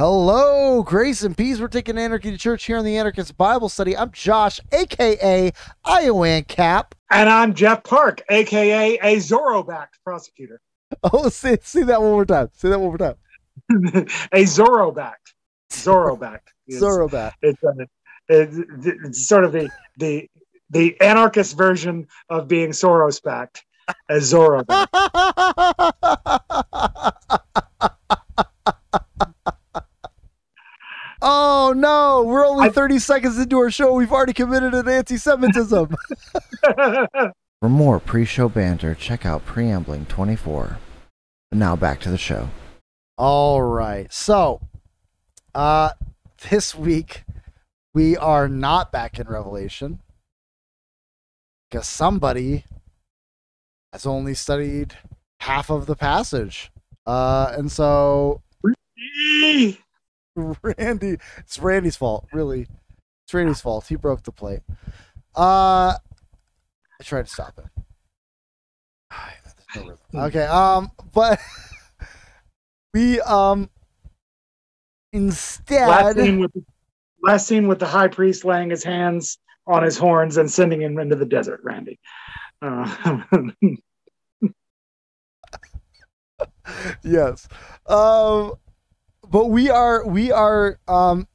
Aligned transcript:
Hello, 0.00 0.82
grace 0.82 1.24
and 1.24 1.36
peace. 1.36 1.60
We're 1.60 1.68
taking 1.68 1.98
anarchy 1.98 2.30
to 2.30 2.38
church 2.38 2.64
here 2.64 2.78
in 2.78 2.86
the 2.86 2.96
Anarchist 2.96 3.36
Bible 3.36 3.68
Study. 3.68 3.94
I'm 3.94 4.10
Josh, 4.12 4.58
aka 4.72 5.52
Iowan 5.84 6.44
Cap. 6.44 6.94
And 7.10 7.28
I'm 7.28 7.52
Jeff 7.52 7.84
Park, 7.84 8.22
aka 8.30 8.98
a 9.02 9.16
Zorro-backed 9.16 9.98
prosecutor. 10.02 10.62
Oh, 11.12 11.28
see, 11.28 11.58
see 11.60 11.82
that 11.82 12.00
one 12.00 12.12
more 12.12 12.24
time. 12.24 12.48
See 12.54 12.70
that 12.70 12.80
one 12.80 12.88
more 12.88 12.96
time. 12.96 13.16
a 14.32 14.44
Zorro-backed. 14.44 15.34
Zorro-backed. 15.70 16.50
It's- 16.66 16.82
Zorro 16.82 17.10
back. 17.10 17.36
It's, 17.42 17.62
uh, 17.62 17.84
it's, 18.30 18.56
it's 18.86 19.28
sort 19.28 19.44
of 19.44 19.52
the 19.52 19.68
the 19.98 20.30
the 20.70 20.98
anarchist 21.02 21.58
version 21.58 22.06
of 22.30 22.48
being 22.48 22.70
Soros-backed. 22.70 23.62
A 24.08 24.14
Zorro-backed. 24.14 24.94
Oh 31.22 31.72
no, 31.76 32.24
we're 32.26 32.46
only 32.46 32.68
I- 32.68 32.72
30 32.72 32.98
seconds 32.98 33.38
into 33.38 33.58
our 33.58 33.70
show. 33.70 33.92
We've 33.92 34.12
already 34.12 34.32
committed 34.32 34.74
an 34.74 34.88
anti-Semitism. 34.88 35.94
For 37.60 37.68
more 37.68 38.00
pre-show 38.00 38.48
banter, 38.48 38.94
check 38.94 39.26
out 39.26 39.44
Preambling 39.44 40.06
24. 40.06 40.78
Now 41.52 41.76
back 41.76 42.00
to 42.00 42.10
the 42.10 42.16
show. 42.18 42.48
All 43.18 43.60
right. 43.62 44.10
So, 44.12 44.60
uh 45.54 45.90
this 46.48 46.74
week 46.74 47.24
we 47.92 48.16
are 48.16 48.48
not 48.48 48.90
back 48.92 49.18
in 49.18 49.26
Revelation 49.26 50.00
because 51.68 51.86
somebody 51.88 52.64
has 53.92 54.06
only 54.06 54.32
studied 54.32 54.96
half 55.40 55.70
of 55.70 55.84
the 55.86 55.96
passage. 55.96 56.70
Uh 57.04 57.52
and 57.58 57.70
so 57.70 58.40
Randy, 60.62 61.16
it's 61.38 61.58
Randy's 61.58 61.96
fault, 61.96 62.26
really. 62.32 62.66
It's 63.24 63.34
Randy's 63.34 63.60
fault. 63.60 63.86
He 63.88 63.96
broke 63.96 64.22
the 64.22 64.32
plate. 64.32 64.60
Uh 65.36 65.94
I 67.00 67.02
tried 67.02 67.26
to 67.26 67.32
stop 67.32 67.58
it. 67.58 67.64
There's 69.74 69.76
no 69.76 69.82
rhythm. 69.82 69.98
Okay, 70.14 70.44
um, 70.44 70.90
but 71.12 71.40
we 72.94 73.20
um 73.22 73.70
last 75.12 75.60
instead 75.68 76.16
scene 76.16 76.40
with 76.40 76.52
last 77.22 77.46
scene 77.46 77.68
with 77.68 77.78
the 77.78 77.86
high 77.86 78.08
priest 78.08 78.44
laying 78.44 78.70
his 78.70 78.84
hands 78.84 79.38
on 79.66 79.82
his 79.82 79.96
horns 79.96 80.36
and 80.36 80.50
sending 80.50 80.82
him 80.82 80.98
into 80.98 81.16
the 81.16 81.24
desert, 81.24 81.60
Randy. 81.62 81.98
Uh, 82.62 83.16
yes. 87.02 87.48
Um 87.86 88.54
but 89.30 89.46
we 89.46 89.70
are 89.70 90.04
we 90.04 90.32
are 90.32 90.78
um 90.88 91.26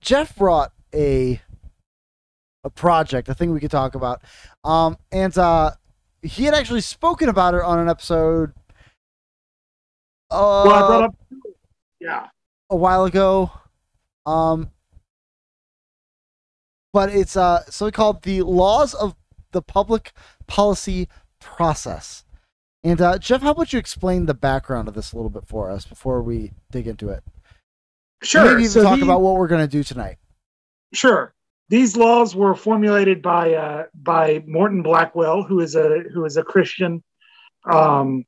Jeff 0.00 0.36
brought 0.36 0.72
a 0.92 1.40
a 2.64 2.70
project, 2.70 3.28
a 3.28 3.34
thing 3.34 3.52
we 3.52 3.60
could 3.60 3.70
talk 3.70 3.94
about. 3.94 4.20
Um 4.64 4.98
and 5.12 5.36
uh 5.38 5.70
he 6.22 6.44
had 6.44 6.54
actually 6.54 6.80
spoken 6.80 7.28
about 7.28 7.54
it 7.54 7.62
on 7.62 7.78
an 7.78 7.88
episode 7.88 8.52
uh, 10.30 10.64
well, 10.66 10.72
I 10.72 10.86
brought 10.86 11.02
up, 11.04 11.16
yeah, 12.00 12.28
a 12.70 12.76
while 12.76 13.04
ago. 13.04 13.52
Um 14.26 14.70
but 16.92 17.08
it's 17.10 17.36
uh 17.36 17.64
so 17.66 17.90
called 17.90 18.22
the 18.22 18.42
laws 18.42 18.94
of 18.94 19.14
the 19.52 19.62
public 19.62 20.12
policy 20.48 21.08
process. 21.38 22.24
And 22.82 23.00
uh 23.00 23.18
Jeff, 23.18 23.42
how 23.42 23.52
about 23.52 23.72
you 23.72 23.78
explain 23.78 24.26
the 24.26 24.34
background 24.34 24.88
of 24.88 24.94
this 24.94 25.12
a 25.12 25.16
little 25.16 25.30
bit 25.30 25.46
for 25.46 25.70
us 25.70 25.84
before 25.84 26.20
we 26.20 26.52
dig 26.70 26.88
into 26.88 27.10
it? 27.10 27.22
Sure. 28.24 28.62
So 28.64 28.82
talk 28.82 28.96
these- 28.96 29.04
about 29.04 29.20
what 29.20 29.36
we're 29.36 29.48
going 29.48 29.62
to 29.62 29.68
do 29.68 29.82
tonight. 29.82 30.18
Sure. 30.92 31.32
These 31.70 31.96
laws 31.96 32.36
were 32.36 32.54
formulated 32.54 33.22
by 33.22 33.54
uh, 33.54 33.84
by 33.94 34.44
Morton 34.46 34.82
Blackwell, 34.82 35.42
who 35.42 35.60
is 35.60 35.74
a 35.74 36.04
who 36.12 36.24
is 36.24 36.36
a 36.36 36.42
Christian 36.42 37.02
um, 37.70 38.24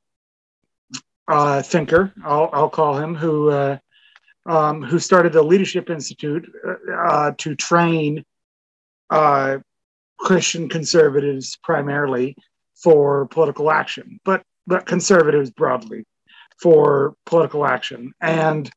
uh, 1.29 1.63
thinker. 1.63 2.13
I'll, 2.25 2.49
I'll 2.53 2.71
call 2.71 2.97
him 2.97 3.15
who 3.15 3.51
uh, 3.51 3.79
um, 4.47 4.83
who 4.83 4.99
started 4.99 5.33
the 5.33 5.43
Leadership 5.43 5.91
Institute 5.91 6.51
uh, 6.67 6.93
uh, 6.93 7.33
to 7.39 7.55
train 7.55 8.25
uh, 9.11 9.59
Christian 10.19 10.69
conservatives 10.69 11.59
primarily 11.63 12.37
for 12.75 13.27
political 13.27 13.71
action, 13.71 14.19
but 14.25 14.43
but 14.67 14.87
conservatives 14.87 15.51
broadly 15.51 16.05
for 16.61 17.15
political 17.27 17.67
action 17.67 18.13
and 18.21 18.71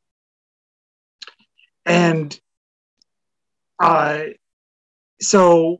and 1.85 2.39
uh, 3.79 4.21
so 5.21 5.79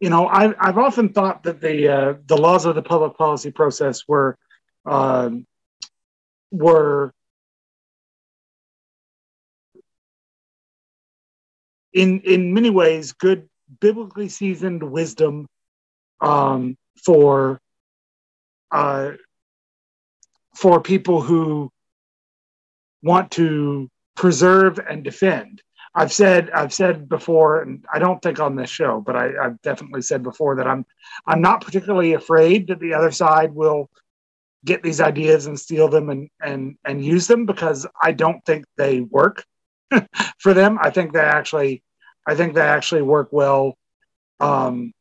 you 0.00 0.10
know 0.10 0.26
I've, 0.26 0.54
I've 0.58 0.78
often 0.78 1.12
thought 1.12 1.42
that 1.44 1.60
the 1.60 1.88
uh, 1.88 2.14
the 2.26 2.36
laws 2.36 2.64
of 2.64 2.74
the 2.74 2.82
public 2.82 3.16
policy 3.16 3.50
process 3.50 4.06
were 4.06 4.36
um, 4.86 5.46
were 6.50 7.12
in 11.92 12.20
in 12.20 12.54
many 12.54 12.70
ways 12.70 13.12
good 13.12 13.48
biblically 13.80 14.28
seasoned 14.28 14.82
wisdom 14.82 15.46
um, 16.20 16.76
for 17.04 17.60
uh, 18.70 19.12
for 20.54 20.80
people 20.80 21.20
who 21.20 21.70
want 23.02 23.30
to 23.32 23.88
preserve 24.16 24.78
and 24.78 25.02
defend. 25.04 25.62
I've 25.94 26.12
said 26.12 26.50
I've 26.50 26.72
said 26.72 27.08
before, 27.08 27.62
and 27.62 27.84
I 27.92 27.98
don't 27.98 28.22
think 28.22 28.38
on 28.38 28.54
this 28.54 28.70
show, 28.70 29.00
but 29.00 29.16
I, 29.16 29.30
I've 29.42 29.60
definitely 29.62 30.02
said 30.02 30.22
before 30.22 30.56
that 30.56 30.66
I'm 30.66 30.86
I'm 31.26 31.40
not 31.40 31.64
particularly 31.64 32.12
afraid 32.12 32.68
that 32.68 32.80
the 32.80 32.94
other 32.94 33.10
side 33.10 33.52
will 33.54 33.90
get 34.64 34.82
these 34.82 35.00
ideas 35.00 35.46
and 35.46 35.58
steal 35.58 35.88
them 35.88 36.10
and 36.10 36.28
and 36.40 36.76
and 36.84 37.04
use 37.04 37.26
them 37.26 37.44
because 37.44 37.86
I 38.00 38.12
don't 38.12 38.44
think 38.44 38.66
they 38.76 39.00
work 39.00 39.44
for 40.38 40.54
them. 40.54 40.78
I 40.80 40.90
think 40.90 41.12
they 41.12 41.20
actually 41.20 41.82
I 42.26 42.34
think 42.34 42.54
they 42.54 42.60
actually 42.60 43.02
work 43.02 43.28
well 43.32 43.76
um, 44.38 44.92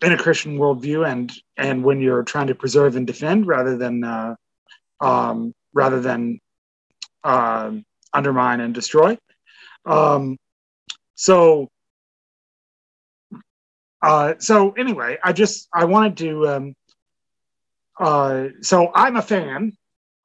in 0.00 0.12
a 0.12 0.18
Christian 0.18 0.58
worldview 0.58 1.06
and 1.06 1.30
and 1.58 1.84
when 1.84 2.00
you're 2.00 2.22
trying 2.22 2.46
to 2.46 2.54
preserve 2.54 2.96
and 2.96 3.06
defend 3.06 3.46
rather 3.46 3.76
than 3.76 4.04
uh, 4.04 4.36
um, 5.00 5.52
rather 5.74 6.00
than 6.00 6.40
um 7.24 7.84
undermine 8.14 8.60
and 8.60 8.74
destroy. 8.74 9.16
Um, 9.84 10.38
so, 11.14 11.68
uh, 14.02 14.34
so 14.38 14.72
anyway, 14.72 15.18
I 15.22 15.32
just 15.32 15.68
I 15.72 15.84
wanted 15.84 16.16
to. 16.18 16.48
Um, 16.48 16.74
uh, 17.98 18.48
so 18.62 18.90
I'm 18.94 19.16
a 19.16 19.22
fan 19.22 19.76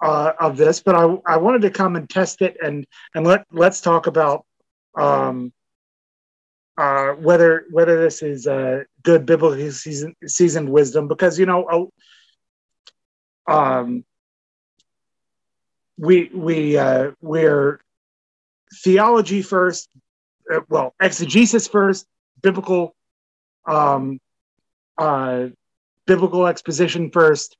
uh, 0.02 0.34
of 0.40 0.58
this, 0.58 0.82
but 0.82 0.96
I 0.96 1.04
I 1.26 1.38
wanted 1.38 1.62
to 1.64 1.70
come 1.70 1.96
and 1.96 2.10
test 2.10 2.42
it 2.42 2.58
and 2.64 2.86
and 3.14 3.26
let 3.26 3.46
let's 3.52 3.82
talk 3.82 4.08
about 4.08 4.46
um, 4.96 5.52
uh, 6.78 7.12
whether 7.14 7.66
whether 7.72 8.02
this 8.02 8.22
is 8.22 8.48
uh, 8.48 8.84
good 9.04 9.26
biblical 9.26 9.72
seasoned, 9.72 10.16
seasoned 10.26 10.70
wisdom 10.70 11.08
because 11.08 11.38
you 11.40 11.46
know. 11.46 11.92
Um, 13.48 14.04
we 15.98 16.30
we 16.34 16.78
uh, 16.78 17.12
we're 17.22 17.80
theology 18.84 19.42
first, 19.42 19.90
uh, 20.54 20.60
well 20.70 20.94
exegesis 21.02 21.68
first, 21.68 22.06
biblical 22.42 22.96
um, 23.66 24.20
uh, 24.98 25.48
biblical 26.06 26.48
exposition 26.48 27.12
first, 27.12 27.58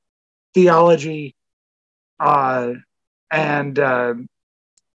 theology, 0.54 1.36
uh, 2.20 2.74
and, 3.30 3.78
uh, 3.78 4.14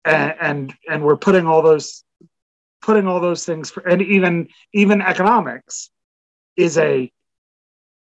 and 0.04 0.34
and 0.40 0.74
and 0.88 1.02
we're 1.02 1.16
putting 1.16 1.46
all 1.46 1.62
those 1.62 2.04
putting 2.82 3.06
all 3.06 3.20
those 3.20 3.44
things 3.44 3.70
for, 3.70 3.86
and 3.86 4.02
even 4.02 4.48
even 4.72 5.02
economics 5.02 5.90
is 6.56 6.78
a 6.78 7.10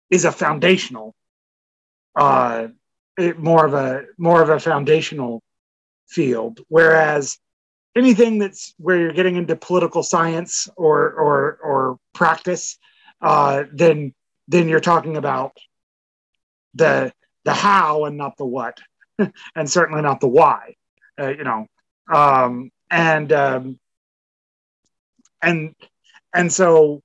is 0.10 0.26
a 0.26 0.32
foundational 0.32 1.16
uh, 2.16 2.68
more 3.34 3.66
of 3.66 3.74
a 3.74 4.06
more 4.18 4.42
of 4.42 4.50
a 4.50 4.60
foundational 4.60 5.42
field. 6.08 6.60
Whereas 6.68 7.38
anything 7.96 8.40
that's 8.40 8.74
where 8.78 9.00
you're 9.00 9.14
getting 9.14 9.36
into 9.36 9.56
political 9.56 10.04
science 10.04 10.68
or 10.76 11.12
or 11.12 11.58
or 11.64 11.98
practice 12.14 12.78
uh, 13.22 13.64
then 13.72 14.14
then 14.48 14.68
you're 14.68 14.80
talking 14.80 15.18
about 15.18 15.58
the 16.74 17.14
the 17.46 17.54
how 17.54 18.06
and 18.06 18.18
not 18.18 18.38
the 18.38 18.46
what 18.46 18.80
and 19.56 19.70
certainly 19.70 20.02
not 20.02 20.20
the 20.20 20.28
why 20.28 20.76
uh, 21.20 21.30
you 21.30 21.44
know. 21.44 21.68
Um, 22.12 22.72
and 22.90 23.32
um, 23.32 23.80
and 25.42 25.76
and 26.34 26.52
so 26.52 27.02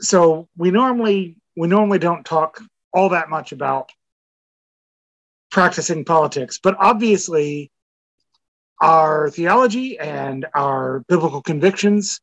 so 0.00 0.48
we 0.56 0.70
normally 0.70 1.36
we 1.56 1.68
normally 1.68 1.98
don't 1.98 2.24
talk 2.24 2.60
all 2.92 3.10
that 3.10 3.30
much 3.30 3.52
about 3.52 3.92
practicing 5.50 6.04
politics 6.04 6.58
but 6.62 6.76
obviously 6.78 7.70
our 8.80 9.28
theology 9.30 9.98
and 9.98 10.46
our 10.54 11.04
biblical 11.08 11.42
convictions 11.42 12.20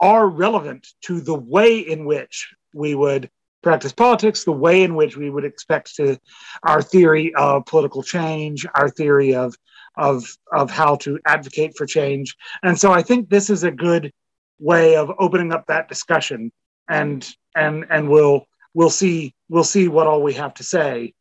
are 0.00 0.28
relevant 0.28 0.86
to 1.02 1.20
the 1.20 1.34
way 1.34 1.78
in 1.78 2.04
which 2.04 2.54
we 2.72 2.94
would 2.94 3.28
practice 3.62 3.92
politics, 3.92 4.44
the 4.44 4.52
way 4.52 4.82
in 4.82 4.94
which 4.94 5.16
we 5.16 5.28
would 5.28 5.44
expect 5.44 5.94
to 5.96 6.18
our 6.62 6.80
theory 6.80 7.34
of 7.34 7.66
political 7.66 8.02
change, 8.02 8.66
our 8.74 8.88
theory 8.88 9.34
of 9.34 9.54
of 9.96 10.24
of 10.52 10.70
how 10.70 10.96
to 10.96 11.18
advocate 11.26 11.76
for 11.76 11.84
change. 11.84 12.36
And 12.62 12.78
so 12.78 12.92
I 12.92 13.02
think 13.02 13.28
this 13.28 13.50
is 13.50 13.64
a 13.64 13.70
good 13.70 14.12
way 14.58 14.96
of 14.96 15.10
opening 15.18 15.52
up 15.52 15.66
that 15.66 15.88
discussion 15.88 16.52
and 16.88 17.28
and 17.54 17.86
and 17.90 18.08
we'll 18.08 18.46
we'll 18.72 18.90
see 18.90 19.34
we'll 19.48 19.64
see 19.64 19.88
what 19.88 20.06
all 20.06 20.22
we 20.22 20.34
have 20.34 20.54
to 20.54 20.64
say 20.64 21.12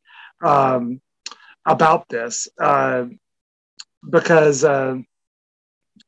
um, 0.44 1.02
about 1.66 2.08
this 2.10 2.48
uh, 2.60 3.06
because 4.10 4.64
uh, 4.64 4.96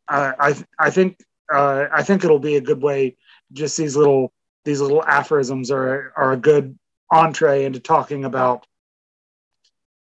I 0.07 0.55
I 0.79 0.89
think 0.89 1.19
uh, 1.53 1.85
I 1.91 2.03
think 2.03 2.23
it'll 2.23 2.39
be 2.39 2.55
a 2.55 2.61
good 2.61 2.81
way. 2.81 3.17
Just 3.51 3.77
these 3.77 3.95
little 3.95 4.31
these 4.65 4.81
little 4.81 5.03
aphorisms 5.03 5.71
are 5.71 6.13
are 6.15 6.33
a 6.33 6.37
good 6.37 6.77
entree 7.11 7.65
into 7.65 7.79
talking 7.79 8.25
about 8.25 8.65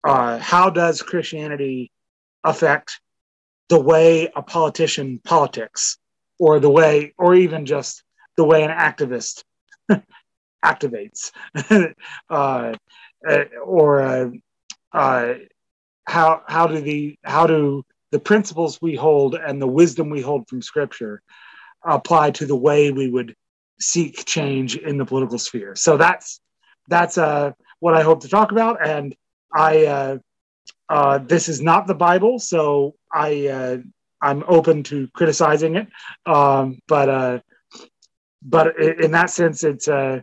uh, 0.03 0.37
how 0.39 0.69
does 0.69 1.01
Christianity 1.01 1.91
affect 2.43 2.99
the 3.69 3.79
way 3.79 4.29
a 4.35 4.41
politician 4.41 5.19
politics, 5.23 5.97
or 6.39 6.59
the 6.59 6.69
way, 6.69 7.13
or 7.17 7.35
even 7.35 7.65
just 7.65 8.03
the 8.35 8.43
way 8.43 8.63
an 8.63 8.69
activist 8.69 9.43
activates, 10.65 11.31
uh, 12.29 12.73
uh, 13.27 13.43
or 13.63 14.31
uh, 14.93 15.33
how 16.05 16.41
how 16.47 16.67
do 16.67 16.81
the 16.81 17.17
how 17.23 17.47
do 17.47 17.83
the 18.11 18.19
principles 18.19 18.79
we 18.81 18.95
hold 18.95 19.35
and 19.35 19.61
the 19.61 19.67
wisdom 19.67 20.09
we 20.09 20.21
hold 20.21 20.47
from 20.47 20.61
Scripture 20.61 21.21
apply 21.83 22.31
to 22.31 22.45
the 22.45 22.55
way 22.55 22.91
we 22.91 23.09
would 23.09 23.35
seek 23.79 24.25
change 24.25 24.77
in 24.77 24.97
the 24.97 25.05
political 25.05 25.39
sphere. 25.39 25.75
So 25.75 25.97
that's 25.97 26.39
that's 26.87 27.17
uh, 27.17 27.51
what 27.79 27.93
I 27.93 28.03
hope 28.03 28.21
to 28.21 28.29
talk 28.29 28.51
about, 28.51 28.85
and 28.85 29.15
I 29.53 29.85
uh, 29.85 30.17
uh, 30.89 31.17
this 31.19 31.49
is 31.49 31.61
not 31.61 31.87
the 31.87 31.95
Bible, 31.95 32.39
so 32.39 32.95
I 33.11 33.47
uh, 33.47 33.77
I'm 34.21 34.43
open 34.47 34.83
to 34.83 35.07
criticizing 35.13 35.75
it, 35.75 35.87
um, 36.25 36.79
but 36.87 37.09
uh, 37.09 37.39
but 38.41 38.79
in 38.79 39.11
that 39.11 39.29
sense, 39.29 39.63
it's 39.63 39.87
uh, 39.87 40.21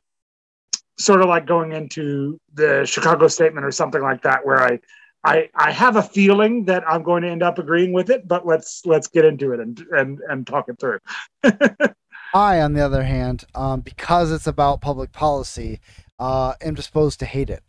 sort 1.01 1.21
of 1.21 1.29
like 1.29 1.47
going 1.47 1.73
into 1.73 2.39
the 2.55 2.85
Chicago 2.85 3.29
Statement 3.29 3.65
or 3.65 3.71
something 3.71 4.03
like 4.03 4.23
that, 4.23 4.45
where 4.45 4.61
I 4.61 4.79
I, 5.23 5.51
I 5.55 5.71
have 5.71 5.97
a 5.97 6.03
feeling 6.03 6.65
that 6.65 6.83
I'm 6.89 7.03
going 7.03 7.23
to 7.23 7.29
end 7.29 7.43
up 7.43 7.59
agreeing 7.59 7.93
with 7.93 8.09
it, 8.11 8.27
but 8.27 8.47
let's 8.47 8.87
let's 8.87 9.07
get 9.07 9.25
into 9.25 9.53
it 9.53 9.61
and 9.61 9.79
and, 9.91 10.21
and 10.29 10.47
talk 10.47 10.69
it 10.69 10.79
through. 10.81 10.99
I, 12.35 12.61
on 12.61 12.75
the 12.75 12.81
other 12.81 13.03
hand, 13.03 13.45
um, 13.55 13.81
because 13.81 14.31
it's 14.31 14.47
about 14.47 14.81
public 14.81 15.13
policy, 15.13 15.81
uh, 16.19 16.55
am 16.61 16.75
disposed 16.75 17.19
to 17.21 17.27
hate 17.27 17.51
it. 17.51 17.63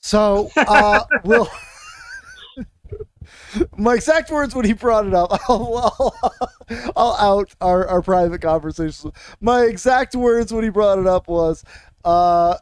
So 0.00 0.50
uh, 0.56 1.04
we'll. 1.24 1.48
My 3.76 3.94
exact 3.94 4.30
words 4.30 4.54
when 4.54 4.64
he 4.64 4.72
brought 4.72 5.06
it 5.06 5.14
up, 5.14 5.28
I'll, 5.48 5.92
I'll, 5.98 6.92
I'll 6.96 7.14
out 7.14 7.54
our, 7.60 7.86
our 7.86 8.02
private 8.02 8.42
conversations. 8.42 9.12
My 9.40 9.62
exact 9.62 10.14
words 10.14 10.52
when 10.52 10.64
he 10.64 10.70
brought 10.70 10.98
it 10.98 11.06
up 11.06 11.28
was, 11.28 11.64
uh, 12.04 12.56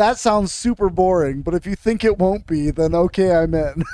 that 0.00 0.18
sounds 0.18 0.52
super 0.52 0.88
boring, 0.88 1.42
but 1.42 1.52
if 1.52 1.66
you 1.66 1.76
think 1.76 2.04
it 2.04 2.18
won't 2.18 2.46
be, 2.46 2.70
then 2.70 2.94
okay, 2.94 3.36
I'm 3.36 3.52
in. 3.54 3.84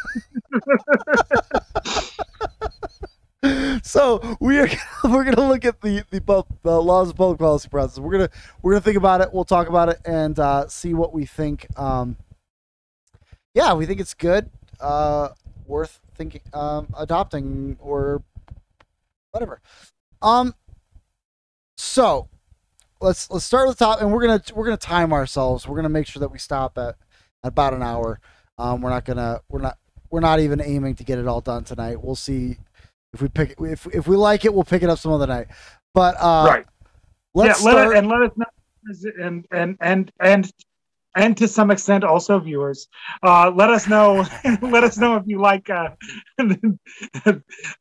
so 3.82 4.36
we 4.40 4.60
are 4.60 4.68
we're 5.04 5.24
gonna 5.24 5.48
look 5.48 5.64
at 5.64 5.80
the, 5.80 6.04
the 6.10 6.44
the 6.62 6.80
laws 6.80 7.10
of 7.10 7.16
public 7.16 7.40
policy 7.40 7.68
process. 7.68 7.98
We're 7.98 8.12
gonna 8.12 8.30
we're 8.62 8.74
gonna 8.74 8.82
think 8.82 8.96
about 8.96 9.20
it. 9.20 9.32
We'll 9.32 9.44
talk 9.44 9.68
about 9.68 9.88
it 9.88 9.98
and 10.04 10.38
uh, 10.38 10.68
see 10.68 10.94
what 10.94 11.12
we 11.12 11.26
think. 11.26 11.66
Um, 11.76 12.16
yeah, 13.52 13.74
we 13.74 13.84
think 13.84 13.98
it's 13.98 14.14
good, 14.14 14.48
uh, 14.78 15.30
worth 15.66 15.98
thinking, 16.14 16.42
um, 16.54 16.86
adopting 16.96 17.78
or 17.80 18.22
whatever. 19.32 19.60
Um, 20.22 20.54
so 21.76 22.28
let's 23.00 23.30
let's 23.30 23.44
start 23.44 23.68
with 23.68 23.78
the 23.78 23.84
top, 23.84 24.00
and 24.00 24.12
we're 24.12 24.26
gonna 24.26 24.42
we're 24.54 24.64
gonna 24.64 24.76
time 24.76 25.12
ourselves. 25.12 25.66
We're 25.66 25.76
gonna 25.76 25.88
make 25.88 26.06
sure 26.06 26.20
that 26.20 26.30
we 26.30 26.38
stop 26.38 26.78
at, 26.78 26.96
at 27.44 27.48
about 27.48 27.74
an 27.74 27.82
hour. 27.82 28.20
Um, 28.58 28.80
we're 28.80 28.90
not 28.90 29.04
gonna 29.04 29.40
we're 29.48 29.60
not 29.60 29.78
we're 30.10 30.20
not 30.20 30.40
even 30.40 30.60
aiming 30.60 30.94
to 30.96 31.04
get 31.04 31.18
it 31.18 31.26
all 31.26 31.40
done 31.40 31.64
tonight. 31.64 32.02
We'll 32.02 32.16
see 32.16 32.58
if 33.12 33.22
we 33.22 33.28
pick 33.28 33.56
if 33.60 33.86
if 33.94 34.06
we 34.06 34.16
like 34.16 34.44
it, 34.44 34.52
we'll 34.52 34.64
pick 34.64 34.82
it 34.82 34.90
up 34.90 34.98
some 34.98 35.12
other 35.12 35.26
night. 35.26 35.48
But 35.94 36.16
uh, 36.18 36.46
right, 36.48 36.66
let's 37.34 37.64
yeah, 37.64 37.72
let 37.72 37.88
it, 37.88 37.96
and 37.96 38.08
let 38.08 38.22
us 38.22 38.30
know 38.36 38.46
and 39.20 39.46
and 39.50 39.76
and 39.80 40.12
and 40.20 40.52
and 41.16 41.36
to 41.36 41.48
some 41.48 41.70
extent 41.70 42.04
also 42.04 42.38
viewers 42.38 42.88
uh, 43.22 43.50
let 43.50 43.70
us 43.70 43.88
know 43.88 44.24
let 44.62 44.84
us 44.84 44.96
know 44.96 45.16
if 45.16 45.24
you 45.26 45.40
like 45.40 45.68
uh, 45.70 45.90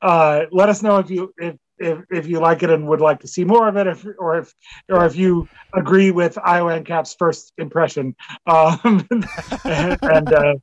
uh, 0.01 0.41
let 0.51 0.69
us 0.69 0.81
know 0.81 0.97
if 0.97 1.09
you 1.09 1.33
if 1.37 1.55
if, 1.77 1.99
if 2.09 2.27
you 2.27 2.39
like 2.39 2.63
it 2.63 2.69
and 2.69 2.87
would 2.87 3.01
like 3.01 3.19
to 3.21 3.27
see 3.27 3.43
more 3.43 3.67
of 3.67 3.77
it, 3.77 3.87
if, 3.87 4.05
or 4.17 4.37
if 4.39 4.53
or 4.89 5.05
if 5.05 5.15
you 5.15 5.47
agree 5.73 6.11
with 6.11 6.37
Iowa 6.37 6.79
ANCAP's 6.79 7.15
first 7.17 7.53
impression, 7.57 8.15
um, 8.47 9.05
and 9.11 9.27
and, 10.01 10.33
uh, 10.33 10.53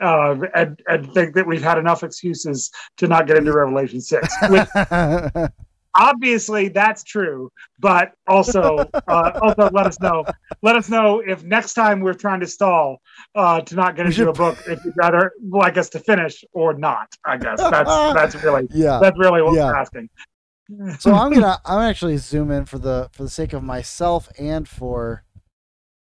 uh, 0.00 0.36
and, 0.54 0.82
and 0.86 1.14
think 1.14 1.34
that 1.34 1.46
we've 1.46 1.62
had 1.62 1.78
enough 1.78 2.02
excuses 2.02 2.70
to 2.98 3.06
not 3.06 3.26
get 3.26 3.36
into 3.36 3.52
Revelation 3.52 4.00
six. 4.00 4.34
obviously 5.94 6.68
that's 6.68 7.02
true 7.04 7.50
but 7.78 8.12
also 8.26 8.78
uh, 9.08 9.38
also 9.42 9.68
let 9.72 9.86
us 9.86 10.00
know. 10.00 10.24
Let 10.62 10.76
us 10.76 10.88
know 10.88 11.20
if 11.20 11.42
next 11.42 11.74
time 11.74 12.00
we're 12.00 12.14
trying 12.14 12.40
to 12.40 12.46
stall 12.46 13.02
uh, 13.34 13.60
to 13.60 13.74
not 13.74 13.96
get 13.96 14.06
into 14.06 14.30
a 14.30 14.32
book 14.32 14.56
if 14.68 14.82
you'd 14.84 14.94
rather 14.96 15.32
like 15.50 15.76
us 15.76 15.90
to 15.90 15.98
finish 15.98 16.44
or 16.52 16.74
not 16.74 17.08
i 17.26 17.36
guess. 17.36 17.60
That's 17.60 17.90
that's 18.14 18.34
really 18.42 18.68
yeah. 18.72 18.98
that's 19.02 19.18
really 19.18 19.42
what 19.42 19.54
yeah. 19.54 19.66
we're 19.66 19.76
asking. 19.76 20.08
So 21.00 21.12
i'm 21.12 21.30
gonna 21.34 21.60
i'm 21.66 21.80
actually 21.80 22.16
zoom 22.16 22.50
in 22.50 22.64
for 22.64 22.78
the 22.78 23.10
for 23.12 23.24
the 23.24 23.28
sake 23.28 23.52
of 23.52 23.62
myself 23.62 24.30
and 24.38 24.66
for 24.66 25.22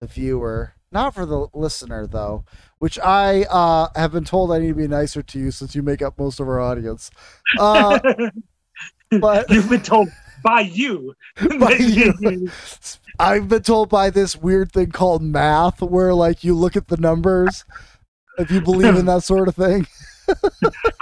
the 0.02 0.08
viewer 0.08 0.74
not 0.92 1.14
for 1.14 1.24
the 1.28 1.48
listener 1.54 2.08
though 2.08 2.46
which 2.80 2.98
i 3.00 3.44
uh, 3.44 3.90
have 3.96 4.12
been 4.12 4.24
told 4.24 4.52
i 4.52 4.58
need 4.58 4.70
to 4.70 4.74
be 4.74 4.88
nicer 4.88 5.22
to 5.22 5.38
you 5.38 5.52
since 5.52 5.76
you 5.76 5.84
make 5.84 6.02
up 6.02 6.18
most 6.18 6.40
of 6.40 6.48
our 6.48 6.60
audience. 6.60 7.12
Uh, 7.60 8.00
but 9.10 9.50
you've 9.50 9.70
been 9.70 9.82
told 9.82 10.10
by 10.44 10.62
you. 10.62 11.16
By 11.60 11.72
you. 11.80 12.50
I've 13.18 13.50
been 13.50 13.64
told 13.64 13.90
by 13.90 14.10
this 14.12 14.36
weird 14.36 14.72
thing 14.72 14.92
called 14.92 15.24
math, 15.24 15.82
where 15.82 16.14
like 16.14 16.44
you 16.44 16.54
look 16.54 16.76
at 16.76 16.88
the 16.88 16.98
numbers, 16.98 17.66
if 18.38 18.52
you 18.52 18.62
believe 18.62 18.96
in 18.96 19.08
that 19.08 19.24
sort 19.24 19.48
of 19.48 19.56
thing. 19.56 19.88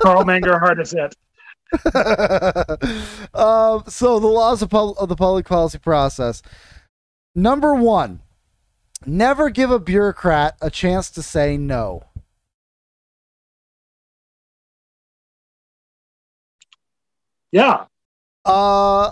Carl 0.02 0.24
Menger, 0.24 0.60
hard 0.60 0.80
as 0.80 0.92
hit. 0.92 1.16
um, 3.34 3.84
so 3.88 4.20
the 4.20 4.28
laws 4.28 4.62
of, 4.62 4.70
pub- 4.70 4.96
of 4.98 5.10
the 5.10 5.16
public 5.16 5.46
policy 5.46 5.80
process. 5.80 6.42
Number 7.36 7.74
one, 7.74 8.22
never 9.06 9.50
give 9.50 9.72
a 9.72 9.80
bureaucrat 9.80 10.56
a 10.62 10.70
chance 10.70 11.10
to 11.12 11.24
say 11.24 11.58
no. 11.58 12.04
Yeah, 17.52 17.86
uh, 18.46 19.12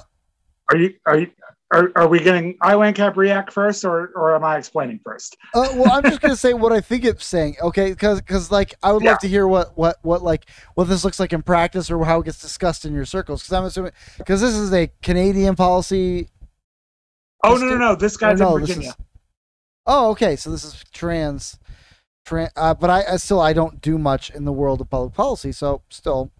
are 0.69 0.77
you 0.77 0.93
are 1.05 1.19
you 1.19 1.31
are, 1.73 1.91
are 1.95 2.07
we 2.07 2.19
getting 2.19 2.57
Iowancap 2.57 3.15
react 3.15 3.53
first, 3.53 3.85
or 3.85 4.11
or 4.15 4.35
am 4.35 4.43
I 4.43 4.57
explaining 4.57 4.99
first? 5.03 5.37
uh, 5.53 5.69
well, 5.75 5.91
I'm 5.91 6.03
just 6.03 6.19
gonna 6.19 6.35
say 6.35 6.53
what 6.53 6.73
I 6.73 6.81
think 6.81 7.05
it's 7.05 7.25
saying. 7.25 7.55
Okay, 7.61 7.91
because 7.91 8.19
because 8.19 8.51
like 8.51 8.75
I 8.83 8.91
would 8.91 9.03
yeah. 9.03 9.11
love 9.11 9.19
to 9.19 9.27
hear 9.27 9.47
what 9.47 9.77
what 9.77 9.97
what 10.01 10.21
like 10.21 10.49
what 10.75 10.85
this 10.85 11.05
looks 11.05 11.19
like 11.19 11.31
in 11.31 11.41
practice 11.41 11.89
or 11.89 12.03
how 12.03 12.19
it 12.19 12.25
gets 12.25 12.41
discussed 12.41 12.83
in 12.83 12.93
your 12.93 13.05
circles. 13.05 13.41
Because 13.41 13.53
I'm 13.53 13.63
assuming 13.63 13.93
because 14.17 14.41
this 14.41 14.53
is 14.53 14.73
a 14.73 14.91
Canadian 15.01 15.55
policy. 15.55 16.27
Oh 17.43 17.55
no 17.55 17.69
no 17.69 17.77
no! 17.77 17.95
This 17.95 18.17
guy's 18.17 18.39
no, 18.39 18.55
in 18.55 18.61
Virginia. 18.61 18.89
Is, 18.89 18.95
oh 19.85 20.09
okay, 20.11 20.35
so 20.35 20.51
this 20.51 20.65
is 20.65 20.83
trans. 20.91 21.57
trans 22.25 22.51
uh, 22.57 22.73
but 22.73 22.89
I, 22.89 23.13
I 23.13 23.15
still 23.15 23.39
I 23.39 23.53
don't 23.53 23.81
do 23.81 23.97
much 23.97 24.29
in 24.29 24.43
the 24.43 24.53
world 24.53 24.81
of 24.81 24.89
public 24.89 25.13
policy, 25.13 25.53
so 25.53 25.83
still 25.89 26.31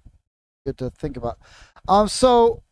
good 0.65 0.77
to 0.79 0.89
think 0.89 1.15
about. 1.15 1.39
Um, 1.87 2.07
so 2.09 2.63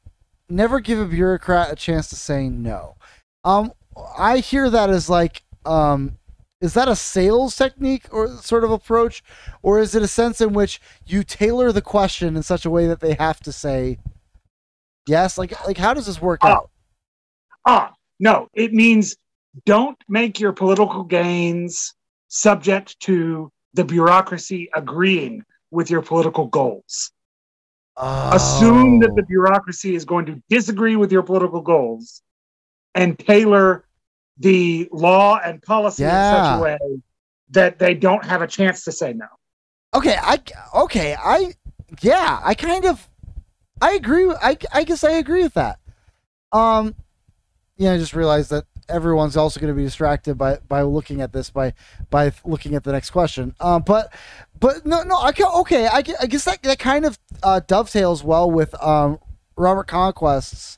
never 0.50 0.80
give 0.80 1.00
a 1.00 1.06
bureaucrat 1.06 1.72
a 1.72 1.76
chance 1.76 2.10
to 2.10 2.16
say 2.16 2.50
no. 2.50 2.96
Um, 3.44 3.72
I 4.18 4.40
hear 4.40 4.70
that 4.70 4.90
as 4.90 5.10
like, 5.10 5.44
um, 5.66 6.18
is 6.62 6.74
that 6.74 6.90
a 6.90 6.96
sales 6.96 7.56
technique 7.56 8.06
or 8.12 8.28
sort 8.38 8.64
of 8.64 8.72
approach, 8.72 9.24
or 9.62 9.80
is 9.80 9.96
it 9.96 10.04
a 10.04 10.08
sense 10.08 10.42
in 10.42 10.54
which 10.54 10.82
you 11.06 11.24
tailor 11.24 11.72
the 11.72 11.82
question 11.82 12.36
in 12.36 12.44
such 12.44 12.66
a 12.66 12.70
way 12.70 12.88
that 12.88 13.00
they 13.00 13.14
have 13.14 13.40
to 13.42 13.52
say 13.52 13.98
yes? 15.08 15.38
Like, 15.38 15.66
like 15.66 15.78
how 15.78 15.94
does 15.94 16.06
this 16.06 16.22
work 16.22 16.44
uh, 16.44 16.50
out? 16.50 16.70
Ah, 17.66 17.90
uh, 17.90 17.94
no, 18.20 18.50
it 18.54 18.74
means 18.74 19.16
don't 19.66 19.98
make 20.10 20.40
your 20.40 20.52
political 20.52 21.04
gains 21.04 21.94
subject 22.28 23.00
to 23.02 23.52
the 23.74 23.86
bureaucracy 23.86 24.70
agreeing 24.76 25.44
with 25.72 25.90
your 25.90 26.02
political 26.02 26.48
goals. 26.48 27.12
Oh. 28.02 28.30
Assume 28.34 29.00
that 29.00 29.14
the 29.16 29.24
bureaucracy 29.24 29.94
is 29.94 30.06
going 30.06 30.26
to 30.28 30.42
disagree 30.50 30.96
with 30.96 31.12
your 31.12 31.22
political 31.22 31.60
goals 31.60 32.22
and 32.96 33.20
tailor 33.20 33.84
the 34.38 34.88
law 34.94 35.38
and 35.44 35.62
policy 35.62 36.04
in 36.04 36.10
such 36.10 36.60
a 36.60 36.62
way 36.62 36.78
that 37.50 37.78
they 37.78 37.94
don't 37.94 38.24
have 38.24 38.42
a 38.42 38.48
chance 38.48 38.86
to 38.86 38.94
say 38.94 39.12
no. 39.12 39.26
Okay, 39.94 40.16
I 40.18 40.40
okay, 40.76 41.16
I 41.20 41.56
yeah, 42.02 42.40
I 42.42 42.54
kind 42.54 42.86
of 42.86 43.10
I 43.82 43.94
agree. 43.94 44.32
I 44.42 44.58
I 44.72 44.84
guess 44.86 45.04
I 45.04 45.12
agree 45.12 45.44
with 45.44 45.56
that. 45.56 45.80
Um, 46.54 46.96
yeah, 47.76 47.94
I 47.94 47.98
just 47.98 48.16
realized 48.16 48.50
that 48.52 48.66
everyone's 48.90 49.38
also 49.38 49.60
going 49.60 49.74
to 49.74 49.78
be 49.78 49.84
distracted 49.84 50.38
by 50.38 50.58
by 50.68 50.82
looking 50.82 51.22
at 51.22 51.34
this 51.34 51.50
by 51.50 51.74
by 52.10 52.32
looking 52.44 52.76
at 52.76 52.84
the 52.84 52.92
next 52.92 53.12
question. 53.12 53.56
Um, 53.60 53.84
but 53.84 54.14
but 54.60 54.86
no 54.86 55.04
no 55.04 55.18
I 55.18 55.32
ca- 55.32 55.60
okay 55.62 55.88
I, 55.88 56.04
I 56.20 56.26
guess 56.28 56.46
that 56.46 56.62
that 56.64 56.80
kind 56.80 57.06
of 57.06 57.20
uh, 57.44 57.62
dovetails 57.66 58.24
well 58.24 58.50
with 58.50 58.82
um 58.84 59.20
Robert 59.56 59.88
Conquest's 59.88 60.78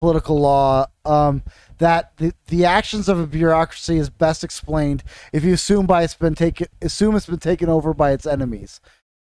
political 0.00 0.40
law. 0.40 0.86
Um, 1.04 1.42
that 1.78 2.16
the, 2.18 2.32
the 2.46 2.64
actions 2.64 3.08
of 3.08 3.18
a 3.18 3.26
bureaucracy 3.26 3.96
is 3.96 4.08
best 4.08 4.44
explained 4.44 5.02
if 5.32 5.42
you 5.42 5.52
assume 5.52 5.84
by 5.84 6.04
it's 6.04 6.14
been 6.14 6.36
taken 6.36 6.68
assume 6.80 7.16
it's 7.16 7.26
been 7.26 7.38
taken 7.38 7.68
over 7.68 7.92
by 7.92 8.12
its 8.12 8.24
enemies. 8.24 8.80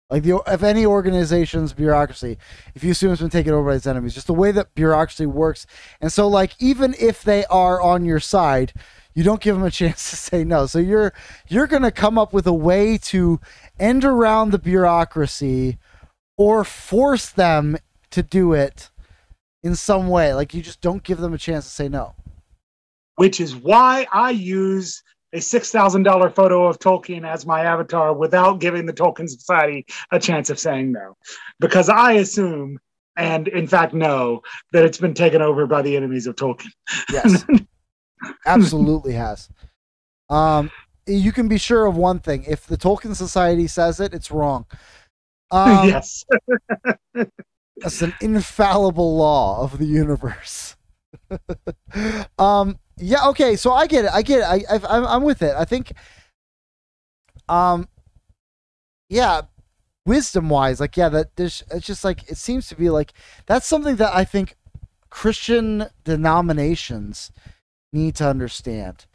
Like 0.10 0.24
the 0.24 0.42
if 0.48 0.64
any 0.64 0.86
organization's 0.86 1.74
bureaucracy, 1.74 2.38
if 2.76 2.84
you 2.84 2.92
assume 2.92 3.12
it's 3.12 3.22
been 3.22 3.30
taken 3.30 3.54
over 3.54 3.70
by 3.72 3.76
its 3.76 3.88
enemies, 3.88 4.14
just 4.14 4.28
the 4.28 4.34
way 4.34 4.52
that 4.54 4.74
bureaucracy 4.76 5.26
works. 5.26 5.68
And 6.02 6.12
so, 6.14 6.28
like, 6.30 6.54
even 6.60 6.96
if 7.00 7.24
they 7.24 7.46
are 7.46 7.82
on 7.82 8.06
your 8.06 8.22
side, 8.22 8.74
you 9.14 9.24
don't 9.24 9.42
give 9.42 9.56
them 9.58 9.66
a 9.66 9.72
chance 9.82 10.10
to 10.12 10.16
say 10.16 10.44
no. 10.46 10.66
So 10.66 10.80
you're 10.80 11.14
you're 11.50 11.68
gonna 11.68 11.92
come 11.92 12.18
up 12.18 12.34
with 12.34 12.48
a 12.48 12.54
way 12.54 12.98
to 13.00 13.40
end 13.80 14.06
around 14.06 14.52
the 14.52 14.60
bureaucracy, 14.60 15.78
or 16.38 16.64
force 16.64 17.30
them 17.30 17.78
to 18.12 18.24
do 18.24 18.54
it 18.54 18.90
in 19.64 19.76
some 19.76 20.08
way. 20.08 20.34
Like 20.34 20.54
you 20.54 20.62
just 20.62 20.82
don't 20.82 21.04
give 21.04 21.18
them 21.20 21.34
a 21.34 21.38
chance 21.38 21.66
to 21.66 21.72
say 21.72 21.90
no. 21.90 22.16
which 23.16 23.40
is 23.40 23.56
why 23.56 24.08
I 24.12 24.32
use 24.32 25.04
a 25.34 25.42
six 25.42 25.72
thousand 25.72 26.04
dollar 26.04 26.30
photo 26.30 26.66
of 26.66 26.80
Tolkien 26.80 27.28
as 27.28 27.46
my 27.46 27.62
avatar 27.62 28.14
without 28.14 28.60
giving 28.60 28.86
the 28.86 28.94
Tolkien 28.94 29.30
Society 29.30 29.86
a 30.12 30.20
chance 30.20 30.50
of 30.50 30.60
saying 30.60 30.92
no, 30.92 31.18
because 31.60 31.90
I 31.90 32.14
assume 32.14 32.80
and 33.18 33.48
in 33.48 33.68
fact 33.68 33.94
know 33.94 34.42
that 34.72 34.86
it's 34.86 35.00
been 35.00 35.14
taken 35.14 35.42
over 35.42 35.66
by 35.66 35.82
the 35.82 35.98
enemies 35.98 36.28
of 36.28 36.36
Tolkien. 36.36 36.72
Yes. 37.12 37.46
Absolutely 38.46 39.14
has. 39.14 39.50
Um, 40.30 40.72
you 41.06 41.32
can 41.32 41.48
be 41.48 41.58
sure 41.58 41.86
of 41.86 41.96
one 41.96 42.20
thing: 42.20 42.44
if 42.48 42.66
the 42.66 42.78
Tolkien 42.78 43.16
Society 43.16 43.68
says 43.68 44.00
it, 44.00 44.14
it's 44.14 44.32
wrong. 44.32 44.66
Um, 45.52 45.88
yes, 45.88 46.26
That's 47.78 48.02
an 48.02 48.14
infallible 48.22 49.18
law 49.18 49.62
of 49.62 49.78
the 49.78 49.86
universe. 49.86 50.76
um. 52.40 52.80
Yeah. 52.98 53.28
Okay. 53.30 53.56
So 53.56 53.74
I 53.74 53.88
get 53.88 54.06
it. 54.06 54.12
I 54.14 54.22
get 54.22 54.40
it. 54.40 54.44
I, 54.70 54.76
I 54.76 55.16
I'm, 55.16 55.24
with 55.24 55.42
it. 55.42 55.56
I 55.56 55.66
think. 55.66 55.94
Um. 57.48 57.88
Yeah. 59.10 59.42
Wisdom 60.06 60.48
wise, 60.48 60.80
like 60.80 60.96
yeah, 60.96 61.10
that 61.10 61.36
there's 61.36 61.64
it's 61.70 61.86
just 61.86 62.06
like 62.06 62.32
it 62.32 62.38
seems 62.38 62.70
to 62.70 62.76
be 62.76 62.90
like 62.90 63.12
that's 63.46 63.68
something 63.68 63.98
that 63.98 64.16
I 64.16 64.24
think 64.24 64.56
Christian 65.10 65.88
denominations 66.06 67.30
need 67.92 68.16
to 68.16 68.28
understand 68.30 69.06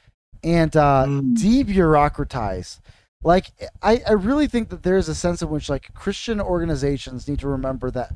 and 0.44 0.76
uh, 0.76 1.06
Mm. 1.06 1.34
debureaucratize. 1.36 2.80
Like 3.24 3.52
I, 3.82 4.02
I 4.06 4.12
really 4.12 4.46
think 4.48 4.68
that 4.68 4.82
there 4.82 4.98
is 4.98 5.08
a 5.08 5.14
sense 5.14 5.40
in 5.40 5.48
which 5.48 5.70
like 5.70 5.94
Christian 5.94 6.42
organizations 6.42 7.26
need 7.26 7.38
to 7.38 7.48
remember 7.48 7.90
that 7.92 8.14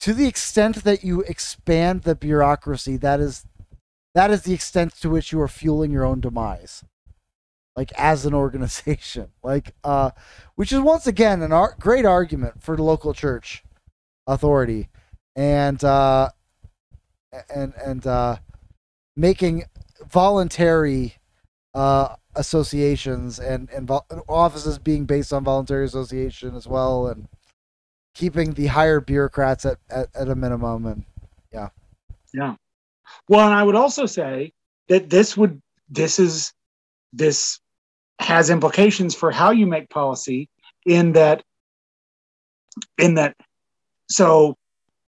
to 0.00 0.12
the 0.12 0.26
extent 0.26 0.82
that 0.84 1.04
you 1.04 1.20
expand 1.22 2.02
the 2.02 2.14
bureaucracy, 2.16 2.96
that 2.96 3.20
is 3.20 3.44
that 4.18 4.32
is 4.32 4.42
the 4.42 4.52
extent 4.52 4.92
to 4.96 5.08
which 5.08 5.30
you 5.30 5.40
are 5.40 5.46
fueling 5.46 5.92
your 5.92 6.04
own 6.04 6.18
demise. 6.18 6.82
Like 7.76 7.92
as 7.92 8.26
an 8.26 8.34
organization, 8.44 9.28
like 9.44 9.76
uh, 9.84 10.10
which 10.56 10.72
is 10.72 10.80
once 10.80 11.06
again 11.06 11.40
an 11.40 11.52
ar- 11.52 11.76
great 11.78 12.04
argument 12.04 12.60
for 12.60 12.76
the 12.76 12.82
local 12.82 13.14
church 13.14 13.62
authority, 14.26 14.88
and 15.36 15.84
uh, 15.84 16.30
and 17.54 17.74
and 17.76 18.04
uh, 18.08 18.36
making 19.14 19.66
voluntary 20.04 21.14
uh, 21.72 22.16
associations 22.34 23.38
and 23.38 23.70
and 23.70 23.88
offices 24.26 24.80
being 24.80 25.04
based 25.04 25.32
on 25.32 25.44
voluntary 25.44 25.84
association 25.84 26.56
as 26.56 26.66
well, 26.66 27.06
and 27.06 27.28
keeping 28.14 28.54
the 28.54 28.66
higher 28.66 29.00
bureaucrats 29.00 29.64
at, 29.64 29.78
at, 29.88 30.08
at 30.12 30.28
a 30.28 30.34
minimum. 30.34 30.86
And 30.86 31.04
Well, 33.28 33.46
and 33.46 33.54
I 33.54 33.62
would 33.62 33.74
also 33.74 34.06
say 34.06 34.52
that 34.88 35.10
this 35.10 35.36
would 35.36 35.60
this 35.88 36.18
is 36.18 36.52
this 37.12 37.60
has 38.20 38.50
implications 38.50 39.14
for 39.14 39.30
how 39.30 39.50
you 39.50 39.66
make 39.66 39.88
policy 39.88 40.48
in 40.84 41.12
that 41.12 41.42
in 42.98 43.14
that 43.14 43.36
so 44.10 44.56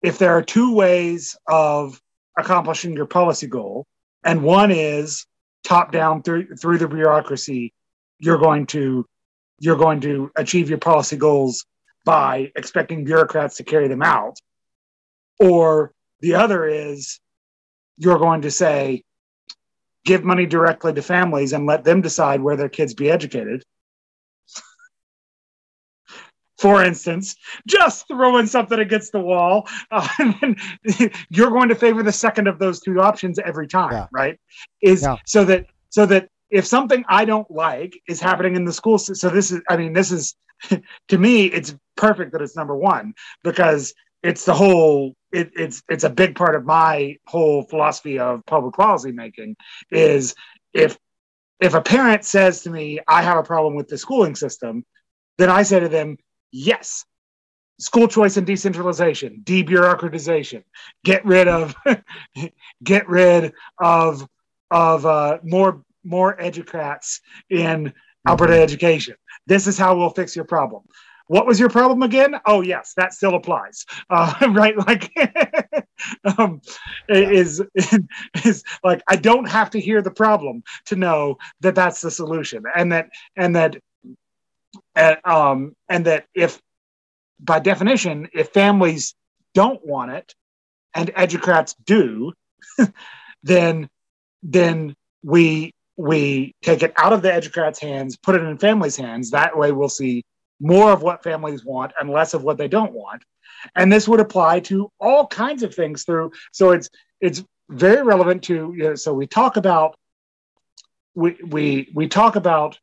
if 0.02 0.18
there 0.18 0.32
are 0.32 0.42
two 0.42 0.74
ways 0.74 1.38
of 1.48 2.00
accomplishing 2.38 2.94
your 2.94 3.06
policy 3.06 3.48
goal 3.48 3.86
and 4.24 4.44
one 4.44 4.72
is 4.72 5.26
top 5.64 5.92
down 5.92 6.22
through 6.22 6.56
through 6.56 6.78
the 6.78 6.88
bureaucracy 6.88 7.74
you're 8.20 8.38
going 8.38 8.66
to 8.66 9.06
you're 9.60 9.78
going 9.78 10.02
to 10.02 10.32
achieve 10.36 10.70
your 10.70 10.80
policy 10.80 11.16
goals 11.16 11.66
by 12.04 12.52
expecting 12.56 13.04
bureaucrats 13.04 13.58
to 13.58 13.64
carry 13.64 13.88
them 13.88 14.02
out. 14.02 14.38
Or 15.40 15.92
the 16.22 16.36
other 16.36 16.66
is 16.66 17.20
you're 17.98 18.20
going 18.20 18.42
to 18.42 18.52
say 18.52 19.04
give 20.06 20.24
money 20.24 20.46
directly 20.46 20.94
to 20.94 21.02
families 21.02 21.54
and 21.54 21.66
let 21.66 21.84
them 21.84 22.02
decide 22.02 22.42
where 22.42 22.56
their 22.56 22.70
kids 22.70 22.94
be 22.94 23.10
educated 23.10 23.64
for 26.60 26.84
instance 26.84 27.36
just 27.68 28.08
throwing 28.08 28.46
something 28.46 28.80
against 28.80 29.12
the 29.12 29.20
wall 29.20 29.68
uh, 29.92 30.08
and 30.20 30.36
then 30.42 30.56
you're 31.30 31.50
going 31.52 31.70
to 31.70 31.76
favor 31.76 32.04
the 32.04 32.12
second 32.12 32.48
of 32.48 32.60
those 32.60 32.80
two 32.80 33.02
options 33.02 33.40
every 33.40 33.68
time 33.68 33.92
Yeah. 33.92 34.08
right 34.12 34.40
is 34.82 35.02
Yeah. 35.02 35.18
so 35.26 35.44
that 35.46 35.66
so 35.90 36.06
that 36.06 36.30
if 36.50 36.66
something 36.66 37.04
i 37.10 37.26
don't 37.26 37.50
like 37.52 38.00
is 38.08 38.22
happening 38.22 38.56
in 38.56 38.66
the 38.66 38.74
school 38.74 38.98
so 38.98 39.30
this 39.30 39.52
is 39.52 39.62
i 39.70 39.76
mean 39.78 39.94
this 39.94 40.12
is 40.12 40.36
to 41.10 41.18
me 41.18 41.46
it's 41.46 41.76
perfect 41.98 42.32
that 42.32 42.42
it's 42.42 42.56
number 42.56 42.76
one 42.76 43.14
because 43.44 43.94
it's 44.24 44.46
the 44.46 44.54
whole 44.54 45.14
it, 45.36 45.52
it's 45.56 45.84
it's 45.90 46.04
a 46.04 46.10
big 46.10 46.36
part 46.36 46.56
of 46.56 46.66
my 46.66 47.18
whole 47.26 47.64
philosophy 47.64 48.20
of 48.20 48.46
public 48.46 48.76
policy 48.76 49.12
making 49.12 49.56
is 49.92 50.36
if 50.74 50.98
if 51.60 51.74
a 51.74 51.82
parent 51.82 52.24
says 52.24 52.64
to 52.64 52.70
me 52.70 53.00
i 53.08 53.22
have 53.22 53.38
a 53.38 53.44
problem 53.44 53.76
with 53.76 53.88
the 53.88 53.98
schooling 53.98 54.36
system 54.36 54.86
then 55.38 55.50
i 55.50 55.64
say 55.64 55.80
to 55.80 55.90
them 55.90 56.18
yes 56.52 57.06
school 57.80 58.08
choice 58.08 58.38
and 58.38 58.48
decentralization 58.48 59.42
debureaucratization 59.44 60.64
get 61.04 61.26
rid 61.26 61.48
of 61.48 61.76
get 62.84 63.08
rid 63.10 63.54
of 63.80 64.28
of 64.72 65.06
uh, 65.06 65.38
more 65.44 65.84
more 66.04 66.38
educrats 66.38 67.20
in 67.50 67.94
alberta 68.28 68.60
education. 68.62 69.16
This 69.48 69.68
is 69.68 69.78
how 69.78 69.96
we'll 69.98 70.10
fix 70.10 70.36
your 70.36 70.46
problem 70.46 70.84
what 71.28 71.46
was 71.46 71.60
your 71.60 71.70
problem 71.70 72.04
again? 72.04 72.36
Oh 72.46 72.62
yes 72.62 72.94
that 72.98 73.14
still 73.14 73.36
applies. 73.36 73.86
Uh, 74.10 74.34
right 74.50 74.78
like 74.78 75.12
um, 76.38 76.62
is 77.08 77.62
is 78.46 78.64
like 78.84 79.02
i 79.08 79.16
don't 79.16 79.48
have 79.48 79.70
to 79.70 79.80
hear 79.80 80.02
the 80.02 80.12
problem 80.12 80.64
to 80.86 80.96
know 80.96 81.38
that 81.62 81.76
that's 81.76 82.02
the 82.02 82.12
solution 82.12 82.64
and 82.76 82.92
that 82.92 83.10
and 83.36 83.56
that 83.56 83.78
and, 84.96 85.18
um, 85.26 85.76
and 85.90 86.06
that 86.06 86.26
if 86.34 86.62
by 87.40 87.60
definition 87.60 88.28
if 88.34 88.50
families 88.50 89.16
don't 89.54 89.86
want 89.86 90.12
it 90.12 90.34
and 90.94 91.14
educrats 91.16 91.76
do 91.86 92.34
then 93.44 93.90
then 94.44 94.96
we 95.24 95.72
we 95.98 96.54
take 96.62 96.84
it 96.84 96.94
out 96.98 97.14
of 97.14 97.22
the 97.22 97.30
educrats 97.30 97.80
hands 97.80 98.18
put 98.18 98.36
it 98.36 98.44
in 98.44 98.58
families 98.58 98.98
hands. 98.98 99.32
That 99.32 99.58
way 99.58 99.72
we'll 99.72 99.90
see 99.90 100.24
more 100.60 100.92
of 100.92 101.02
what 101.02 101.24
families 101.24 101.66
want 101.66 101.94
and 102.00 102.10
less 102.10 102.34
of 102.34 102.44
what 102.44 102.58
they 102.58 102.68
don't 102.68 102.94
want. 102.94 103.24
And 103.76 103.92
this 103.92 104.08
would 104.08 104.20
apply 104.20 104.62
to 104.62 104.92
all 105.00 105.28
kinds 105.28 105.64
of 105.64 105.74
things 105.74 106.04
through 106.04 106.32
so 106.52 106.72
it's 106.72 106.90
it's 107.22 107.44
very 107.70 108.04
relevant 108.04 108.44
to 108.44 108.74
you 108.76 108.84
know, 108.84 108.96
so 108.96 109.14
we 109.14 109.28
talk 109.28 109.58
about 109.58 109.96
we 111.16 111.38
we 111.46 111.90
we 111.94 112.08
talk 112.08 112.36
about 112.36 112.80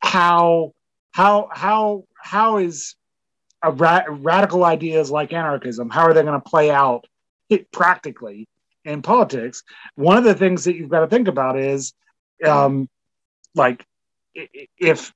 how 0.00 0.72
how 1.10 1.48
how 1.52 2.04
how 2.16 2.58
is 2.58 2.94
ra- 3.64 4.04
radical 4.08 4.64
ideas 4.64 5.10
like 5.10 5.32
anarchism 5.32 5.90
how 5.90 6.02
are 6.02 6.14
they 6.14 6.22
going 6.22 6.40
to 6.40 6.48
play 6.48 6.70
out 6.70 7.06
practically 7.72 8.46
in 8.84 9.02
politics? 9.02 9.62
One 9.96 10.16
of 10.16 10.24
the 10.24 10.34
things 10.34 10.64
that 10.64 10.76
you've 10.76 10.90
got 10.90 11.00
to 11.00 11.08
think 11.08 11.28
about 11.28 11.58
is 11.58 11.92
um 12.44 12.88
like 13.54 13.84
if 14.78 15.12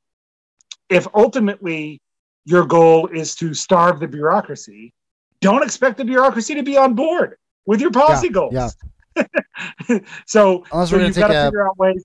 if 0.90 1.06
ultimately 1.14 2.00
your 2.44 2.66
goal 2.66 3.06
is 3.08 3.34
to 3.36 3.54
starve 3.54 4.00
the 4.00 4.08
bureaucracy, 4.08 4.92
don't 5.40 5.62
expect 5.62 5.96
the 5.98 6.04
bureaucracy 6.04 6.54
to 6.54 6.62
be 6.62 6.76
on 6.76 6.94
board 6.94 7.36
with 7.66 7.80
your 7.80 7.90
policy 7.90 8.26
Yeah, 8.26 8.32
goals. 8.32 8.52
yeah. 8.54 8.68
so, 10.26 10.64
Unless 10.72 10.90
so 10.90 10.96
we're 10.96 11.06
you've 11.06 11.16
got 11.16 11.28
to 11.28 11.44
figure 11.44 11.66
out 11.66 11.78
ways 11.78 12.04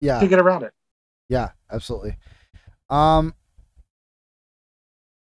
Yeah. 0.00 0.20
to 0.20 0.28
get 0.28 0.38
around 0.40 0.62
it. 0.64 0.72
Yeah, 1.28 1.50
absolutely. 1.70 2.16
Um 2.90 3.34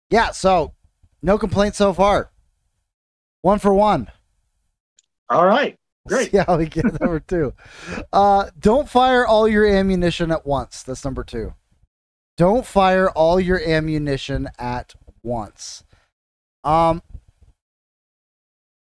Yeah, 0.10 0.32
so 0.32 0.74
no 1.22 1.38
complaints 1.38 1.78
so 1.78 1.94
far. 1.94 2.32
One 3.42 3.60
for 3.60 3.74
one. 3.74 4.10
All 5.30 5.46
right. 5.46 5.78
Great. 6.08 6.32
See 6.32 6.38
how 6.38 6.58
we 6.58 6.68
get 6.68 6.86
number 7.02 7.20
two. 7.20 7.54
Uh 8.14 8.50
don't 8.60 8.88
fire 8.88 9.26
all 9.26 9.48
your 9.48 9.66
ammunition 9.66 10.32
at 10.32 10.46
once. 10.46 10.84
That's 10.84 11.04
number 11.04 11.24
two. 11.24 11.54
Don't 12.38 12.66
fire 12.66 13.10
all 13.10 13.40
your 13.40 13.62
ammunition 13.62 14.50
at 14.60 14.94
once. 15.24 15.84
Um 16.64 17.02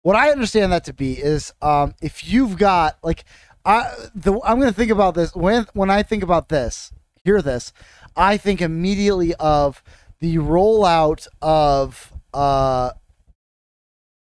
what 0.04 0.16
I 0.16 0.30
understand 0.30 0.72
that 0.72 0.84
to 0.86 0.94
be 0.94 1.14
is 1.14 1.54
um 1.62 1.96
if 2.02 2.28
you've 2.28 2.58
got 2.58 2.98
like 3.04 3.24
I 3.64 3.92
the 4.14 4.40
I'm 4.44 4.60
gonna 4.60 4.74
think 4.74 4.92
about 4.92 5.16
this 5.16 5.34
when 5.36 5.66
when 5.74 5.90
I 5.90 6.04
think 6.04 6.22
about 6.24 6.50
this, 6.50 6.92
hear 7.24 7.42
this, 7.42 7.74
I 8.16 8.38
think 8.38 8.62
immediately 8.62 9.34
of 9.36 9.84
the 10.20 10.38
rollout 10.38 11.28
of 11.42 12.14
uh 12.34 12.92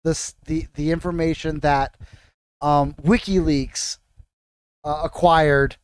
this 0.05 0.35
the 0.47 0.69
the 0.75 0.91
information 0.91 1.61
that 1.61 1.97
um 2.61 2.95
WikiLeaks 3.03 3.99
uh, 4.85 5.03
acquired 5.05 5.77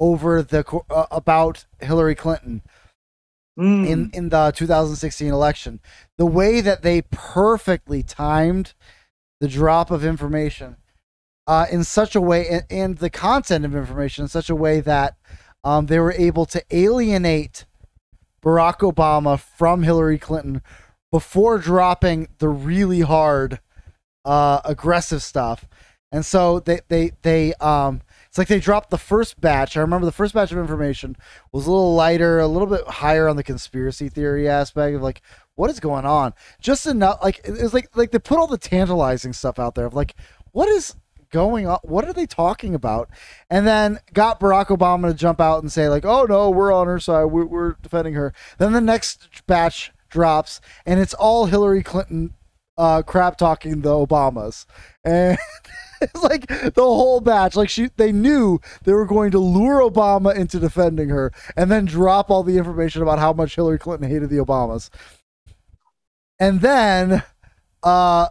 over 0.00 0.42
the 0.42 0.64
uh, 0.90 1.06
about 1.10 1.66
Hillary 1.80 2.14
Clinton 2.14 2.62
Mm. 3.56 3.86
in 3.86 4.10
in 4.12 4.28
the 4.30 4.52
2016 4.52 5.32
election. 5.32 5.78
The 6.18 6.26
way 6.26 6.60
that 6.60 6.82
they 6.82 7.02
perfectly 7.02 8.02
timed 8.02 8.74
the 9.40 9.46
drop 9.46 9.92
of 9.92 10.04
information 10.04 10.76
uh, 11.46 11.66
in 11.70 11.84
such 11.84 12.16
a 12.16 12.20
way, 12.20 12.48
and, 12.48 12.64
and 12.68 12.98
the 12.98 13.10
content 13.10 13.64
of 13.64 13.74
information 13.74 14.24
in 14.24 14.28
such 14.28 14.50
a 14.50 14.56
way 14.56 14.80
that 14.80 15.16
um, 15.62 15.86
they 15.86 15.98
were 15.98 16.12
able 16.12 16.46
to 16.46 16.62
alienate 16.70 17.64
Barack 18.42 18.78
Obama 18.78 19.38
from 19.38 19.82
Hillary 19.82 20.18
Clinton 20.18 20.62
before 21.10 21.58
dropping 21.58 22.28
the 22.38 22.48
really 22.48 23.00
hard, 23.00 23.60
uh, 24.24 24.60
aggressive 24.64 25.22
stuff. 25.22 25.68
And 26.10 26.24
so 26.24 26.60
they 26.60 26.80
they 26.88 27.12
they 27.22 27.54
um 27.54 28.02
it's 28.34 28.38
like 28.40 28.48
they 28.48 28.58
dropped 28.58 28.90
the 28.90 28.98
first 28.98 29.40
batch. 29.40 29.76
I 29.76 29.80
remember 29.80 30.06
the 30.06 30.10
first 30.10 30.34
batch 30.34 30.50
of 30.50 30.58
information 30.58 31.16
was 31.52 31.68
a 31.68 31.70
little 31.70 31.94
lighter, 31.94 32.40
a 32.40 32.48
little 32.48 32.66
bit 32.66 32.84
higher 32.84 33.28
on 33.28 33.36
the 33.36 33.44
conspiracy 33.44 34.08
theory 34.08 34.48
aspect 34.48 34.96
of 34.96 35.02
like 35.02 35.22
what 35.54 35.70
is 35.70 35.78
going 35.78 36.04
on. 36.04 36.34
Just 36.58 36.84
enough 36.84 37.20
like 37.22 37.38
it 37.44 37.52
was 37.62 37.72
like 37.72 37.96
like 37.96 38.10
they 38.10 38.18
put 38.18 38.36
all 38.36 38.48
the 38.48 38.58
tantalizing 38.58 39.32
stuff 39.32 39.60
out 39.60 39.76
there 39.76 39.86
of 39.86 39.94
like 39.94 40.16
what 40.50 40.68
is 40.68 40.96
going 41.30 41.68
on? 41.68 41.78
What 41.84 42.06
are 42.06 42.12
they 42.12 42.26
talking 42.26 42.74
about? 42.74 43.08
And 43.48 43.68
then 43.68 44.00
got 44.12 44.40
Barack 44.40 44.66
Obama 44.66 45.12
to 45.12 45.14
jump 45.14 45.40
out 45.40 45.62
and 45.62 45.70
say 45.70 45.88
like, 45.88 46.04
"Oh 46.04 46.24
no, 46.24 46.50
we're 46.50 46.72
on 46.72 46.88
her 46.88 46.98
side. 46.98 47.26
We're, 47.26 47.46
we're 47.46 47.74
defending 47.82 48.14
her." 48.14 48.34
Then 48.58 48.72
the 48.72 48.80
next 48.80 49.46
batch 49.46 49.92
drops, 50.10 50.60
and 50.84 50.98
it's 50.98 51.14
all 51.14 51.46
Hillary 51.46 51.84
Clinton 51.84 52.34
uh, 52.76 53.02
crap 53.02 53.38
talking 53.38 53.82
the 53.82 53.90
Obamas, 53.90 54.66
and 55.04 55.38
it's 56.04 56.22
like 56.22 56.46
the 56.46 56.82
whole 56.82 57.20
batch. 57.20 57.56
Like 57.56 57.68
she, 57.68 57.90
they 57.96 58.12
knew 58.12 58.60
they 58.84 58.92
were 58.92 59.06
going 59.06 59.30
to 59.32 59.38
lure 59.38 59.80
Obama 59.80 60.34
into 60.34 60.58
defending 60.58 61.08
her, 61.08 61.32
and 61.56 61.70
then 61.70 61.84
drop 61.84 62.30
all 62.30 62.42
the 62.42 62.58
information 62.58 63.02
about 63.02 63.18
how 63.18 63.32
much 63.32 63.54
Hillary 63.54 63.78
Clinton 63.78 64.10
hated 64.10 64.30
the 64.30 64.36
Obamas. 64.36 64.90
And 66.38 66.60
then, 66.60 67.22
uh, 67.82 68.28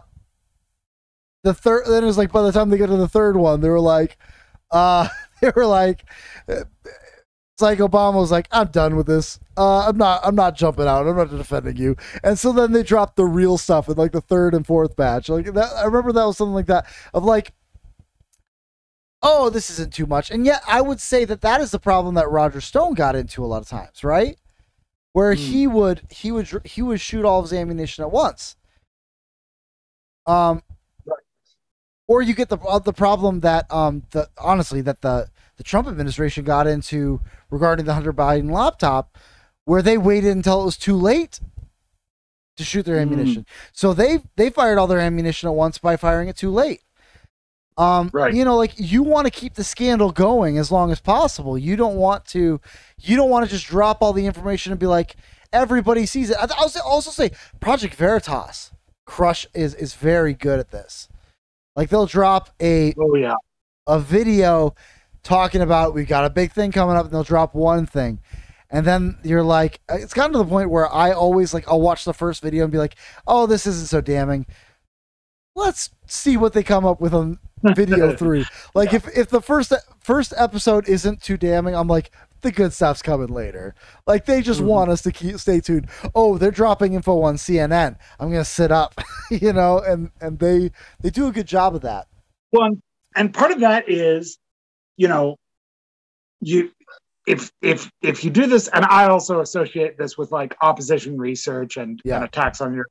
the 1.42 1.54
third. 1.54 1.86
Then 1.86 2.02
it 2.02 2.06
was 2.06 2.18
like 2.18 2.32
by 2.32 2.42
the 2.42 2.52
time 2.52 2.70
they 2.70 2.78
get 2.78 2.86
to 2.86 2.96
the 2.96 3.08
third 3.08 3.36
one, 3.36 3.60
they 3.60 3.68
were 3.68 3.80
like, 3.80 4.18
uh, 4.70 5.08
they 5.40 5.50
were 5.54 5.66
like. 5.66 6.04
It's 7.54 7.62
like 7.62 7.78
Obama 7.78 8.14
was 8.14 8.32
like, 8.32 8.48
"I'm 8.50 8.66
done 8.66 8.96
with 8.96 9.06
this. 9.06 9.38
Uh, 9.56 9.86
I'm 9.86 9.96
not. 9.96 10.22
I'm 10.24 10.34
not 10.34 10.56
jumping 10.56 10.88
out. 10.88 11.06
I'm 11.06 11.16
not 11.16 11.30
defending 11.30 11.76
you." 11.76 11.94
And 12.24 12.36
so 12.36 12.50
then 12.50 12.72
they 12.72 12.82
dropped 12.82 13.14
the 13.14 13.26
real 13.26 13.58
stuff 13.58 13.88
in 13.88 13.94
like 13.94 14.10
the 14.10 14.20
third 14.20 14.54
and 14.54 14.66
fourth 14.66 14.96
batch. 14.96 15.28
Like 15.28 15.54
that, 15.54 15.70
I 15.76 15.84
remember 15.84 16.10
that 16.12 16.24
was 16.24 16.36
something 16.36 16.52
like 16.54 16.66
that 16.66 16.84
of 17.14 17.22
like, 17.24 17.52
"Oh, 19.24 19.50
this 19.50 19.70
isn't 19.70 19.92
too 19.94 20.06
much." 20.06 20.30
And 20.30 20.46
yet, 20.46 20.62
I 20.68 20.80
would 20.82 21.00
say 21.00 21.24
that 21.24 21.40
that 21.40 21.60
is 21.60 21.72
the 21.72 21.80
problem 21.80 22.14
that 22.14 22.30
Roger 22.30 22.60
Stone 22.60 22.94
got 22.94 23.16
into 23.16 23.44
a 23.44 23.46
lot 23.48 23.62
of 23.62 23.68
times, 23.68 24.04
right? 24.04 24.38
Where 25.12 25.34
Hmm. 25.34 25.40
he 25.40 25.66
would 25.66 26.02
he 26.10 26.32
would 26.32 26.48
he 26.64 26.82
would 26.82 27.00
shoot 27.00 27.24
all 27.24 27.40
of 27.40 27.46
his 27.46 27.52
ammunition 27.52 28.04
at 28.04 28.12
once. 28.12 28.56
Um, 30.26 30.62
Right. 31.06 31.20
or 32.08 32.22
you 32.22 32.34
get 32.34 32.48
the 32.50 32.58
uh, 32.58 32.78
the 32.78 32.92
problem 32.92 33.40
that 33.40 33.70
um 33.72 34.04
the 34.12 34.28
honestly 34.38 34.80
that 34.82 35.02
the 35.02 35.28
the 35.56 35.64
Trump 35.64 35.88
administration 35.88 36.44
got 36.44 36.66
into 36.66 37.20
regarding 37.50 37.86
the 37.86 37.94
Hunter 37.94 38.12
Biden 38.12 38.50
laptop, 38.50 39.18
where 39.64 39.82
they 39.82 39.98
waited 39.98 40.36
until 40.36 40.62
it 40.62 40.64
was 40.66 40.76
too 40.78 40.96
late 40.96 41.40
to 42.56 42.64
shoot 42.64 42.84
their 42.86 42.96
Mm. 42.96 43.02
ammunition. 43.02 43.46
So 43.72 43.92
they 43.94 44.20
they 44.36 44.50
fired 44.50 44.78
all 44.78 44.86
their 44.86 45.00
ammunition 45.00 45.48
at 45.48 45.54
once 45.54 45.78
by 45.78 45.96
firing 45.96 46.28
it 46.28 46.36
too 46.36 46.52
late. 46.52 46.83
Um, 47.76 48.10
Right. 48.12 48.32
You 48.34 48.44
know, 48.44 48.56
like 48.56 48.72
you 48.76 49.02
want 49.02 49.26
to 49.26 49.30
keep 49.30 49.54
the 49.54 49.64
scandal 49.64 50.12
going 50.12 50.58
as 50.58 50.70
long 50.70 50.92
as 50.92 51.00
possible. 51.00 51.58
You 51.58 51.74
don't 51.76 51.96
want 51.96 52.24
to, 52.26 52.60
you 53.00 53.16
don't 53.16 53.30
want 53.30 53.44
to 53.46 53.50
just 53.50 53.66
drop 53.66 54.00
all 54.02 54.12
the 54.12 54.26
information 54.26 54.72
and 54.72 54.78
be 54.78 54.86
like 54.86 55.16
everybody 55.52 56.06
sees 56.06 56.30
it. 56.30 56.36
I- 56.38 56.48
I'll 56.56 56.68
say- 56.68 56.80
also 56.84 57.10
say 57.10 57.30
Project 57.60 57.94
Veritas, 57.94 58.70
Crush 59.06 59.46
is 59.54 59.74
is 59.74 59.94
very 59.94 60.34
good 60.34 60.58
at 60.60 60.70
this. 60.70 61.08
Like 61.76 61.88
they'll 61.90 62.06
drop 62.06 62.50
a 62.60 62.94
Oh 62.98 63.14
yeah. 63.16 63.34
a 63.88 63.98
video 63.98 64.74
talking 65.24 65.60
about 65.60 65.94
we've 65.94 66.06
got 66.08 66.24
a 66.24 66.30
big 66.30 66.52
thing 66.52 66.70
coming 66.70 66.94
up 66.96 67.04
and 67.06 67.12
they'll 67.14 67.22
drop 67.24 67.54
one 67.54 67.86
thing 67.86 68.20
and 68.70 68.86
then 68.86 69.16
you're 69.24 69.42
like 69.42 69.80
it's 69.88 70.12
gotten 70.12 70.32
to 70.32 70.38
the 70.38 70.44
point 70.44 70.68
where 70.68 70.92
i 70.92 71.12
always 71.12 71.54
like 71.54 71.66
i'll 71.66 71.80
watch 71.80 72.04
the 72.04 72.12
first 72.12 72.42
video 72.42 72.64
and 72.64 72.70
be 72.72 72.76
like 72.76 72.94
oh 73.26 73.46
this 73.46 73.66
isn't 73.66 73.86
so 73.88 74.02
damning 74.02 74.44
let's 75.56 75.88
see 76.06 76.36
what 76.36 76.52
they 76.52 76.62
come 76.62 76.84
up 76.84 77.00
with 77.00 77.14
on 77.14 77.38
video 77.74 78.14
three 78.16 78.44
like 78.74 78.92
if 78.92 79.06
if 79.16 79.28
the 79.30 79.40
first 79.40 79.72
first 80.00 80.32
episode 80.36 80.88
isn't 80.88 81.22
too 81.22 81.36
damning 81.36 81.74
i'm 81.74 81.88
like 81.88 82.10
the 82.42 82.52
good 82.52 82.72
stuff's 82.72 83.00
coming 83.00 83.28
later 83.28 83.74
like 84.06 84.26
they 84.26 84.42
just 84.42 84.60
Mhm. 84.60 84.66
want 84.66 84.90
us 84.90 85.00
to 85.02 85.10
keep 85.12 85.38
stay 85.38 85.60
tuned 85.60 85.88
oh 86.14 86.36
they're 86.36 86.50
dropping 86.50 86.92
info 86.94 87.22
on 87.22 87.36
cnn 87.36 87.96
i'm 88.20 88.30
gonna 88.30 88.44
sit 88.44 88.70
up 88.70 89.00
you 89.30 89.52
know 89.52 89.78
and 89.78 90.10
and 90.20 90.38
they 90.38 90.70
they 91.00 91.08
do 91.10 91.26
a 91.26 91.32
good 91.32 91.46
job 91.46 91.74
of 91.74 91.80
that 91.82 92.06
Well, 92.52 92.64
and- 92.66 92.82
and 93.16 93.32
part 93.32 93.52
of 93.52 93.60
that 93.60 93.88
is, 93.88 94.38
you 94.96 95.06
know, 95.06 95.36
you 96.40 96.70
if 97.28 97.52
if 97.62 97.90
if 98.02 98.24
you 98.24 98.30
do 98.30 98.46
this, 98.46 98.66
and 98.68 98.84
I 98.84 99.06
also 99.08 99.40
associate 99.40 99.96
this 99.96 100.18
with 100.18 100.32
like 100.32 100.56
opposition 100.60 101.16
research 101.16 101.76
and, 101.76 102.00
Yeah. 102.04 102.16
and 102.16 102.24
attacks 102.24 102.60
on 102.60 102.74
your 102.74 102.86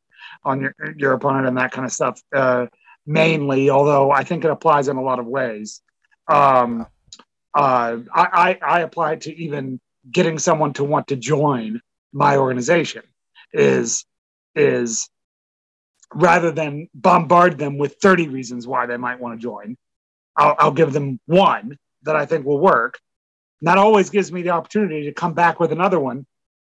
on 0.45 0.61
your 0.61 0.73
your 0.97 1.11
opponent 1.11 1.45
and 1.47 1.57
that 1.57 1.71
kind 1.73 1.85
of 1.85 1.91
stuff. 1.91 2.21
Uh, 2.33 2.67
mainly, 3.05 3.69
although 3.69 4.11
I 4.11 4.23
think 4.23 4.45
it 4.45 4.51
applies 4.51 4.87
in 4.87 4.97
a 4.97 5.01
lot 5.01 5.19
of 5.19 5.25
ways. 5.25 5.81
Um, 6.27 6.87
uh, 7.53 7.97
I, 8.13 8.57
I 8.63 8.77
I 8.77 8.79
apply 8.81 9.13
it 9.13 9.21
to 9.21 9.35
even 9.35 9.79
getting 10.09 10.39
someone 10.39 10.73
to 10.73 10.83
want 10.83 11.07
to 11.07 11.15
join 11.15 11.81
my 12.11 12.37
organization. 12.37 13.03
Is 13.53 14.05
is 14.55 15.09
rather 16.13 16.51
than 16.51 16.87
bombard 16.93 17.57
them 17.57 17.77
with 17.77 17.95
30 18.01 18.29
reasons 18.29 18.67
why 18.67 18.85
they 18.85 18.97
might 18.97 19.19
want 19.19 19.39
to 19.39 19.41
join, 19.41 19.77
I'll, 20.35 20.55
I'll 20.59 20.71
give 20.71 20.93
them 20.93 21.19
one 21.25 21.77
that 22.03 22.15
I 22.15 22.25
think 22.25 22.45
will 22.45 22.59
work. 22.59 22.99
That 23.61 23.77
always 23.77 24.09
gives 24.09 24.31
me 24.31 24.41
the 24.41 24.51
opportunity 24.51 25.05
to 25.05 25.13
come 25.13 25.33
back 25.33 25.59
with 25.59 25.71
another 25.71 25.99
one 25.99 26.25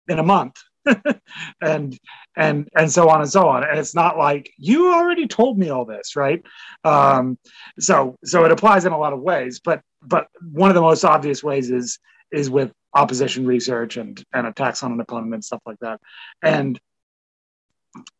in 0.08 0.18
a 0.18 0.22
month. 0.22 0.56
and 1.60 1.98
and 2.36 2.68
and 2.76 2.90
so 2.90 3.08
on 3.08 3.20
and 3.20 3.30
so 3.30 3.48
on. 3.48 3.64
And 3.64 3.78
it's 3.78 3.94
not 3.94 4.16
like 4.18 4.50
you 4.56 4.92
already 4.92 5.26
told 5.26 5.58
me 5.58 5.70
all 5.70 5.84
this 5.84 6.16
right? 6.16 6.42
Um 6.84 7.38
so 7.78 8.16
so 8.24 8.44
it 8.44 8.52
applies 8.52 8.84
in 8.84 8.92
a 8.92 8.98
lot 8.98 9.12
of 9.12 9.20
ways 9.20 9.60
but 9.62 9.82
but 10.02 10.28
one 10.52 10.70
of 10.70 10.74
the 10.74 10.80
most 10.80 11.04
obvious 11.04 11.42
ways 11.42 11.70
is 11.70 11.98
is 12.30 12.50
with 12.50 12.72
opposition 12.94 13.46
research 13.46 13.96
and 13.96 14.22
and 14.32 14.46
attacks 14.46 14.82
on 14.82 14.92
an 14.92 15.00
opponent 15.00 15.34
and 15.34 15.44
stuff 15.44 15.62
like 15.66 15.78
that. 15.80 16.00
And 16.42 16.78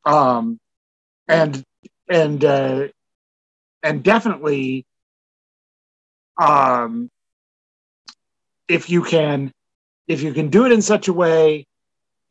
um 0.05 0.59
and 1.27 1.63
and 2.09 2.45
uh 2.45 2.89
and 3.83 4.03
definitely 4.03 4.87
um 6.41 7.11
if 8.69 8.91
you 8.91 9.03
can 9.03 9.53
if 10.07 10.23
you 10.23 10.33
can 10.33 10.49
do 10.49 10.67
it 10.67 10.73
in 10.73 10.83
such 10.83 11.09
a 11.09 11.13
way 11.13 11.67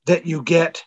that 0.08 0.26
you 0.26 0.42
get 0.42 0.84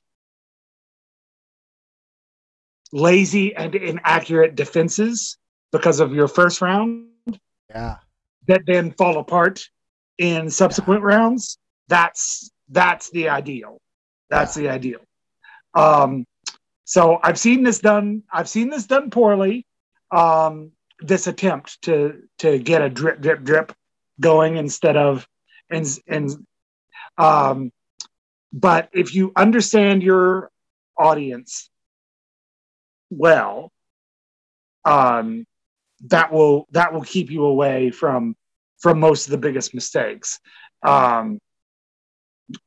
lazy 2.92 3.54
and 3.54 3.74
inaccurate 3.74 4.56
defenses 4.56 5.38
because 5.72 6.00
of 6.00 6.12
your 6.12 6.28
first 6.28 6.60
round 6.60 7.06
yeah 7.70 7.96
that 8.48 8.62
then 8.66 8.90
fall 8.92 9.18
apart 9.18 9.62
in 10.18 10.50
subsequent 10.50 11.02
rounds 11.02 11.58
that's 11.88 12.50
that's 12.70 13.10
the 13.10 13.28
ideal 13.28 13.78
that's 14.28 14.54
the 14.54 14.68
ideal 14.68 15.00
Um, 15.74 16.26
so 16.84 17.20
I've 17.22 17.38
seen 17.38 17.62
this 17.62 17.78
done. 17.78 18.24
I've 18.32 18.48
seen 18.48 18.70
this 18.70 18.86
done 18.86 19.10
poorly. 19.10 19.66
Um, 20.10 20.72
this 20.98 21.26
attempt 21.28 21.80
to 21.82 22.22
to 22.38 22.58
get 22.58 22.82
a 22.82 22.90
drip 22.90 23.20
drip 23.20 23.44
drip 23.44 23.72
going 24.20 24.56
instead 24.56 24.96
of 24.96 25.26
and 25.70 25.86
and 26.08 26.30
um, 27.16 27.70
but 28.52 28.88
if 28.92 29.14
you 29.14 29.32
understand 29.36 30.02
your 30.02 30.50
audience 30.98 31.70
well, 33.10 33.72
um, 34.84 35.46
that 36.06 36.32
will 36.32 36.66
that 36.72 36.92
will 36.92 37.02
keep 37.02 37.30
you 37.30 37.44
away 37.44 37.90
from 37.90 38.36
from 38.78 38.98
most 38.98 39.26
of 39.26 39.32
the 39.32 39.38
biggest 39.38 39.74
mistakes. 39.74 40.40
Um, 40.82 41.38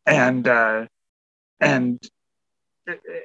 and 0.06 0.48
uh, 0.48 0.86
and 1.60 2.02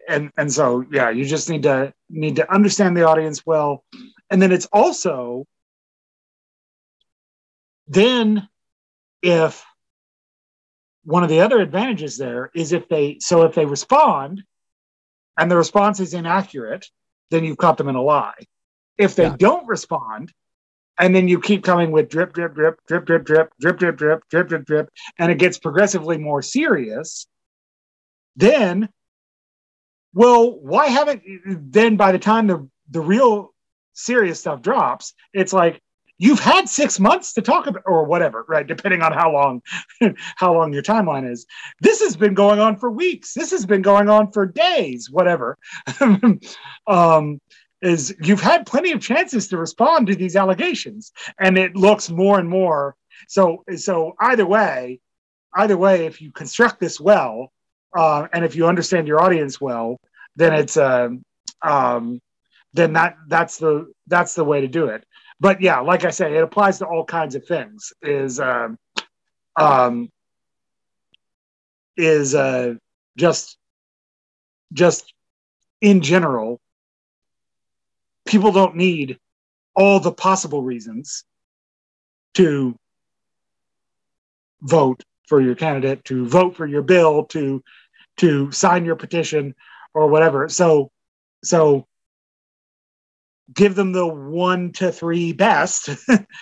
and 0.08 0.30
and 0.36 0.52
so 0.52 0.84
yeah, 0.90 1.10
you 1.10 1.24
just 1.24 1.50
need 1.50 1.64
to 1.64 1.92
need 2.08 2.36
to 2.36 2.52
understand 2.52 2.96
the 2.96 3.06
audience 3.06 3.44
well, 3.44 3.84
and 4.30 4.40
then 4.40 4.52
it's 4.52 4.66
also 4.72 5.44
then 7.86 8.48
if 9.22 9.64
one 11.08 11.22
of 11.22 11.30
the 11.30 11.40
other 11.40 11.58
advantages 11.58 12.18
there 12.18 12.50
is 12.54 12.74
if 12.74 12.86
they 12.90 13.16
so 13.18 13.42
if 13.44 13.54
they 13.54 13.64
respond 13.64 14.42
and 15.38 15.50
the 15.50 15.56
response 15.56 16.00
is 16.00 16.12
inaccurate, 16.12 16.86
then 17.30 17.44
you've 17.44 17.56
caught 17.56 17.78
them 17.78 17.88
in 17.88 17.94
a 17.94 18.02
lie. 18.02 18.34
If 18.98 19.14
they 19.14 19.24
yeah. 19.24 19.36
don't 19.38 19.66
respond, 19.66 20.34
and 20.98 21.16
then 21.16 21.26
you 21.26 21.40
keep 21.40 21.64
coming 21.64 21.92
with 21.92 22.10
drip, 22.10 22.34
drip, 22.34 22.54
drip, 22.54 22.78
drip, 22.86 23.06
drip, 23.06 23.24
drip, 23.24 23.48
drip, 23.58 23.78
drip, 23.78 23.96
drip, 23.96 24.28
drip, 24.28 24.48
drip, 24.48 24.66
drip, 24.66 24.90
and 25.18 25.32
it 25.32 25.38
gets 25.38 25.56
progressively 25.56 26.18
more 26.18 26.42
serious, 26.42 27.26
then, 28.36 28.90
well, 30.12 30.60
why 30.60 30.88
haven't 30.88 31.22
then 31.72 31.96
by 31.96 32.12
the 32.12 32.18
time 32.18 32.48
the 32.48 32.68
the 32.90 33.00
real 33.00 33.54
serious 33.94 34.40
stuff 34.40 34.60
drops, 34.60 35.14
it's 35.32 35.54
like 35.54 35.80
you've 36.18 36.40
had 36.40 36.68
six 36.68 37.00
months 37.00 37.32
to 37.34 37.42
talk 37.42 37.66
about 37.66 37.82
or 37.86 38.04
whatever, 38.04 38.44
right? 38.48 38.66
Depending 38.66 39.02
on 39.02 39.12
how 39.12 39.32
long 39.32 39.62
how 40.36 40.52
long 40.52 40.72
your 40.72 40.82
timeline 40.82 41.30
is. 41.30 41.46
This 41.80 42.00
has 42.00 42.16
been 42.16 42.34
going 42.34 42.58
on 42.58 42.76
for 42.76 42.90
weeks. 42.90 43.34
This 43.34 43.50
has 43.52 43.64
been 43.64 43.82
going 43.82 44.08
on 44.08 44.32
for 44.32 44.44
days, 44.44 45.08
whatever. 45.10 45.56
um, 46.86 47.40
is 47.80 48.14
you've 48.20 48.40
had 48.40 48.66
plenty 48.66 48.92
of 48.92 49.00
chances 49.00 49.48
to 49.48 49.56
respond 49.56 50.06
to 50.08 50.16
these 50.16 50.36
allegations 50.36 51.12
and 51.38 51.56
it 51.56 51.76
looks 51.76 52.10
more 52.10 52.38
and 52.38 52.48
more 52.48 52.96
so 53.28 53.62
so 53.76 54.14
either 54.20 54.44
way 54.44 54.98
either 55.54 55.76
way 55.76 56.06
if 56.06 56.20
you 56.20 56.32
construct 56.32 56.80
this 56.80 56.98
well 56.98 57.52
uh, 57.96 58.26
and 58.32 58.44
if 58.44 58.56
you 58.56 58.66
understand 58.66 59.06
your 59.06 59.22
audience 59.22 59.60
well 59.60 60.00
then 60.34 60.52
it's 60.52 60.76
um, 60.76 61.22
um 61.62 62.20
then 62.74 62.92
that 62.94 63.16
that's 63.28 63.58
the 63.58 63.92
that's 64.08 64.34
the 64.34 64.44
way 64.44 64.60
to 64.60 64.68
do 64.68 64.86
it 64.86 65.04
but 65.40 65.60
yeah 65.60 65.80
like 65.80 66.04
i 66.04 66.10
say 66.10 66.36
it 66.36 66.42
applies 66.42 66.78
to 66.78 66.86
all 66.86 67.04
kinds 67.04 67.34
of 67.34 67.44
things 67.46 67.92
is 68.02 68.40
um 68.40 68.78
um 69.56 70.10
is 71.96 72.34
uh 72.34 72.74
just 73.16 73.56
just 74.72 75.12
in 75.80 76.00
general 76.00 76.60
people 78.26 78.52
don't 78.52 78.76
need 78.76 79.18
all 79.74 80.00
the 80.00 80.12
possible 80.12 80.62
reasons 80.62 81.24
to 82.34 82.76
vote 84.62 85.02
for 85.26 85.40
your 85.40 85.54
candidate, 85.54 86.04
to 86.04 86.26
vote 86.26 86.56
for 86.56 86.66
your 86.66 86.82
bill, 86.82 87.24
to 87.24 87.62
to 88.18 88.50
sign 88.52 88.84
your 88.84 88.96
petition 88.96 89.54
or 89.94 90.08
whatever. 90.08 90.48
So 90.48 90.90
so 91.42 91.86
give 93.52 93.74
them 93.74 93.92
the 93.92 94.06
one 94.06 94.72
to 94.72 94.92
three 94.92 95.32
best 95.32 95.90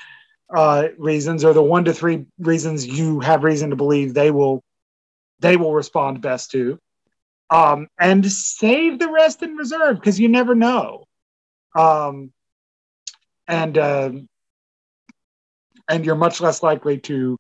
uh, 0.55 0.89
reasons 0.99 1.45
or 1.45 1.53
the 1.53 1.63
one 1.63 1.85
to 1.85 1.95
three 1.95 2.27
reasons 2.39 2.87
you 2.87 3.21
have 3.21 3.45
reason 3.45 3.71
to 3.71 3.77
believe 3.77 4.15
they 4.15 4.31
will 4.31 4.63
they 5.41 5.57
will 5.57 5.75
respond 5.75 6.21
best 6.21 6.51
to. 6.53 6.79
Um, 7.51 7.89
and 8.01 8.31
save 8.31 8.99
the 8.99 9.11
rest 9.11 9.43
in 9.43 9.55
reserve 9.55 9.97
because 9.97 10.19
you 10.19 10.29
never 10.29 10.55
know. 10.55 11.05
Um, 11.77 12.33
and 13.47 13.79
uh, 13.79 14.11
and 15.89 16.05
you're 16.05 16.17
much 16.17 16.41
less 16.41 16.63
likely 16.63 16.99
to 16.99 17.37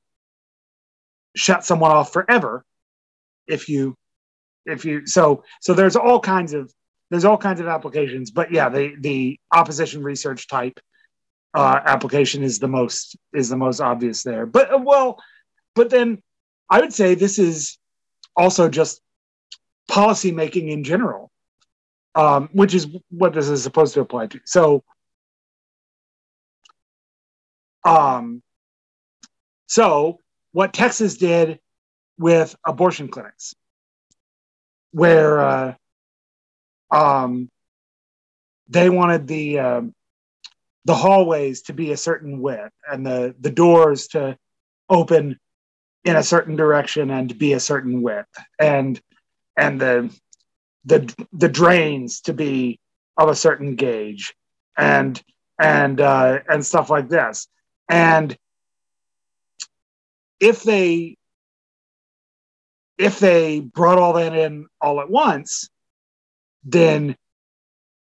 shut 1.34 1.64
someone 1.64 1.90
off 1.90 2.12
forever 2.12 2.64
if 3.46 3.68
you 3.68 3.94
if 4.64 4.84
you 4.84 5.06
so 5.06 5.42
so 5.60 5.74
there's 5.74 5.96
all 5.96 6.20
kinds 6.20 6.52
of 6.52 6.72
there's 7.10 7.24
all 7.24 7.38
kinds 7.38 7.60
of 7.60 7.66
applications 7.66 8.30
but 8.30 8.52
yeah 8.52 8.68
the 8.68 8.94
the 9.00 9.38
opposition 9.52 10.02
research 10.02 10.48
type 10.48 10.78
uh, 11.54 11.80
application 11.86 12.42
is 12.42 12.58
the 12.58 12.68
most 12.68 13.16
is 13.32 13.48
the 13.48 13.56
most 13.56 13.80
obvious 13.80 14.22
there 14.22 14.46
but 14.46 14.72
uh, 14.72 14.78
well 14.78 15.18
but 15.74 15.88
then 15.90 16.22
i 16.68 16.80
would 16.80 16.92
say 16.92 17.14
this 17.14 17.38
is 17.38 17.78
also 18.36 18.68
just 18.68 19.00
policy 19.88 20.32
making 20.32 20.68
in 20.68 20.84
general 20.84 21.30
um, 22.16 22.48
which 22.52 22.74
is 22.74 22.88
what 23.10 23.34
this 23.34 23.48
is 23.48 23.62
supposed 23.62 23.94
to 23.94 24.00
apply 24.00 24.26
to. 24.28 24.40
So, 24.44 24.82
um, 27.84 28.42
so 29.66 30.20
what 30.52 30.72
Texas 30.72 31.18
did 31.18 31.60
with 32.18 32.56
abortion 32.66 33.08
clinics, 33.08 33.54
where 34.92 35.40
uh, 35.40 35.74
um, 36.90 37.50
they 38.68 38.90
wanted 38.90 39.26
the 39.26 39.58
um, 39.58 39.94
the 40.84 40.94
hallways 40.94 41.62
to 41.62 41.72
be 41.72 41.92
a 41.92 41.96
certain 41.96 42.40
width 42.40 42.72
and 42.90 43.04
the 43.04 43.34
the 43.40 43.50
doors 43.50 44.08
to 44.08 44.36
open 44.88 45.38
in 46.04 46.16
a 46.16 46.22
certain 46.22 46.54
direction 46.54 47.10
and 47.10 47.36
be 47.36 47.52
a 47.52 47.60
certain 47.60 48.00
width. 48.02 48.28
And 48.60 49.00
and 49.56 49.80
the 49.80 50.16
the 50.84 51.26
the 51.32 51.48
drains 51.48 52.20
to 52.22 52.32
be 52.32 52.78
of 53.16 53.28
a 53.28 53.34
certain 53.34 53.74
gauge 53.74 54.34
and 54.76 55.20
and 55.58 56.00
uh, 56.00 56.40
and 56.48 56.64
stuff 56.64 56.90
like 56.90 57.08
this. 57.08 57.48
And 57.88 58.36
if 60.38 60.62
they 60.62 61.16
if 62.98 63.18
they 63.18 63.60
brought 63.60 63.98
all 63.98 64.14
that 64.14 64.34
in 64.34 64.66
all 64.80 65.00
at 65.00 65.10
once 65.10 65.68
then 66.66 67.16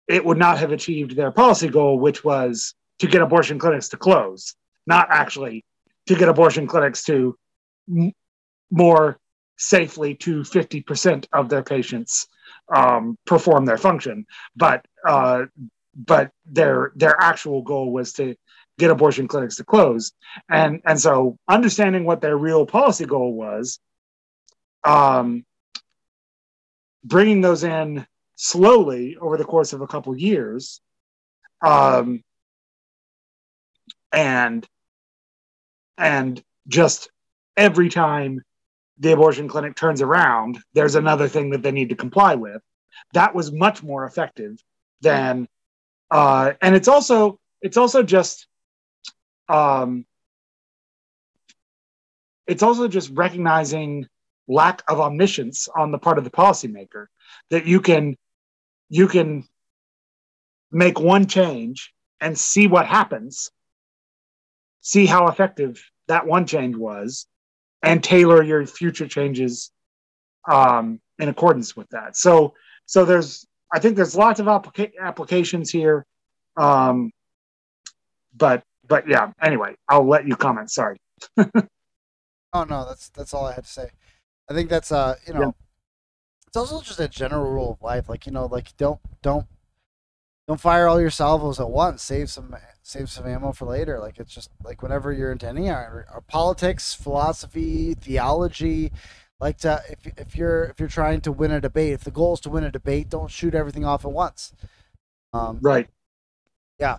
it 0.08 0.24
would 0.24 0.38
not 0.38 0.58
have 0.58 0.72
achieved 0.72 1.16
their 1.16 1.30
policy 1.30 1.68
goal 1.68 1.98
which 1.98 2.24
was 2.24 2.74
to 2.98 3.06
get 3.06 3.20
abortion 3.20 3.58
clinics 3.58 3.88
to 3.88 3.96
close 3.96 4.54
not 4.86 5.08
actually 5.10 5.64
to 6.06 6.14
get 6.14 6.28
abortion 6.28 6.66
clinics 6.66 7.04
to 7.04 7.36
m- 7.88 8.12
more 8.70 9.18
safely 9.58 10.14
to 10.14 10.40
50% 10.40 11.26
of 11.32 11.48
their 11.48 11.62
patients 11.62 12.28
um, 12.74 13.16
perform 13.26 13.64
their 13.64 13.78
function. 13.78 14.26
But 14.54 14.84
uh, 15.06 15.44
but 15.94 16.30
their 16.44 16.92
their 16.94 17.18
actual 17.20 17.62
goal 17.62 17.92
was 17.92 18.12
to 18.14 18.36
get 18.78 18.90
abortion 18.90 19.28
clinics 19.28 19.56
to 19.56 19.64
close, 19.64 20.12
and 20.50 20.82
and 20.84 21.00
so 21.00 21.38
understanding 21.48 22.04
what 22.04 22.20
their 22.20 22.36
real 22.36 22.66
policy 22.66 23.06
goal 23.06 23.32
was, 23.32 23.78
um, 24.84 25.44
bringing 27.04 27.40
those 27.40 27.64
in 27.64 28.06
slowly 28.36 29.16
over 29.20 29.36
the 29.36 29.44
course 29.44 29.72
of 29.72 29.80
a 29.80 29.86
couple 29.86 30.16
years, 30.16 30.80
um, 31.62 32.22
and 34.12 34.66
and 35.98 36.42
just 36.68 37.10
every 37.56 37.88
time 37.88 38.42
the 38.98 39.12
abortion 39.12 39.48
clinic 39.48 39.74
turns 39.74 40.02
around, 40.02 40.58
there's 40.74 40.94
another 40.94 41.28
thing 41.28 41.50
that 41.50 41.62
they 41.62 41.72
need 41.72 41.88
to 41.88 41.96
comply 41.96 42.34
with. 42.34 42.62
That 43.12 43.34
was 43.34 43.52
much 43.52 43.82
more 43.82 44.04
effective 44.04 44.58
than, 45.00 45.48
uh, 46.10 46.52
and 46.62 46.74
it's 46.74 46.88
also 46.88 47.38
it's 47.62 47.76
also 47.76 48.02
just, 48.02 48.46
um, 49.48 50.04
it's 52.46 52.62
also 52.62 52.86
just 52.88 53.10
recognizing 53.10 54.06
lack 54.46 54.82
of 54.88 55.00
omniscience 55.00 55.68
on 55.74 55.90
the 55.90 55.98
part 55.98 56.18
of 56.18 56.24
the 56.24 56.30
policymaker 56.30 57.06
that 57.50 57.66
you 57.66 57.80
can 57.80 58.16
you 58.88 59.08
can 59.08 59.44
make 60.70 60.98
one 61.00 61.26
change 61.26 61.92
and 62.20 62.38
see 62.38 62.66
what 62.66 62.86
happens 62.86 63.50
see 64.86 65.04
how 65.04 65.26
effective 65.26 65.82
that 66.06 66.24
one 66.24 66.46
change 66.46 66.76
was 66.76 67.26
and 67.82 68.04
tailor 68.04 68.40
your 68.40 68.64
future 68.64 69.08
changes 69.08 69.72
um, 70.48 71.00
in 71.18 71.28
accordance 71.28 71.74
with 71.74 71.88
that. 71.90 72.16
So, 72.16 72.54
so 72.84 73.04
there's, 73.04 73.44
I 73.72 73.80
think 73.80 73.96
there's 73.96 74.14
lots 74.14 74.38
of 74.38 74.46
applica- 74.46 74.92
applications 75.00 75.70
here, 75.70 76.06
um, 76.56 77.10
but 78.36 78.62
but 78.86 79.08
yeah. 79.08 79.32
Anyway, 79.42 79.74
I'll 79.88 80.06
let 80.06 80.28
you 80.28 80.36
comment. 80.36 80.70
Sorry. 80.70 80.96
oh 81.36 81.44
no, 82.52 82.86
that's 82.86 83.08
that's 83.08 83.34
all 83.34 83.46
I 83.46 83.54
had 83.54 83.64
to 83.64 83.70
say. 83.70 83.88
I 84.48 84.54
think 84.54 84.70
that's 84.70 84.92
uh 84.92 85.16
you 85.26 85.34
know, 85.34 85.40
yeah. 85.40 85.50
It's 86.56 86.72
also 86.72 86.82
just 86.82 87.00
a 87.00 87.08
general 87.08 87.50
rule 87.50 87.72
of 87.72 87.82
life. 87.82 88.08
Like 88.08 88.26
you 88.26 88.32
know, 88.32 88.46
like 88.46 88.74
don't 88.76 88.98
don't 89.20 89.46
don't 90.48 90.60
fire 90.60 90.88
all 90.88 91.00
your 91.00 91.10
salvos 91.10 91.60
at 91.60 91.68
once. 91.68 92.02
Save 92.02 92.30
some 92.30 92.56
save 92.82 93.10
some 93.10 93.26
ammo 93.26 93.52
for 93.52 93.66
later. 93.66 93.98
Like 93.98 94.18
it's 94.18 94.34
just 94.34 94.50
like 94.64 94.82
whenever 94.82 95.12
you're 95.12 95.32
into 95.32 95.46
any 95.46 95.68
or, 95.68 96.06
or 96.12 96.22
politics, 96.22 96.94
philosophy, 96.94 97.94
theology. 97.94 98.90
Like 99.38 99.58
to 99.58 99.82
if 99.90 100.06
if 100.16 100.36
you're 100.36 100.64
if 100.64 100.80
you're 100.80 100.88
trying 100.88 101.20
to 101.22 101.32
win 101.32 101.50
a 101.50 101.60
debate, 101.60 101.92
if 101.92 102.04
the 102.04 102.10
goal 102.10 102.34
is 102.34 102.40
to 102.40 102.50
win 102.50 102.64
a 102.64 102.70
debate, 102.70 103.10
don't 103.10 103.30
shoot 103.30 103.54
everything 103.54 103.84
off 103.84 104.06
at 104.06 104.12
once. 104.12 104.54
Um, 105.34 105.58
right. 105.60 105.88
Yeah. 106.80 106.98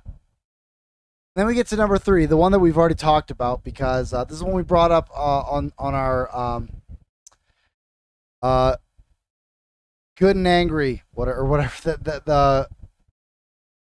Then 1.35 1.47
we 1.47 1.55
get 1.55 1.67
to 1.67 1.75
number 1.75 1.97
three, 1.97 2.27
the 2.27 2.37
one 2.37 2.51
that 2.51 2.59
we've 2.59 2.77
already 2.77 2.95
talked 2.95 3.31
about 3.31 3.63
because 3.63 4.13
uh, 4.13 4.23
this 4.23 4.37
is 4.37 4.43
one 4.43 4.53
we 4.53 4.61
brought 4.61 4.91
up 4.91 5.09
uh, 5.15 5.41
on 5.41 5.73
on 5.79 5.95
our 5.95 6.35
um, 6.35 6.69
uh, 8.43 8.75
good 10.17 10.35
and 10.35 10.47
angry, 10.47 11.03
what 11.11 11.27
or 11.27 11.45
whatever 11.45 11.73
the, 11.83 11.97
the, 11.97 12.21
the 12.25 12.69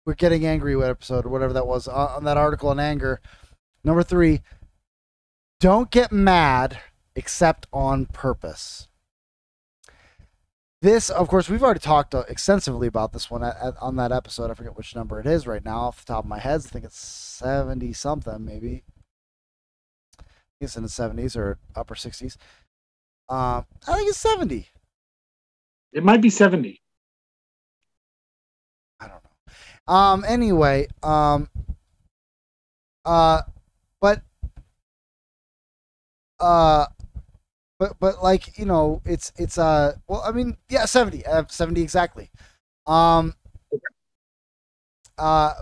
we're 0.05 0.15
getting 0.15 0.45
angry 0.45 0.81
episode 0.83 1.25
or 1.25 1.29
whatever 1.29 1.53
that 1.53 1.67
was 1.67 1.87
on, 1.87 2.09
on 2.09 2.23
that 2.25 2.37
article 2.37 2.69
on 2.69 2.79
anger. 2.79 3.21
Number 3.83 4.03
three, 4.03 4.41
don't 5.59 5.91
get 5.91 6.11
mad 6.11 6.79
except 7.15 7.67
on 7.71 8.05
purpose. 8.07 8.87
This, 10.81 11.09
of 11.09 11.29
course, 11.29 11.49
we've 11.49 11.63
already 11.63 11.79
talked 11.79 12.13
uh, 12.13 12.25
extensively 12.27 12.87
about 12.87 13.13
this 13.13 13.31
one 13.31 13.41
at, 13.41 13.55
at, 13.61 13.75
on 13.79 13.95
that 13.95 14.11
episode. 14.11 14.51
I 14.51 14.53
forget 14.53 14.75
which 14.75 14.93
number 14.93 15.17
it 15.17 15.25
is 15.25 15.47
right 15.47 15.63
now 15.63 15.83
off 15.83 16.03
the 16.05 16.13
top 16.13 16.25
of 16.25 16.29
my 16.29 16.39
head. 16.39 16.59
I 16.65 16.69
think 16.69 16.83
it's 16.83 16.99
70 16.99 17.93
something, 17.93 18.43
maybe. 18.43 18.83
I 20.19 20.23
think 20.59 20.63
it's 20.63 20.75
in 20.75 20.83
the 20.83 20.89
70s 20.89 21.37
or 21.37 21.57
upper 21.73 21.95
60s. 21.95 22.35
Um, 23.29 23.65
I 23.87 23.95
think 23.95 24.09
it's 24.09 24.17
70. 24.17 24.67
It 25.93 26.03
might 26.03 26.21
be 26.21 26.29
70. 26.29 26.81
I 28.99 29.07
don't 29.07 29.23
know. 29.23 29.93
Um, 29.93 30.25
anyway, 30.27 30.87
um, 31.03 31.49
uh, 33.05 33.41
but, 34.01 34.21
uh, 36.39 36.85
but 37.79 37.99
but 37.99 38.23
like 38.23 38.57
you 38.57 38.65
know 38.65 39.01
it's 39.05 39.31
it's 39.37 39.57
uh 39.57 39.93
well 40.07 40.21
i 40.25 40.31
mean 40.31 40.57
yeah 40.69 40.85
70 40.85 41.25
uh, 41.25 41.43
70 41.49 41.81
exactly 41.81 42.31
um 42.87 43.33
uh 45.17 45.53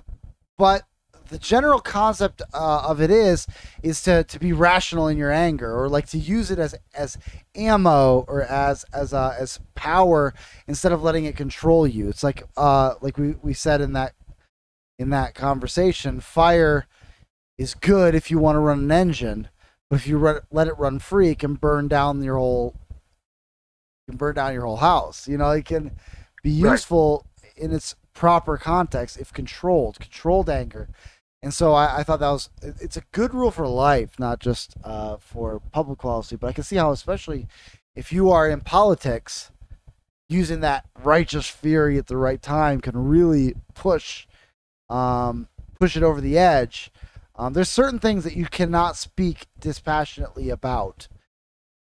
but 0.58 0.84
the 1.32 1.40
general 1.40 1.80
concept 1.80 2.42
uh, 2.54 2.84
of 2.86 3.02
it 3.02 3.10
is 3.10 3.48
is 3.82 4.02
to, 4.04 4.24
to 4.26 4.40
be 4.40 4.54
rational 4.54 5.08
in 5.08 5.18
your 5.18 5.32
anger 5.32 5.74
or 5.74 5.90
like 5.90 6.08
to 6.08 6.18
use 6.18 6.52
it 6.52 6.60
as 6.60 6.76
as 6.94 7.18
ammo 7.56 8.26
or 8.28 8.44
as 8.44 8.86
as 8.94 9.14
uh, 9.14 9.36
as 9.40 9.60
power 9.74 10.34
instead 10.68 10.92
of 10.92 11.02
letting 11.02 11.26
it 11.26 11.36
control 11.36 11.88
you 11.88 12.08
it's 12.10 12.24
like 12.24 12.44
uh 12.58 12.94
like 13.02 13.18
we, 13.18 13.36
we 13.42 13.54
said 13.54 13.82
in 13.82 13.94
that 13.94 14.14
in 15.00 15.10
that 15.10 15.34
conversation 15.34 16.20
fire 16.20 16.86
is 17.58 17.74
good 17.74 18.14
if 18.14 18.30
you 18.30 18.38
want 18.38 18.56
to 18.56 18.60
run 18.60 18.80
an 18.80 18.92
engine 18.92 19.48
but 19.92 19.98
if 19.98 20.08
you 20.08 20.18
run, 20.18 20.40
let 20.50 20.70
it 20.70 20.78
run 20.80 21.00
free, 21.00 21.32
it 21.32 21.40
can 21.40 21.56
burn 21.56 21.90
down 21.90 22.24
your 22.24 22.38
whole 22.38 22.74
can 24.08 24.18
burn 24.18 24.36
down 24.36 24.54
your 24.54 24.66
whole 24.66 24.78
house. 24.78 25.28
You 25.28 25.38
know, 25.38 25.52
it 25.52 25.66
can 25.66 25.92
be 26.42 26.50
useful 26.50 27.28
right. 27.44 27.58
in 27.58 27.74
its 27.74 27.96
proper 28.14 28.58
context 28.58 29.18
if 29.18 29.34
controlled, 29.34 30.00
controlled 30.00 30.50
anger. 30.50 30.88
And 31.44 31.54
so 31.54 31.74
I, 31.74 32.00
I, 32.00 32.04
thought 32.04 32.20
that 32.20 32.30
was 32.30 32.50
it's 32.62 32.98
a 32.98 33.04
good 33.12 33.34
rule 33.34 33.50
for 33.50 33.68
life, 33.68 34.20
not 34.20 34.40
just 34.40 34.76
uh, 34.84 35.18
for 35.18 35.60
public 35.72 35.98
policy. 35.98 36.36
But 36.36 36.48
I 36.48 36.54
can 36.54 36.64
see 36.64 36.76
how, 36.76 36.92
especially 36.92 37.48
if 37.96 38.14
you 38.14 38.30
are 38.30 38.48
in 38.48 38.62
politics, 38.62 39.52
using 40.30 40.62
that 40.62 40.86
righteous 41.04 41.48
fury 41.48 41.98
at 41.98 42.08
the 42.08 42.18
right 42.18 42.42
time 42.42 42.80
can 42.80 42.96
really 42.96 43.56
push 43.74 44.28
um, 44.90 45.48
push 45.80 45.98
it 45.98 46.04
over 46.04 46.22
the 46.22 46.38
edge 46.38 46.92
um, 47.42 47.54
there's 47.54 47.70
certain 47.70 47.98
things 47.98 48.24
that 48.24 48.36
you 48.36 48.46
cannot 48.46 48.96
speak 48.96 49.48
dispassionately 49.60 50.50
about 50.50 51.08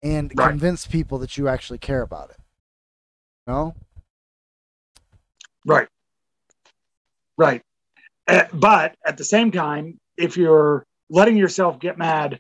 and 0.02 0.32
right. 0.36 0.50
convince 0.50 0.88
people 0.88 1.18
that 1.20 1.38
you 1.38 1.50
actually 1.50 1.78
care 1.78 2.02
about 2.02 2.30
it. 2.30 2.38
No? 3.46 3.76
Right. 5.66 5.90
Right. 7.38 7.64
But 8.54 8.96
at 9.06 9.18
the 9.18 9.24
same 9.24 9.52
time, 9.52 10.00
if 10.18 10.38
you're 10.38 10.86
letting 11.10 11.38
yourself 11.38 11.80
get 11.80 11.98
mad 11.98 12.40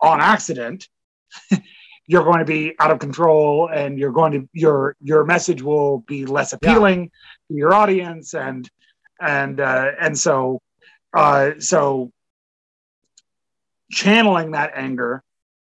on 0.00 0.20
accident, 0.20 0.88
you're 2.06 2.24
going 2.24 2.40
to 2.40 2.44
be 2.44 2.74
out 2.80 2.90
of 2.90 2.98
control 2.98 3.70
and 3.72 3.98
you're 3.98 4.12
going 4.12 4.32
to 4.32 4.48
your 4.52 4.96
your 5.00 5.24
message 5.24 5.62
will 5.62 5.98
be 6.00 6.26
less 6.26 6.52
appealing 6.52 7.02
yeah. 7.02 7.08
to 7.48 7.54
your 7.54 7.74
audience 7.74 8.34
and 8.34 8.68
and 9.20 9.60
uh, 9.60 9.92
and 10.00 10.18
so 10.18 10.60
uh, 11.14 11.52
so 11.58 12.10
channeling 13.90 14.52
that 14.52 14.72
anger 14.74 15.22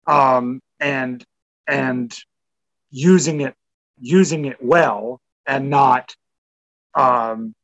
um, 0.07 0.61
and 0.81 1.25
and 1.69 2.19
using 2.91 3.41
it 3.41 3.55
using 4.01 4.45
it 4.47 4.57
well 4.63 5.21
and 5.47 5.71
not 5.71 6.15
um, 6.95 7.55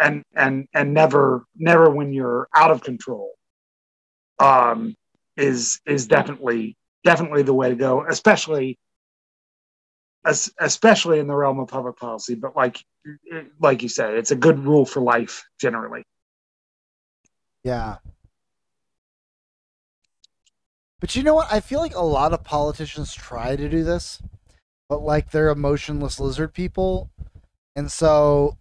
and 0.00 0.24
and 0.34 0.66
and 0.74 0.94
never 0.94 1.44
never 1.56 1.90
when 1.90 2.12
you're 2.12 2.48
out 2.56 2.70
of 2.70 2.82
control 2.82 3.34
um, 4.38 4.94
is 5.36 5.80
is 5.86 6.06
definitely 6.06 6.76
definitely 7.04 7.42
the 7.42 7.54
way 7.54 7.68
to 7.68 7.76
go 7.76 8.04
especially 8.08 8.78
especially 10.60 11.18
in 11.18 11.26
the 11.26 11.34
realm 11.34 11.58
of 11.60 11.68
public 11.68 11.96
policy. 11.96 12.34
But 12.34 12.56
like 12.56 12.78
like 13.60 13.82
you 13.82 13.88
said 13.88 14.14
it's 14.14 14.30
a 14.30 14.36
good 14.36 14.58
rule 14.58 14.84
for 14.84 15.00
life 15.00 15.44
generally. 15.60 16.04
Yeah. 17.62 17.96
But 21.00 21.16
you 21.16 21.22
know 21.22 21.34
what? 21.34 21.50
I 21.50 21.60
feel 21.60 21.80
like 21.80 21.94
a 21.94 22.00
lot 22.00 22.34
of 22.34 22.44
politicians 22.44 23.14
try 23.14 23.56
to 23.56 23.68
do 23.70 23.82
this, 23.82 24.22
but 24.88 25.02
like 25.02 25.30
they're 25.30 25.48
emotionless 25.48 26.20
lizard 26.20 26.52
people, 26.52 27.10
and 27.74 27.90
so 27.90 28.58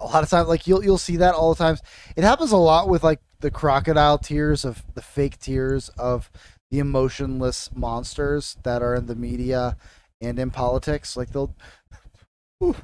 a 0.00 0.06
lot 0.06 0.22
of 0.22 0.30
times, 0.30 0.48
like 0.48 0.66
you'll 0.66 0.84
you'll 0.84 0.98
see 0.98 1.16
that 1.16 1.34
all 1.34 1.54
the 1.54 1.64
times. 1.64 1.82
It 2.16 2.24
happens 2.24 2.52
a 2.52 2.56
lot 2.56 2.88
with 2.88 3.02
like 3.02 3.20
the 3.40 3.50
crocodile 3.50 4.18
tears 4.18 4.64
of 4.64 4.84
the 4.94 5.02
fake 5.02 5.38
tears 5.38 5.88
of 5.90 6.30
the 6.70 6.78
emotionless 6.78 7.70
monsters 7.74 8.56
that 8.62 8.82
are 8.82 8.94
in 8.94 9.06
the 9.06 9.16
media 9.16 9.76
and 10.20 10.38
in 10.38 10.50
politics. 10.50 11.16
Like 11.16 11.30
they'll, 11.30 11.54
where 12.58 12.74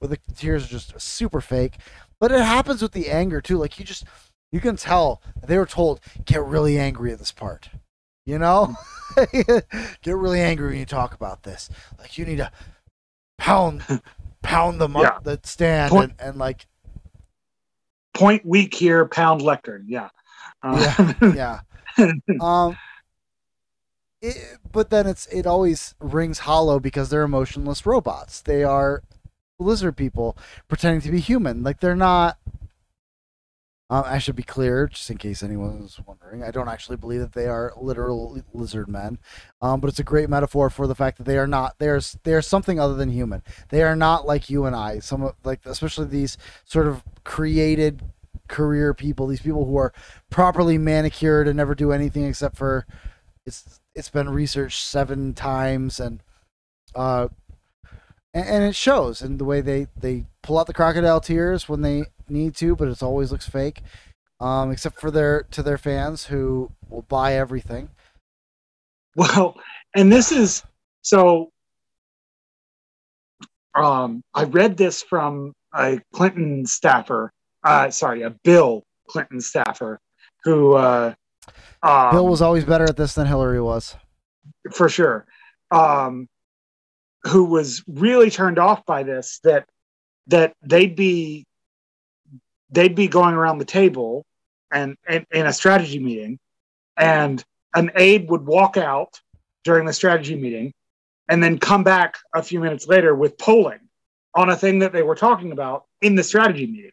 the 0.00 0.18
tears 0.34 0.64
are 0.64 0.68
just 0.68 1.00
super 1.00 1.40
fake. 1.40 1.76
But 2.18 2.32
it 2.32 2.40
happens 2.40 2.80
with 2.80 2.92
the 2.92 3.10
anger 3.10 3.40
too. 3.40 3.58
Like 3.58 3.78
you 3.78 3.84
just 3.84 4.04
you 4.52 4.60
can 4.60 4.76
tell 4.76 5.22
they 5.46 5.58
were 5.58 5.66
told 5.66 6.00
get 6.24 6.42
really 6.42 6.78
angry 6.78 7.12
at 7.12 7.18
this 7.18 7.32
part. 7.32 7.68
You 8.24 8.38
know, 8.38 8.74
mm. 9.14 9.62
get 10.02 10.16
really 10.16 10.40
angry 10.40 10.70
when 10.70 10.78
you 10.78 10.86
talk 10.86 11.14
about 11.14 11.42
this. 11.42 11.70
Like 11.98 12.18
you 12.18 12.24
need 12.24 12.38
to 12.38 12.50
pound 13.38 13.84
pound 14.46 14.80
them 14.80 14.94
yeah. 14.94 15.00
up 15.00 15.24
the 15.24 15.40
stand 15.42 15.90
point, 15.90 16.12
and, 16.18 16.30
and 16.30 16.38
like 16.38 16.66
point 18.14 18.44
weak 18.44 18.74
here, 18.74 19.06
pound 19.06 19.42
lectern. 19.42 19.84
Yeah, 19.88 20.08
uh, 20.62 21.14
yeah, 21.34 21.60
yeah. 21.98 22.10
um, 22.40 22.76
it, 24.22 24.58
but 24.72 24.90
then 24.90 25.06
it's 25.06 25.26
it 25.26 25.46
always 25.46 25.94
rings 26.00 26.40
hollow 26.40 26.80
because 26.80 27.10
they're 27.10 27.22
emotionless 27.22 27.86
robots. 27.86 28.40
They 28.40 28.64
are 28.64 29.02
lizard 29.58 29.96
people 29.96 30.36
pretending 30.68 31.00
to 31.02 31.10
be 31.10 31.20
human. 31.20 31.62
Like 31.62 31.80
they're 31.80 31.96
not 31.96 32.38
um, 33.88 34.02
I 34.04 34.18
should 34.18 34.34
be 34.34 34.42
clear, 34.42 34.88
just 34.88 35.10
in 35.10 35.16
case 35.16 35.42
anyone 35.42 35.82
was 35.82 36.00
wondering. 36.04 36.42
I 36.42 36.50
don't 36.50 36.68
actually 36.68 36.96
believe 36.96 37.20
that 37.20 37.34
they 37.34 37.46
are 37.46 37.72
literal 37.80 38.40
lizard 38.52 38.88
men, 38.88 39.18
um, 39.62 39.80
but 39.80 39.88
it's 39.88 40.00
a 40.00 40.04
great 40.04 40.28
metaphor 40.28 40.70
for 40.70 40.88
the 40.88 40.94
fact 40.94 41.18
that 41.18 41.24
they 41.24 41.38
are 41.38 41.46
not. 41.46 41.78
They 41.78 41.88
are 41.88 42.00
they 42.24 42.34
are 42.34 42.42
something 42.42 42.80
other 42.80 42.94
than 42.94 43.10
human. 43.10 43.42
They 43.68 43.82
are 43.82 43.94
not 43.94 44.26
like 44.26 44.50
you 44.50 44.64
and 44.64 44.74
I. 44.74 44.98
Some 44.98 45.30
like 45.44 45.60
especially 45.66 46.06
these 46.06 46.36
sort 46.64 46.88
of 46.88 47.04
created 47.22 48.02
career 48.48 48.92
people. 48.92 49.28
These 49.28 49.42
people 49.42 49.64
who 49.64 49.76
are 49.76 49.92
properly 50.30 50.78
manicured 50.78 51.46
and 51.46 51.56
never 51.56 51.74
do 51.74 51.92
anything 51.92 52.24
except 52.24 52.56
for 52.56 52.86
it's 53.44 53.80
it's 53.94 54.10
been 54.10 54.28
researched 54.28 54.82
seven 54.82 55.32
times 55.32 56.00
and 56.00 56.22
uh 56.94 57.28
and, 58.34 58.48
and 58.48 58.64
it 58.64 58.74
shows 58.74 59.22
in 59.22 59.38
the 59.38 59.44
way 59.44 59.60
they 59.60 59.86
they 59.96 60.26
pull 60.46 60.58
out 60.58 60.66
the 60.66 60.72
crocodile 60.72 61.20
tears 61.20 61.68
when 61.68 61.82
they 61.82 62.04
need 62.28 62.54
to, 62.56 62.76
but 62.76 62.88
it 62.88 63.02
always 63.02 63.32
looks 63.32 63.48
fake. 63.48 63.82
Um, 64.38 64.70
except 64.70 65.00
for 65.00 65.10
their 65.10 65.44
to 65.52 65.62
their 65.62 65.78
fans 65.78 66.26
who 66.26 66.70
will 66.88 67.02
buy 67.02 67.34
everything. 67.34 67.88
Well, 69.16 69.56
and 69.94 70.12
this 70.12 70.30
is 70.30 70.62
so. 71.00 71.50
Um, 73.74 74.22
I 74.34 74.44
read 74.44 74.76
this 74.76 75.02
from 75.02 75.54
a 75.74 76.00
Clinton 76.12 76.66
staffer. 76.66 77.32
Uh, 77.64 77.90
sorry, 77.90 78.22
a 78.22 78.30
Bill 78.44 78.82
Clinton 79.08 79.40
staffer 79.40 79.98
who. 80.44 80.74
Uh, 80.74 81.14
um, 81.82 82.10
Bill 82.10 82.28
was 82.28 82.42
always 82.42 82.64
better 82.64 82.84
at 82.84 82.98
this 82.98 83.14
than 83.14 83.26
Hillary 83.26 83.60
was. 83.60 83.96
For 84.72 84.90
sure. 84.90 85.24
Um, 85.70 86.28
who 87.26 87.44
was 87.44 87.82
really 87.88 88.30
turned 88.30 88.58
off 88.58 88.84
by 88.86 89.02
this 89.02 89.40
that 89.44 89.66
that 90.28 90.54
they'd 90.62 90.96
be 90.96 91.46
they'd 92.70 92.94
be 92.94 93.08
going 93.08 93.34
around 93.34 93.58
the 93.58 93.64
table 93.64 94.24
and, 94.72 94.96
in 95.08 95.46
a 95.46 95.52
strategy 95.52 95.98
meeting 95.98 96.38
and 96.96 97.44
an 97.74 97.90
aide 97.94 98.28
would 98.28 98.44
walk 98.44 98.76
out 98.76 99.20
during 99.64 99.86
the 99.86 99.92
strategy 99.92 100.34
meeting 100.34 100.72
and 101.28 101.42
then 101.42 101.58
come 101.58 101.84
back 101.84 102.16
a 102.34 102.42
few 102.42 102.58
minutes 102.58 102.88
later 102.88 103.14
with 103.14 103.38
polling 103.38 103.78
on 104.34 104.50
a 104.50 104.56
thing 104.56 104.80
that 104.80 104.92
they 104.92 105.02
were 105.02 105.14
talking 105.14 105.52
about 105.52 105.84
in 106.02 106.14
the 106.14 106.24
strategy 106.24 106.66
meeting. 106.66 106.90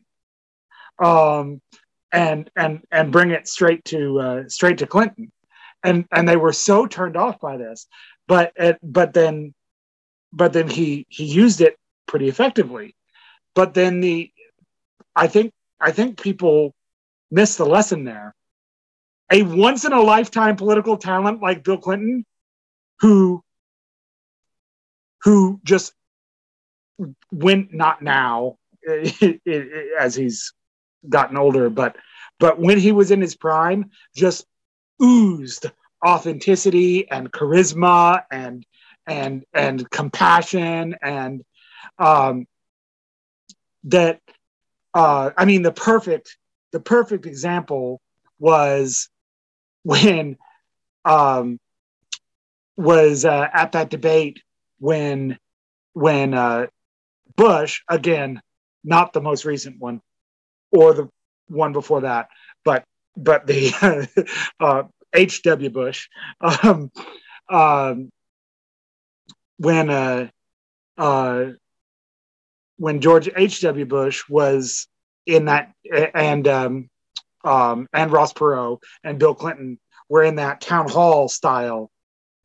Um, 1.04 1.62
and 2.12 2.52
and 2.56 2.84
and 2.92 3.12
bring 3.12 3.32
it 3.32 3.48
straight 3.48 3.84
to 3.86 4.20
uh, 4.20 4.44
straight 4.48 4.78
to 4.78 4.88
clinton. 4.88 5.32
And 5.84 6.06
and 6.12 6.30
they 6.30 6.38
were 6.38 6.54
so 6.54 6.86
turned 6.86 7.18
off 7.18 7.40
by 7.40 7.58
this 7.58 7.88
but 8.28 8.54
it, 8.56 8.80
but 8.82 9.14
then 9.14 9.54
but 10.32 10.54
then 10.54 10.70
he 10.70 11.06
he 11.10 11.26
used 11.26 11.62
it 11.62 11.78
pretty 12.08 12.28
effectively 12.28 12.96
but 13.56 13.74
then 13.74 14.00
the 14.00 14.32
i 15.16 15.28
think 15.28 15.52
i 15.80 15.92
think 15.92 16.22
people 16.22 16.74
miss 17.32 17.56
the 17.58 17.66
lesson 17.66 18.04
there. 18.04 18.36
A 19.32 19.42
once 19.42 19.86
in 19.86 19.94
a 19.94 20.02
lifetime 20.02 20.56
political 20.56 20.98
talent 20.98 21.42
like 21.42 21.64
bill 21.64 21.78
clinton 21.78 22.26
who 23.00 23.44
who 25.24 25.60
just 25.64 25.94
went 27.32 27.74
not 27.74 28.02
now 28.02 28.58
as 30.00 30.16
he's 30.16 30.54
gotten 31.10 31.38
older 31.38 31.70
but 31.70 31.96
but 32.40 32.60
when 32.60 32.78
he 32.78 32.92
was 32.92 33.12
in 33.12 33.22
his 33.22 33.36
prime 33.36 33.90
just 34.16 34.46
oozed 35.02 35.72
authenticity 36.06 37.10
and 37.10 37.32
charisma 37.32 38.24
and 38.32 38.66
and 39.08 39.46
and 39.54 39.90
compassion 39.90 40.96
and 41.02 41.44
um 41.98 42.46
that 43.86 44.20
uh 44.94 45.32
i 45.38 45.46
mean 45.46 45.62
the 45.62 45.72
perfect 45.72 46.38
the 46.72 46.80
perfect 46.80 47.26
example 47.26 48.02
was 48.40 49.10
when 49.84 50.38
um 51.06 51.60
was 52.76 53.26
uh, 53.26 53.48
at 53.54 53.74
that 53.74 53.90
debate 53.90 54.42
when 54.80 55.38
when 55.94 56.34
uh 56.34 56.66
bush 57.36 57.82
again 57.90 58.42
not 58.84 59.14
the 59.14 59.22
most 59.22 59.46
recent 59.46 59.80
one 59.80 60.02
or 60.72 60.94
the 60.94 61.10
one 61.48 61.74
before 61.74 62.02
that 62.02 62.28
but 62.66 62.84
but 63.16 63.46
the 63.48 63.72
uh, 64.60 64.84
H.W. 65.14 65.70
Bush, 65.70 66.10
um, 66.42 66.92
um, 67.50 68.10
when 69.58 69.90
uh, 69.90 70.28
uh, 70.98 71.46
when 72.78 73.02
George 73.02 73.30
H.W. 73.36 73.86
Bush 73.86 74.24
was 74.30 74.88
in 75.26 75.46
that, 75.46 75.74
and 76.14 76.48
um, 76.48 76.90
um, 77.44 77.88
and 77.94 78.12
Ross 78.12 78.34
Perot 78.34 78.80
and 79.04 79.20
Bill 79.20 79.36
Clinton 79.36 79.80
were 80.10 80.24
in 80.24 80.36
that 80.36 80.62
town 80.62 80.90
hall 80.90 81.28
style 81.28 81.92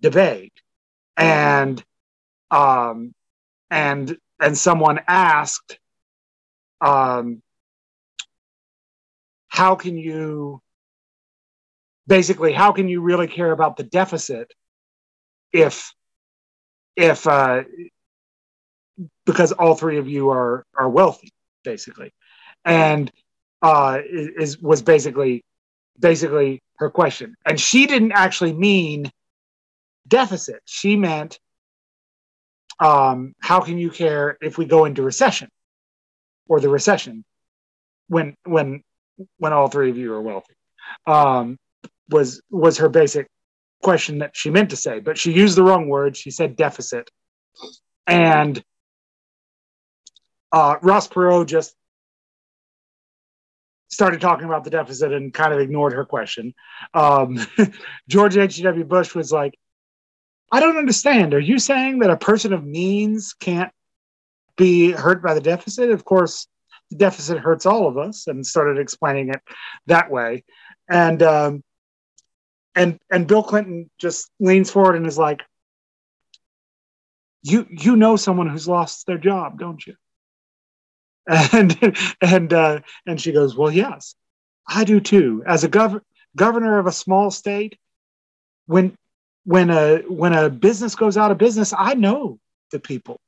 debate, 0.00 0.52
and 1.16 1.82
um, 2.50 3.14
and 3.70 4.16
and 4.40 4.56
someone 4.56 5.00
asked, 5.08 5.78
um, 6.80 7.42
how 9.48 9.74
can 9.74 9.96
you 9.96 10.60
basically 12.06 12.52
how 12.52 12.72
can 12.72 12.88
you 12.88 13.00
really 13.00 13.26
care 13.26 13.52
about 13.52 13.76
the 13.76 13.82
deficit 13.82 14.52
if 15.52 15.92
if 16.96 17.26
uh, 17.26 17.62
because 19.26 19.52
all 19.52 19.74
three 19.74 19.98
of 19.98 20.08
you 20.08 20.30
are 20.30 20.64
are 20.76 20.88
wealthy 20.88 21.32
basically. 21.64 22.12
And 22.64 23.10
uh, 23.62 23.98
is 24.04 24.58
was 24.58 24.82
basically 24.82 25.44
basically 25.98 26.62
her 26.76 26.90
question. 26.90 27.34
And 27.44 27.60
she 27.60 27.86
didn't 27.86 28.12
actually 28.12 28.52
mean 28.52 29.10
deficit. 30.06 30.60
She 30.64 30.96
meant 30.96 31.38
um, 32.80 33.34
how 33.40 33.60
can 33.60 33.78
you 33.78 33.90
care 33.90 34.38
if 34.40 34.56
we 34.56 34.64
go 34.64 34.84
into 34.84 35.02
recession 35.02 35.48
or 36.48 36.60
the 36.60 36.68
recession 36.68 37.24
when 38.08 38.34
when 38.44 38.82
when 39.38 39.52
all 39.52 39.68
three 39.68 39.90
of 39.90 39.98
you 39.98 40.14
are 40.14 40.22
wealthy? 40.22 40.54
Um, 41.06 41.58
was 42.08 42.40
was 42.50 42.78
her 42.78 42.88
basic 42.88 43.26
question 43.82 44.18
that 44.18 44.30
she 44.34 44.50
meant 44.50 44.70
to 44.70 44.76
say, 44.76 45.00
but 45.00 45.18
she 45.18 45.32
used 45.32 45.56
the 45.56 45.62
wrong 45.62 45.88
word. 45.88 46.16
She 46.16 46.30
said 46.30 46.56
deficit, 46.56 47.10
and 48.06 48.62
uh, 50.52 50.76
Ross 50.82 51.08
Perot 51.08 51.46
just 51.46 51.74
started 53.88 54.20
talking 54.20 54.46
about 54.46 54.64
the 54.64 54.70
deficit 54.70 55.12
and 55.12 55.32
kind 55.32 55.52
of 55.52 55.60
ignored 55.60 55.92
her 55.92 56.04
question. 56.04 56.54
Um, 56.94 57.38
George 58.08 58.36
H.W. 58.36 58.84
Bush 58.84 59.14
was 59.14 59.32
like, 59.32 59.58
"I 60.52 60.60
don't 60.60 60.76
understand. 60.76 61.34
Are 61.34 61.40
you 61.40 61.58
saying 61.58 62.00
that 62.00 62.10
a 62.10 62.16
person 62.16 62.52
of 62.52 62.64
means 62.64 63.34
can't 63.34 63.72
be 64.56 64.92
hurt 64.92 65.22
by 65.22 65.34
the 65.34 65.40
deficit? 65.40 65.90
Of 65.90 66.04
course." 66.04 66.46
The 66.90 66.96
deficit 66.96 67.38
hurts 67.38 67.66
all 67.66 67.86
of 67.86 67.98
us, 67.98 68.28
and 68.28 68.46
started 68.46 68.78
explaining 68.78 69.28
it 69.28 69.42
that 69.88 70.10
way. 70.10 70.44
And 70.88 71.22
um, 71.22 71.62
and 72.74 72.98
and 73.10 73.26
Bill 73.26 73.42
Clinton 73.42 73.90
just 73.98 74.30
leans 74.40 74.70
forward 74.70 74.96
and 74.96 75.06
is 75.06 75.18
like, 75.18 75.42
"You 77.42 77.66
you 77.68 77.96
know 77.96 78.16
someone 78.16 78.48
who's 78.48 78.66
lost 78.66 79.06
their 79.06 79.18
job, 79.18 79.58
don't 79.58 79.86
you?" 79.86 79.96
And 81.52 81.96
and 82.22 82.52
uh, 82.52 82.80
and 83.06 83.20
she 83.20 83.32
goes, 83.32 83.54
"Well, 83.54 83.70
yes, 83.70 84.14
I 84.66 84.84
do 84.84 84.98
too. 85.00 85.42
As 85.46 85.62
a 85.62 85.68
gov- 85.68 86.00
governor 86.36 86.78
of 86.78 86.86
a 86.86 86.92
small 86.92 87.30
state, 87.30 87.78
when 88.66 88.96
when 89.44 89.70
a 89.70 89.98
when 90.08 90.32
a 90.32 90.48
business 90.48 90.94
goes 90.94 91.16
out 91.16 91.30
of 91.30 91.38
business, 91.38 91.74
I 91.76 91.94
know 91.94 92.38
the 92.70 92.80
people 92.80 93.20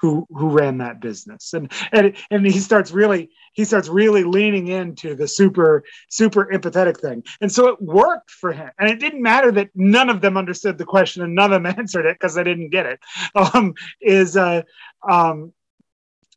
who 0.00 0.26
who 0.30 0.50
ran 0.50 0.78
that 0.78 1.00
business. 1.00 1.54
And 1.54 1.72
and 1.92 2.14
and 2.30 2.46
he 2.46 2.58
starts 2.58 2.90
really 2.90 3.30
he 3.54 3.64
starts 3.64 3.88
really 3.88 4.22
leaning 4.24 4.68
into 4.68 5.14
the 5.14 5.26
super 5.26 5.82
super 6.10 6.46
empathetic 6.52 7.00
thing. 7.00 7.24
And 7.40 7.50
so 7.50 7.68
it 7.68 7.80
worked 7.80 8.30
for 8.30 8.52
him. 8.52 8.70
And 8.78 8.90
it 8.90 9.00
didn't 9.00 9.22
matter 9.22 9.50
that 9.52 9.70
none 9.74 10.10
of 10.10 10.20
them 10.20 10.36
understood 10.36 10.78
the 10.78 10.84
question 10.84 11.22
and 11.22 11.34
none 11.34 11.52
of 11.52 11.62
them 11.62 11.74
answered 11.78 12.06
it 12.06 12.16
because 12.16 12.34
they 12.34 12.44
didn't 12.44 12.70
get 12.70 12.86
it. 12.86 13.00
Um 13.34 13.74
is 14.00 14.36
uh 14.36 14.62
um 15.08 15.52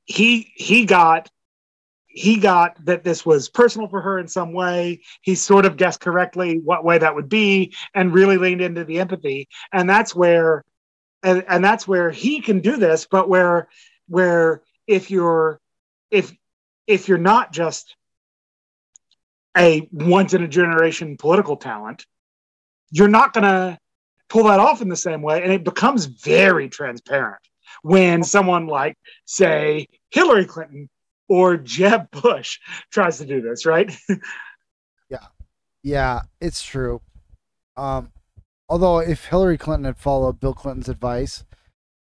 he 0.08 0.52
he 0.56 0.86
got 0.86 1.30
he 2.08 2.40
got 2.40 2.84
that 2.86 3.04
this 3.04 3.24
was 3.24 3.48
personal 3.48 3.88
for 3.88 4.02
her 4.02 4.18
in 4.18 4.28
some 4.28 4.52
way. 4.52 5.02
He 5.22 5.36
sort 5.36 5.66
of 5.68 5.78
guessed 5.78 6.00
correctly 6.00 6.58
what 6.58 6.84
way 6.84 6.98
that 6.98 7.14
would 7.14 7.30
be 7.30 7.76
and 7.94 8.12
really 8.12 8.38
leaned 8.38 8.62
into 8.62 8.84
the 8.84 9.00
empathy. 9.00 9.48
And 9.72 9.88
that's 9.88 10.16
where 10.16 10.64
and 11.22 11.44
and 11.48 11.64
that's 11.64 11.88
where 11.88 12.10
he 12.10 12.42
can 12.42 12.60
do 12.60 12.78
this 12.78 13.08
but 13.10 13.30
where 13.30 13.68
where 14.08 14.62
if 14.86 15.12
you're 15.12 15.60
if 16.12 16.34
if 16.86 17.08
you're 17.08 17.18
not 17.18 17.52
just 17.52 17.96
a 19.58 19.88
once 19.92 20.34
in 20.34 20.44
a 20.44 20.48
generation 20.48 21.18
political 21.18 21.58
talent 21.58 22.06
you're 22.92 23.08
not 23.08 23.34
going 23.34 23.44
to 23.44 23.78
pull 24.30 24.44
that 24.46 24.60
off 24.60 24.82
in 24.82 24.90
the 24.90 24.96
same 24.96 25.22
way 25.22 25.44
and 25.44 25.52
it 25.52 25.64
becomes 25.64 26.06
very 26.06 26.70
transparent 26.70 27.42
when 27.82 28.24
someone 28.24 28.68
like 28.68 28.96
say 29.26 29.88
hillary 30.12 30.46
clinton 30.46 30.90
or 31.30 31.58
jeb 31.58 32.10
bush 32.12 32.60
tries 32.92 33.18
to 33.18 33.26
do 33.26 33.42
this 33.42 33.66
right 33.66 33.96
yeah 35.10 35.28
yeah 35.84 36.22
it's 36.42 36.64
true 36.64 37.02
um 37.76 38.12
although 38.70 39.00
if 39.00 39.26
Hillary 39.26 39.58
Clinton 39.58 39.86
had 39.86 39.98
followed 39.98 40.40
Bill 40.40 40.54
Clinton's 40.54 40.90
advice 40.90 41.44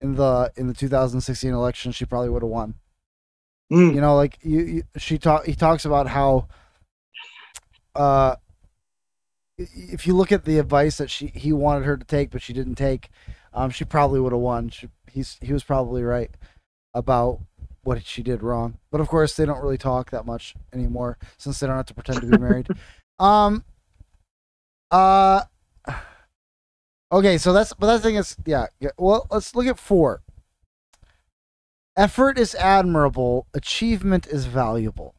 in 0.01 0.15
the 0.15 0.53
in 0.57 0.67
the 0.67 0.75
2016 0.75 1.53
election, 1.53 1.93
she 1.93 2.05
probably 2.05 2.29
would 2.29 2.43
have 2.43 2.51
won. 2.51 2.75
Mm. 3.73 3.95
You 3.95 4.01
know, 4.01 4.15
like 4.15 4.39
you, 4.43 4.61
you, 4.61 4.83
she 4.97 5.19
talk 5.19 5.47
he 5.47 5.55
talks 5.55 5.85
about 5.85 6.09
how 6.09 6.49
uh 7.95 8.37
if 9.59 10.07
you 10.07 10.15
look 10.15 10.33
at 10.33 10.45
the 10.45 10.59
advice 10.59 10.99
that 10.99 11.11
she 11.11 11.29
he 11.29 11.53
wanted 11.53 11.85
her 11.85 11.97
to 11.97 12.05
take 12.05 12.31
but 12.31 12.43
she 12.43 12.53
didn't 12.53 12.77
take, 12.77 13.11
um 13.55 13.71
she 13.71 13.85
probably 13.85 14.21
would 14.21 14.33
have 14.33 14.41
won. 14.41 14.69
She, 14.69 14.89
he's 15.17 15.39
he 15.41 15.53
was 15.53 15.65
probably 15.65 16.03
right 16.03 16.31
about 16.95 17.41
what 17.83 18.05
she 18.05 18.23
did 18.23 18.43
wrong. 18.43 18.79
But 18.91 19.01
of 19.01 19.09
course, 19.09 19.35
they 19.35 19.47
don't 19.47 19.63
really 19.63 19.79
talk 19.79 20.11
that 20.11 20.27
much 20.27 20.55
anymore 20.73 21.19
since 21.39 21.59
they 21.59 21.67
don't 21.67 21.77
have 21.77 21.87
to 21.87 21.95
pretend 21.95 22.21
to 22.21 22.27
be 22.27 22.39
married. 22.39 22.69
um 23.19 23.65
uh 24.91 25.43
Okay, 27.13 27.39
so 27.39 27.53
that's 27.53 27.73
but 27.73 27.87
that 27.87 28.03
thing 28.03 28.17
is 28.17 28.37
yeah, 28.45 28.67
yeah. 28.79 28.91
Well, 28.99 29.27
let's 29.31 29.55
look 29.55 29.67
at 29.67 29.79
four. 29.79 30.23
Effort 31.97 32.39
is 32.39 32.55
admirable. 32.57 33.47
Achievement 33.55 34.27
is 34.27 34.45
valuable. 34.45 35.15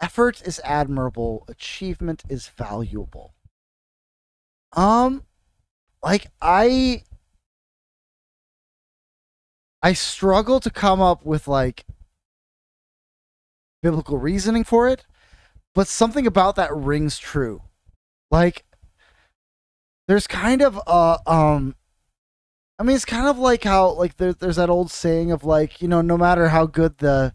Effort 0.00 0.40
is 0.46 0.60
admirable. 0.64 1.44
Achievement 1.46 2.22
is 2.28 2.48
valuable. 2.48 3.34
Um, 4.74 5.24
like 6.02 6.26
I, 6.40 7.04
I 9.82 9.92
struggle 9.94 10.60
to 10.60 10.70
come 10.70 11.00
up 11.00 11.24
with 11.24 11.48
like 11.48 11.84
biblical 13.82 14.16
reasoning 14.18 14.62
for 14.62 14.88
it, 14.88 15.04
but 15.74 15.88
something 15.88 16.26
about 16.26 16.54
that 16.56 16.74
rings 16.74 17.18
true. 17.18 17.62
Like 18.30 18.64
there's 20.06 20.26
kind 20.26 20.62
of 20.62 20.80
a 20.86 21.18
um 21.26 21.74
I 22.78 22.84
mean 22.84 22.94
it's 22.94 23.04
kind 23.04 23.26
of 23.26 23.38
like 23.38 23.64
how 23.64 23.90
like 23.90 24.16
there, 24.18 24.32
there's 24.32 24.56
that 24.56 24.70
old 24.70 24.90
saying 24.90 25.32
of 25.32 25.44
like, 25.44 25.82
you 25.82 25.88
know, 25.88 26.00
no 26.00 26.16
matter 26.16 26.48
how 26.48 26.66
good 26.66 26.98
the 26.98 27.34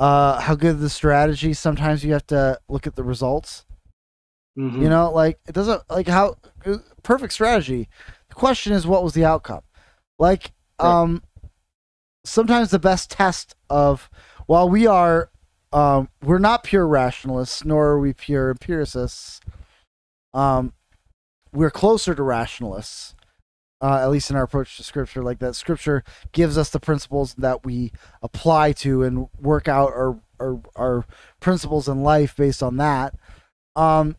uh 0.00 0.40
how 0.40 0.56
good 0.56 0.80
the 0.80 0.90
strategy, 0.90 1.52
sometimes 1.54 2.04
you 2.04 2.12
have 2.12 2.26
to 2.26 2.58
look 2.68 2.86
at 2.88 2.96
the 2.96 3.04
results. 3.04 3.66
Mhm. 4.58 4.82
You 4.82 4.88
know, 4.88 5.12
like 5.12 5.38
it 5.46 5.52
doesn't 5.54 5.82
like 5.88 6.08
how 6.08 6.38
uh, 6.66 6.78
perfect 7.04 7.32
strategy. 7.32 7.88
The 8.30 8.34
question 8.34 8.72
is 8.72 8.84
what 8.84 9.04
was 9.04 9.14
the 9.14 9.24
outcome? 9.24 9.62
Like. 10.18 10.50
Um 10.80 11.22
sometimes 12.24 12.70
the 12.70 12.78
best 12.78 13.10
test 13.10 13.54
of 13.68 14.10
while 14.46 14.68
we 14.68 14.86
are 14.86 15.30
um 15.72 16.08
we're 16.22 16.38
not 16.38 16.64
pure 16.64 16.86
rationalists 16.86 17.64
nor 17.64 17.88
are 17.88 18.00
we 18.00 18.12
pure 18.12 18.50
empiricists. 18.50 19.40
Um 20.34 20.72
we're 21.52 21.70
closer 21.70 22.14
to 22.14 22.22
rationalists. 22.22 23.14
Uh, 23.82 24.00
at 24.02 24.10
least 24.10 24.28
in 24.28 24.36
our 24.36 24.42
approach 24.42 24.76
to 24.76 24.82
scripture, 24.82 25.22
like 25.22 25.38
that 25.38 25.56
scripture 25.56 26.04
gives 26.32 26.58
us 26.58 26.68
the 26.68 26.78
principles 26.78 27.32
that 27.38 27.64
we 27.64 27.90
apply 28.20 28.72
to 28.72 29.02
and 29.02 29.26
work 29.40 29.68
out 29.68 29.88
our 29.94 30.20
our, 30.38 30.60
our 30.76 31.06
principles 31.40 31.88
in 31.88 32.02
life 32.02 32.36
based 32.36 32.62
on 32.62 32.76
that. 32.76 33.14
Um, 33.76 34.16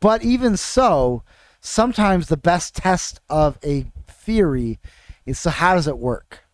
but 0.00 0.22
even 0.22 0.56
so, 0.56 1.22
sometimes 1.60 2.28
the 2.28 2.36
best 2.36 2.74
test 2.76 3.20
of 3.28 3.58
a 3.64 3.86
theory 4.06 4.78
is 5.26 5.38
so 5.38 5.50
how 5.50 5.74
does 5.74 5.86
it 5.86 5.98
work? 5.98 6.44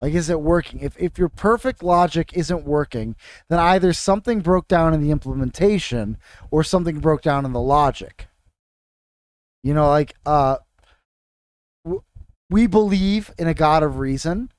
Like, 0.00 0.14
is 0.14 0.28
it 0.28 0.40
working? 0.40 0.80
If, 0.80 0.98
if 0.98 1.16
your 1.16 1.28
perfect 1.28 1.82
logic 1.82 2.32
isn't 2.34 2.64
working, 2.64 3.14
then 3.48 3.60
either 3.60 3.92
something 3.92 4.40
broke 4.40 4.66
down 4.66 4.92
in 4.92 5.00
the 5.00 5.12
implementation 5.12 6.18
or 6.50 6.64
something 6.64 6.98
broke 6.98 7.22
down 7.22 7.44
in 7.44 7.52
the 7.52 7.60
logic. 7.60 8.26
You 9.62 9.74
know, 9.74 9.88
like, 9.88 10.14
uh, 10.26 10.56
we 12.50 12.66
believe 12.66 13.32
in 13.38 13.46
a 13.46 13.54
God 13.54 13.84
of 13.84 13.98
reason 13.98 14.50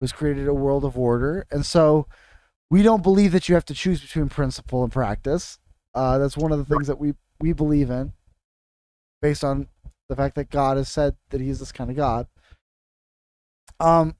who's 0.00 0.12
created 0.12 0.46
a 0.46 0.54
world 0.54 0.84
of 0.84 0.96
order. 0.96 1.46
And 1.50 1.66
so 1.66 2.06
we 2.70 2.82
don't 2.82 3.02
believe 3.02 3.32
that 3.32 3.48
you 3.48 3.56
have 3.56 3.64
to 3.66 3.74
choose 3.74 4.00
between 4.00 4.28
principle 4.28 4.84
and 4.84 4.92
practice. 4.92 5.58
Uh, 5.94 6.18
that's 6.18 6.36
one 6.36 6.52
of 6.52 6.58
the 6.58 6.64
things 6.64 6.86
that 6.86 6.98
we 6.98 7.14
we 7.40 7.52
believe 7.52 7.90
in, 7.90 8.12
based 9.20 9.44
on 9.44 9.68
the 10.08 10.16
fact 10.16 10.34
that 10.36 10.50
God 10.50 10.76
has 10.76 10.88
said 10.88 11.16
that 11.30 11.40
He 11.40 11.48
is 11.48 11.58
this 11.58 11.72
kind 11.72 11.90
of 11.90 11.96
God. 11.96 12.26
Um, 13.80 14.16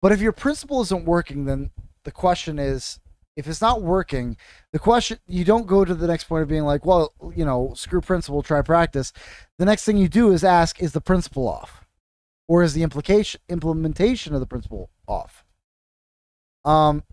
but 0.00 0.12
if 0.12 0.20
your 0.20 0.32
principle 0.32 0.80
isn't 0.82 1.04
working, 1.04 1.44
then 1.44 1.70
the 2.04 2.10
question 2.10 2.58
is, 2.58 2.98
if 3.36 3.46
it's 3.46 3.60
not 3.60 3.82
working, 3.82 4.36
the 4.72 4.78
question 4.78 5.18
you 5.26 5.44
don't 5.44 5.66
go 5.66 5.84
to 5.84 5.94
the 5.94 6.06
next 6.06 6.24
point 6.24 6.42
of 6.42 6.48
being 6.48 6.64
like, 6.64 6.84
well, 6.84 7.12
you 7.34 7.44
know, 7.44 7.72
screw 7.74 8.00
principle, 8.00 8.42
try 8.42 8.60
practice. 8.62 9.12
The 9.58 9.64
next 9.64 9.84
thing 9.84 9.96
you 9.96 10.08
do 10.08 10.32
is 10.32 10.44
ask, 10.44 10.82
is 10.82 10.92
the 10.92 11.00
principle 11.00 11.48
off, 11.48 11.86
or 12.46 12.62
is 12.62 12.74
the 12.74 12.82
implication 12.82 13.40
implementation 13.48 14.34
of 14.34 14.40
the 14.40 14.46
principle 14.46 14.90
off? 15.06 15.44
Um, 16.64 17.04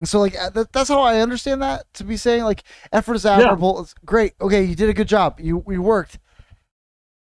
and 0.00 0.08
so 0.08 0.20
like 0.20 0.38
uh, 0.38 0.50
that, 0.50 0.72
that's 0.72 0.88
how 0.88 1.02
I 1.02 1.20
understand 1.20 1.60
that 1.62 1.92
to 1.94 2.04
be 2.04 2.16
saying 2.16 2.44
like 2.44 2.62
effort 2.92 3.14
is 3.14 3.26
admirable. 3.26 3.80
It's 3.80 3.94
great. 4.04 4.34
Okay, 4.40 4.62
you 4.62 4.76
did 4.76 4.88
a 4.88 4.94
good 4.94 5.08
job. 5.08 5.40
You 5.40 5.58
we 5.58 5.78
worked. 5.78 6.18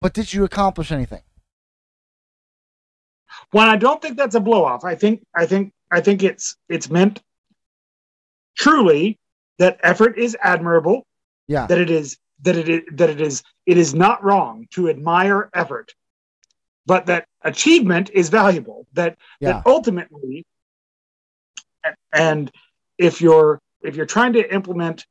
But 0.00 0.14
did 0.14 0.32
you 0.32 0.44
accomplish 0.44 0.90
anything? 0.90 1.22
Well, 3.52 3.68
I 3.68 3.76
don't 3.76 4.00
think 4.00 4.16
that's 4.16 4.34
a 4.34 4.40
blow 4.40 4.64
off. 4.64 4.84
I 4.84 4.94
think 4.94 5.24
I 5.34 5.46
think 5.46 5.72
I 5.90 6.00
think 6.00 6.22
it's 6.22 6.56
it's 6.68 6.88
meant 6.90 7.20
truly 8.56 9.18
that 9.58 9.78
effort 9.82 10.18
is 10.18 10.36
admirable, 10.42 11.06
Yeah. 11.46 11.66
that 11.66 11.78
it 11.78 11.90
is 11.90 12.18
that 12.42 12.56
it 12.56 12.68
is 12.68 12.82
that 12.92 13.10
it 13.10 13.20
is 13.20 13.42
it 13.66 13.76
is 13.76 13.94
not 13.94 14.24
wrong 14.24 14.66
to 14.70 14.88
admire 14.88 15.50
effort, 15.54 15.94
but 16.86 17.06
that 17.06 17.26
achievement 17.42 18.10
is 18.14 18.30
valuable. 18.30 18.86
That 18.94 19.18
Yeah. 19.40 19.52
that 19.52 19.66
ultimately 19.66 20.44
and 22.12 22.50
if 22.98 23.20
you're 23.20 23.60
if 23.82 23.96
you're 23.96 24.06
trying 24.06 24.32
to 24.34 24.54
implement 24.54 25.06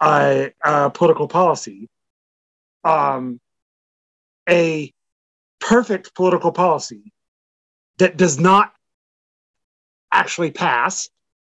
a, 0.00 0.52
a 0.62 0.90
political 0.90 1.28
policy, 1.28 1.88
um, 2.84 3.40
a 4.48 4.92
perfect 5.60 6.14
political 6.14 6.52
policy 6.52 7.12
that 7.98 8.16
does 8.16 8.38
not 8.38 8.72
actually 10.12 10.50
pass 10.50 11.08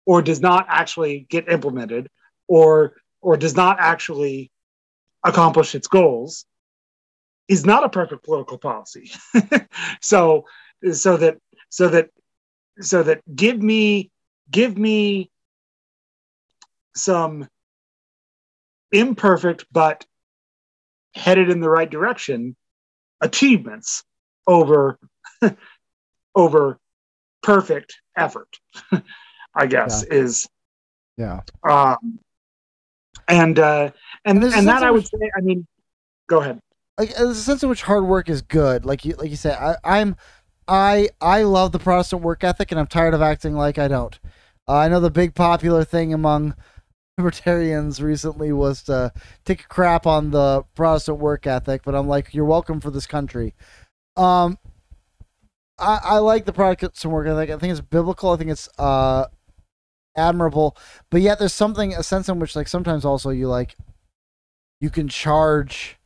or 0.05 0.21
does 0.21 0.39
not 0.39 0.65
actually 0.69 1.25
get 1.29 1.49
implemented 1.49 2.09
or 2.47 2.93
or 3.21 3.37
does 3.37 3.55
not 3.55 3.77
actually 3.79 4.51
accomplish 5.23 5.73
its 5.73 5.87
goals 5.87 6.45
is 7.47 7.65
not 7.65 7.83
a 7.83 7.89
perfect 7.89 8.23
political 8.23 8.57
policy. 8.57 9.11
So 10.01 10.45
so 10.91 11.17
that 11.17 11.37
so 11.69 11.89
that 11.89 12.09
so 12.79 13.03
that 13.03 13.21
give 13.35 13.61
me 13.61 14.11
give 14.51 14.77
me 14.77 15.31
some 16.95 17.47
imperfect 18.91 19.65
but 19.71 20.05
headed 21.15 21.49
in 21.49 21.59
the 21.59 21.69
right 21.69 21.89
direction 21.89 22.55
achievements 23.25 24.03
over 24.47 24.97
over 26.35 26.79
perfect 27.43 27.95
effort 28.17 28.47
i 29.55 29.65
guess 29.65 30.03
is 30.03 30.47
Yeah. 31.17 31.41
um 31.67 32.19
and 33.27 33.57
uh 33.59 33.91
and 34.25 34.41
There's 34.41 34.53
a 34.53 34.57
and 34.57 34.67
that 34.67 34.83
i 34.83 34.91
would 34.91 35.03
which- 35.03 35.07
say 35.21 35.29
i 35.37 35.41
mean 35.41 35.65
go 36.27 36.39
ahead 36.41 36.59
Like 36.97 37.13
there's 37.15 37.37
a 37.37 37.43
sense 37.43 37.63
in 37.63 37.69
which 37.69 37.83
hard 37.83 38.05
work 38.05 38.29
is 38.29 38.41
good. 38.41 38.85
Like 38.85 39.03
you 39.05 39.15
like 39.15 39.29
you 39.29 39.35
say, 39.35 39.53
I, 39.53 39.75
I'm 39.83 40.15
I 40.67 41.09
I 41.21 41.43
love 41.43 41.71
the 41.73 41.79
Protestant 41.79 42.21
work 42.21 42.41
ethic 42.43 42.71
and 42.71 42.79
I'm 42.79 42.87
tired 42.87 43.13
of 43.13 43.21
acting 43.21 43.53
like 43.53 43.77
I 43.77 43.87
don't. 43.89 44.17
Uh, 44.67 44.75
I 44.77 44.87
know 44.87 44.99
the 45.01 45.11
big 45.11 45.35
popular 45.35 45.83
thing 45.83 46.13
among 46.13 46.55
libertarians 47.17 48.01
recently 48.01 48.51
was 48.51 48.83
to 48.83 49.11
take 49.45 49.61
a 49.61 49.67
crap 49.67 50.05
on 50.05 50.31
the 50.31 50.63
Protestant 50.75 51.17
work 51.19 51.47
ethic, 51.47 51.81
but 51.85 51.95
I'm 51.95 52.07
like, 52.07 52.33
you're 52.33 52.45
welcome 52.45 52.81
for 52.81 52.91
this 52.91 53.07
country. 53.07 53.53
Um, 54.17 54.57
I, 55.79 55.99
I 56.03 56.17
like 56.19 56.45
the 56.45 56.53
Protestant 56.53 57.13
work 57.13 57.27
ethic. 57.27 57.49
I 57.49 57.57
think 57.57 57.71
it's 57.71 57.81
biblical. 57.81 58.31
I 58.31 58.37
think 58.37 58.51
it's 58.51 58.67
uh 58.77 59.25
admirable, 60.17 60.77
but 61.09 61.21
yet 61.21 61.39
there's 61.39 61.53
something 61.53 61.93
a 61.93 62.03
sense 62.03 62.29
in 62.29 62.39
which 62.39 62.55
like 62.55 62.67
sometimes 62.67 63.03
also 63.05 63.29
you 63.29 63.47
like 63.49 63.75
you 64.79 64.89
can 64.89 65.07
charge 65.07 65.97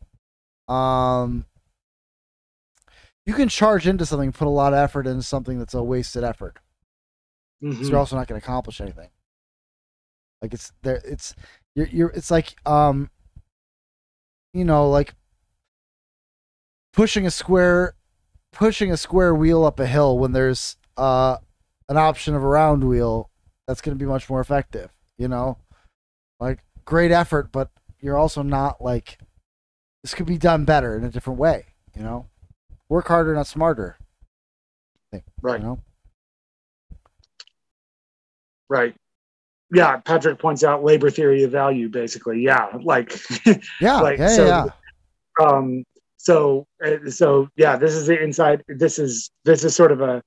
um 0.68 1.46
you 3.26 3.34
can 3.34 3.50
charge 3.50 3.88
into 3.88 4.06
something 4.06 4.32
put 4.32 4.48
a 4.48 4.50
lot 4.50 4.74
of 4.74 4.80
effort 4.80 5.06
into 5.06 5.22
something 5.24 5.60
that's 5.60 5.74
a 5.76 5.84
wasted 5.84 6.24
effort 6.24 6.58
Mhm. 7.64 7.84
so 7.84 7.90
you're 7.90 8.00
also 8.00 8.16
not 8.16 8.28
going 8.28 8.40
to 8.40 8.46
accomplish 8.46 8.80
anything 8.82 9.10
like 10.42 10.54
it's 10.54 10.72
there 10.82 11.02
it's 11.06 11.36
you're, 11.76 11.88
you're 11.88 12.10
it's 12.10 12.32
like 12.32 12.56
um 12.66 13.10
you 14.54 14.64
know 14.64 14.90
like 14.90 15.14
pushing 16.94 17.26
a 17.26 17.32
square 17.32 17.96
pushing 18.52 18.92
a 18.92 18.98
square 18.98 19.36
wheel 19.36 19.64
up 19.64 19.80
a 19.80 19.86
hill 19.86 20.18
when 20.18 20.32
there's 20.32 20.78
uh 20.98 21.38
an 21.88 21.98
option 21.98 22.36
of 22.36 22.44
a 22.44 22.48
round 22.48 22.84
wheel 22.84 23.30
that's 23.68 23.82
going 23.82 23.98
to 23.98 24.04
be 24.04 24.10
much 24.10 24.30
more 24.30 24.42
effective 24.42 24.92
you 25.18 25.28
know? 25.28 25.58
Like 26.40 26.60
great 26.86 27.12
effort 27.12 27.52
but 27.52 27.70
you're 28.00 28.18
also 28.18 28.42
not 28.42 28.82
like 28.82 29.20
this 30.04 30.14
could 30.14 30.26
be 30.26 30.38
done 30.38 30.66
better 30.66 30.98
in 30.98 31.04
a 31.04 31.10
different 31.10 31.40
way 31.40 31.66
you 31.96 32.02
know? 32.04 32.28
Work 32.88 33.08
harder 33.08 33.36
not 33.36 33.48
smarter. 33.48 33.98
Right 35.42 35.60
you 35.60 35.66
know? 35.66 35.80
Right 38.68 38.96
yeah 39.72 39.98
patrick 39.98 40.40
points 40.40 40.64
out 40.64 40.84
labor 40.84 41.10
theory 41.10 41.44
of 41.44 41.52
value 41.52 41.90
basically. 41.90 42.42
Yeah 42.42 42.68
like 42.84 43.20
yeah 43.82 44.00
Like, 44.02 44.20
yeah 44.20 44.28
so- 44.28 44.46
yeah 44.48 44.66
um 45.46 45.84
so 46.18 46.68
uh, 46.86 47.10
so 47.10 47.48
yeah 47.56 47.78
this 47.78 47.94
is 47.94 48.08
the 48.08 48.22
inside 48.22 48.64
this 48.68 49.00
is 49.00 49.32
this 49.46 49.64
is 49.64 49.76
sort 49.76 49.92
of 49.92 50.02
a 50.02 50.22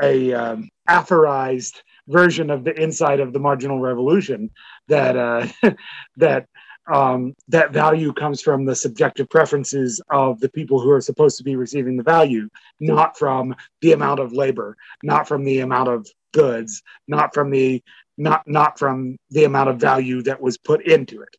a 0.00 0.32
um, 0.32 0.68
aphorized 0.88 1.82
version 2.06 2.50
of 2.50 2.64
the 2.64 2.72
inside 2.80 3.18
of 3.20 3.32
the 3.32 3.38
marginal 3.38 3.80
revolution 3.80 4.50
that 4.88 5.16
uh 5.16 5.46
that 6.16 6.46
um 6.92 7.34
that 7.48 7.72
value 7.72 8.12
comes 8.12 8.40
from 8.40 8.64
the 8.64 8.74
subjective 8.74 9.28
preferences 9.28 10.00
of 10.10 10.38
the 10.40 10.48
people 10.50 10.80
who 10.80 10.90
are 10.90 11.00
supposed 11.00 11.36
to 11.38 11.44
be 11.44 11.56
receiving 11.56 11.96
the 11.96 12.02
value 12.02 12.48
not 12.80 13.18
from 13.18 13.54
the 13.82 13.92
amount 13.92 14.20
of 14.20 14.32
labor 14.32 14.76
not 15.02 15.26
from 15.28 15.44
the 15.44 15.60
amount 15.60 15.88
of 15.88 16.06
goods 16.32 16.82
not 17.08 17.34
from 17.34 17.50
the 17.50 17.82
not 18.18 18.46
not 18.46 18.78
from 18.78 19.16
the 19.30 19.44
amount 19.44 19.70
of 19.70 19.78
value 19.78 20.22
that 20.22 20.40
was 20.40 20.58
put 20.58 20.84
into 20.86 21.22
it 21.22 21.36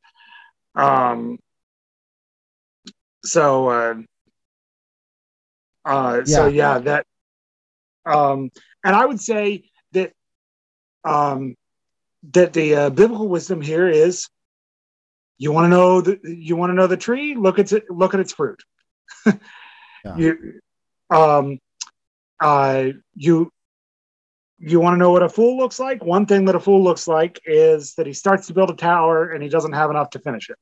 um 0.76 1.38
so 3.24 3.68
uh, 3.70 3.96
Uh, 5.86 6.24
So 6.26 6.46
Yeah. 6.46 6.48
yeah, 6.48 6.80
that. 6.80 7.06
Um, 8.06 8.50
and 8.84 8.96
I 8.96 9.06
would 9.06 9.20
say 9.20 9.70
that 9.94 10.14
um, 11.04 11.56
that 12.34 12.54
the 12.54 12.76
uh, 12.76 12.90
biblical 12.90 13.28
wisdom 13.28 13.62
here 13.62 13.88
is 13.88 14.28
you 15.38 15.52
want 15.52 15.66
to 15.66 15.70
know 15.70 16.02
the 16.02 16.20
you 16.24 16.56
want 16.56 16.70
to 16.72 16.76
know 16.76 16.88
the 16.88 16.98
tree 16.98 17.36
look 17.36 17.60
at 17.60 17.72
it 17.72 17.90
look 17.90 18.14
at 18.14 18.20
its 18.20 18.34
fruit 18.34 18.62
Yeah. 19.26 20.18
you 20.18 20.60
um 21.10 21.60
uh 22.42 22.90
you 23.16 23.52
you 24.60 24.80
want 24.80 24.94
to 24.94 24.98
know 24.98 25.12
what 25.12 25.24
a 25.24 25.30
fool 25.30 25.58
looks 25.58 25.80
like? 25.80 26.04
One 26.04 26.26
thing 26.26 26.46
that 26.46 26.56
a 26.56 26.60
fool 26.60 26.84
looks 26.84 27.08
like 27.08 27.40
is 27.46 27.96
that 27.96 28.06
he 28.06 28.14
starts 28.14 28.48
to 28.48 28.54
build 28.54 28.70
a 28.70 28.76
tower 28.76 29.32
and 29.32 29.42
he 29.42 29.50
doesn't 29.50 29.74
have 29.74 29.90
enough 29.90 30.10
to 30.12 30.20
finish 30.20 30.50
it. 30.50 30.58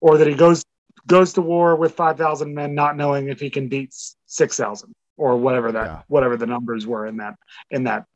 Or 0.00 0.18
that 0.18 0.26
he 0.26 0.34
goes 0.34 0.64
goes 1.06 1.34
to 1.34 1.42
war 1.42 1.76
with 1.76 1.94
5000 1.94 2.54
men 2.54 2.74
not 2.74 2.96
knowing 2.96 3.28
if 3.28 3.38
he 3.38 3.50
can 3.50 3.68
beat 3.68 3.94
6000 4.26 4.94
or 5.16 5.36
whatever 5.36 5.72
that 5.72 5.86
Yeah. 5.86 6.02
whatever 6.08 6.36
the 6.36 6.46
numbers 6.46 6.86
were 6.86 7.06
in 7.06 7.18
that 7.18 7.34
in 7.70 7.84
that 7.84 8.06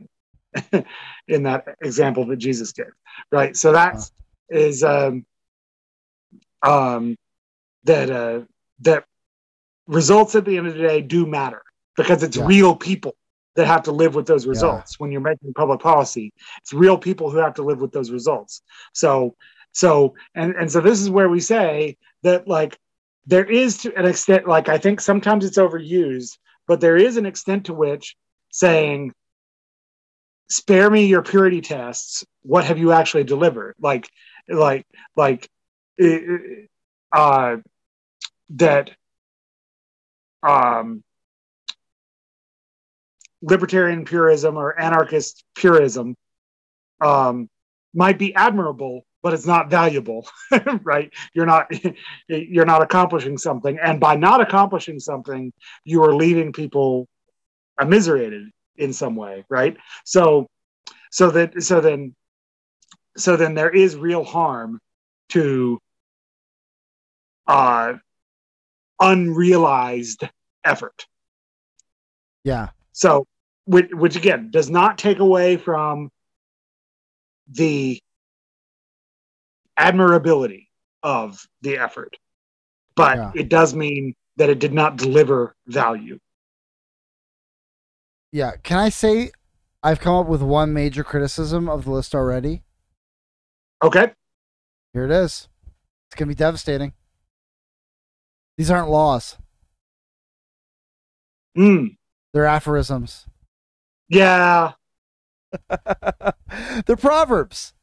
in 1.28 1.42
that 1.42 1.76
example 1.82 2.24
that 2.26 2.36
Jesus 2.36 2.72
gave 2.72 2.92
right? 3.30 3.54
So 3.56 3.72
that's 3.72 4.10
is 4.48 4.82
um 4.82 5.26
um 6.62 7.16
that 7.84 8.10
uh 8.10 8.40
that 8.80 9.04
results 9.86 10.34
at 10.34 10.44
the 10.44 10.56
end 10.56 10.66
of 10.66 10.74
the 10.74 10.80
day 10.82 11.02
do 11.02 11.26
matter 11.26 11.62
because 11.96 12.22
it's 12.22 12.36
Yeah. 12.36 12.46
real 12.46 12.74
people 12.74 13.14
that 13.58 13.66
have 13.66 13.82
to 13.82 13.92
live 13.92 14.14
with 14.14 14.26
those 14.26 14.46
results. 14.46 14.98
When 14.98 15.10
you're 15.10 15.20
making 15.20 15.52
public 15.54 15.80
policy 15.80 16.32
it's 16.58 16.72
real 16.72 16.96
people 16.96 17.30
who 17.30 17.38
have 17.38 17.54
to 17.54 17.62
live 17.62 17.80
with 17.80 17.92
those 17.92 18.10
results. 18.10 18.62
So 18.94 19.34
so 19.72 20.14
and 20.34 20.54
and 20.54 20.70
so 20.70 20.80
this 20.80 21.00
is 21.00 21.10
where 21.10 21.28
we 21.28 21.40
say 21.40 21.96
that 22.22 22.48
like 22.48 22.78
there 23.26 23.44
is 23.44 23.78
to 23.78 23.94
an 23.96 24.06
extent 24.06 24.48
like 24.48 24.70
i 24.70 24.78
think 24.78 25.00
sometimes 25.00 25.44
it's 25.44 25.58
overused 25.58 26.38
but 26.66 26.80
there 26.80 26.96
is 26.96 27.18
an 27.18 27.26
extent 27.26 27.66
to 27.66 27.74
which 27.74 28.16
saying 28.50 29.12
spare 30.50 30.90
me 30.90 31.06
your 31.06 31.22
purity 31.22 31.60
tests. 31.60 32.24
What 32.42 32.64
have 32.64 32.78
you 32.78 32.92
actually 32.92 33.24
delivered? 33.24 33.74
Like 33.80 34.08
like 34.48 34.86
like 35.16 35.48
uh 37.12 37.56
that 38.50 38.90
um 40.42 41.02
libertarian 43.42 44.04
purism 44.04 44.56
or 44.56 44.78
anarchist 44.78 45.44
purism 45.54 46.16
um 47.00 47.48
might 47.94 48.18
be 48.18 48.34
admirable 48.34 49.04
but 49.22 49.34
it's 49.34 49.46
not 49.46 49.70
valuable 49.70 50.28
right? 50.82 51.12
You're 51.34 51.46
not 51.46 51.70
you're 52.28 52.64
not 52.64 52.82
accomplishing 52.82 53.38
something. 53.38 53.78
And 53.78 54.00
by 54.00 54.16
not 54.16 54.40
accomplishing 54.40 55.00
something 55.00 55.52
you 55.84 56.02
are 56.04 56.14
leaving 56.14 56.52
people 56.52 57.08
immiserated 57.80 58.48
in 58.76 58.92
some 58.92 59.16
way 59.16 59.44
right? 59.48 59.76
So 60.04 60.48
so 61.10 61.30
that 61.30 61.62
so 61.62 61.80
then 61.80 62.14
so 63.16 63.36
then 63.36 63.54
there 63.54 63.70
is 63.70 63.96
real 63.96 64.24
harm 64.24 64.78
to 65.30 65.78
uh 67.46 67.94
unrealized 69.00 70.24
effort. 70.64 71.06
Yeah. 72.44 72.68
So 72.98 73.24
which, 73.66 73.86
which 73.92 74.16
again 74.16 74.50
does 74.50 74.68
not 74.68 74.98
take 74.98 75.20
away 75.20 75.56
from 75.56 76.10
the 77.48 78.00
admirability 79.76 80.68
of 81.04 81.40
the 81.62 81.78
effort 81.78 82.16
but 82.96 83.16
Yeah. 83.16 83.32
it 83.36 83.48
does 83.48 83.72
mean 83.74 84.14
that 84.36 84.50
it 84.50 84.58
did 84.58 84.72
not 84.72 84.96
deliver 84.96 85.54
value 85.66 86.18
Yeah. 88.32 88.56
Can 88.62 88.78
I 88.78 88.88
say 88.90 89.30
I've 89.82 90.00
come 90.00 90.14
up 90.14 90.26
with 90.26 90.42
one 90.42 90.72
major 90.74 91.02
criticism 91.04 91.68
of 91.68 91.84
the 91.84 91.90
list 91.92 92.14
already? 92.14 92.62
okay 93.82 94.12
Here 94.92 95.04
it 95.04 95.10
is. 95.12 95.48
It's 96.08 96.16
going 96.16 96.28
to 96.28 96.34
be 96.34 96.38
devastating. 96.38 96.92
These 98.56 98.70
aren't 98.72 98.90
laws, 98.90 99.36
mm, 101.56 101.96
they're 102.38 102.46
aphorisms. 102.46 103.26
yeah 104.08 104.72
They're 106.86 106.96
proverbs, 106.96 107.74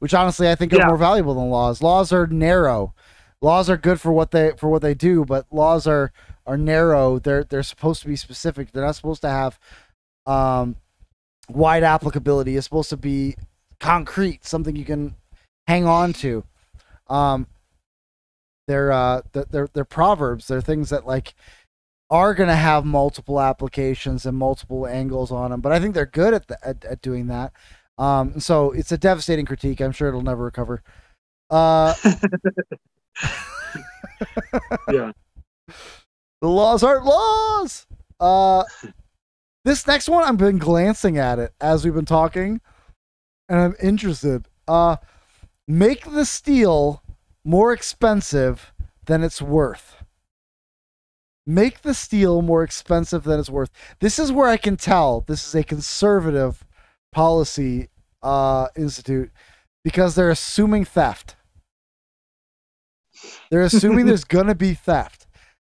which 0.00 0.12
honestly 0.12 0.50
I 0.50 0.54
think 0.54 0.72
are 0.74 0.76
Yeah. 0.78 0.86
more 0.88 0.98
valuable 0.98 1.34
than 1.34 1.48
laws. 1.48 1.82
Laws 1.82 2.12
are 2.12 2.26
narrow. 2.26 2.92
Laws 3.40 3.70
are 3.70 3.78
good 3.78 3.98
for 4.00 4.12
what 4.12 4.32
they 4.32 4.52
for 4.58 4.68
what 4.68 4.82
they 4.82 4.92
do, 4.92 5.24
but 5.24 5.46
laws 5.50 5.86
are 5.86 6.12
are 6.46 6.58
narrow. 6.58 7.18
They're 7.18 7.42
they're 7.44 7.62
supposed 7.62 8.02
to 8.02 8.08
be 8.08 8.16
specific. 8.16 8.70
They're 8.72 8.84
not 8.84 8.96
supposed 8.96 9.22
to 9.22 9.30
have 9.30 9.58
um, 10.26 10.76
wide 11.48 11.82
applicability. 11.84 12.56
It's 12.56 12.66
supposed 12.66 12.90
to 12.90 12.96
be 12.98 13.36
concrete, 13.80 14.44
something 14.44 14.76
you 14.76 14.84
can 14.84 15.14
hang 15.66 15.86
on 15.86 16.12
to. 16.14 16.44
Um, 17.08 17.46
they're 18.68 18.92
uh 18.92 19.22
they're 19.32 19.46
they're, 19.50 19.68
they're 19.72 19.84
proverbs. 19.84 20.48
They're 20.48 20.60
things 20.60 20.90
that 20.90 21.06
like 21.06 21.34
are 22.12 22.34
going 22.34 22.48
to 22.48 22.54
have 22.54 22.84
multiple 22.84 23.40
applications 23.40 24.24
and 24.26 24.36
multiple 24.38 24.86
angles 24.86 25.32
on 25.32 25.50
them. 25.50 25.60
But 25.60 25.72
I 25.72 25.80
think 25.80 25.94
they're 25.94 26.06
good 26.06 26.34
at, 26.34 26.46
the, 26.46 26.58
at, 26.62 26.84
at 26.84 27.02
doing 27.02 27.26
that. 27.26 27.52
Um, 27.98 28.38
so 28.38 28.70
it's 28.70 28.92
a 28.92 28.98
devastating 28.98 29.46
critique. 29.46 29.80
I'm 29.80 29.92
sure 29.92 30.08
it'll 30.08 30.22
never 30.22 30.44
recover. 30.44 30.82
Uh, 31.50 31.94
yeah 34.92 35.12
the 36.42 36.48
laws 36.48 36.82
aren't 36.82 37.06
laws. 37.06 37.86
Uh, 38.20 38.64
this 39.64 39.86
next 39.86 40.08
one, 40.08 40.24
I've 40.24 40.36
been 40.36 40.58
glancing 40.58 41.16
at 41.16 41.38
it 41.38 41.54
as 41.60 41.84
we've 41.84 41.94
been 41.94 42.04
talking, 42.04 42.60
and 43.48 43.60
I'm 43.60 43.76
interested. 43.80 44.48
Uh, 44.66 44.96
make 45.66 46.04
the 46.04 46.24
steal 46.24 47.02
more 47.44 47.72
expensive 47.72 48.72
than 49.06 49.22
it's 49.22 49.40
worth. 49.40 50.01
Make 51.46 51.82
the 51.82 51.94
steal 51.94 52.40
more 52.40 52.62
expensive 52.62 53.24
than 53.24 53.40
it's 53.40 53.50
worth. 53.50 53.70
This 54.00 54.18
is 54.18 54.30
where 54.30 54.48
I 54.48 54.56
can 54.56 54.76
tell 54.76 55.22
this 55.22 55.46
is 55.46 55.54
a 55.54 55.64
conservative 55.64 56.64
policy 57.10 57.88
uh, 58.22 58.68
institute 58.76 59.30
because 59.82 60.14
they're 60.14 60.30
assuming 60.30 60.84
theft. 60.84 61.36
They're 63.50 63.62
assuming 63.62 64.06
there's 64.06 64.24
gonna 64.38 64.54
be 64.54 64.74
theft, 64.74 65.26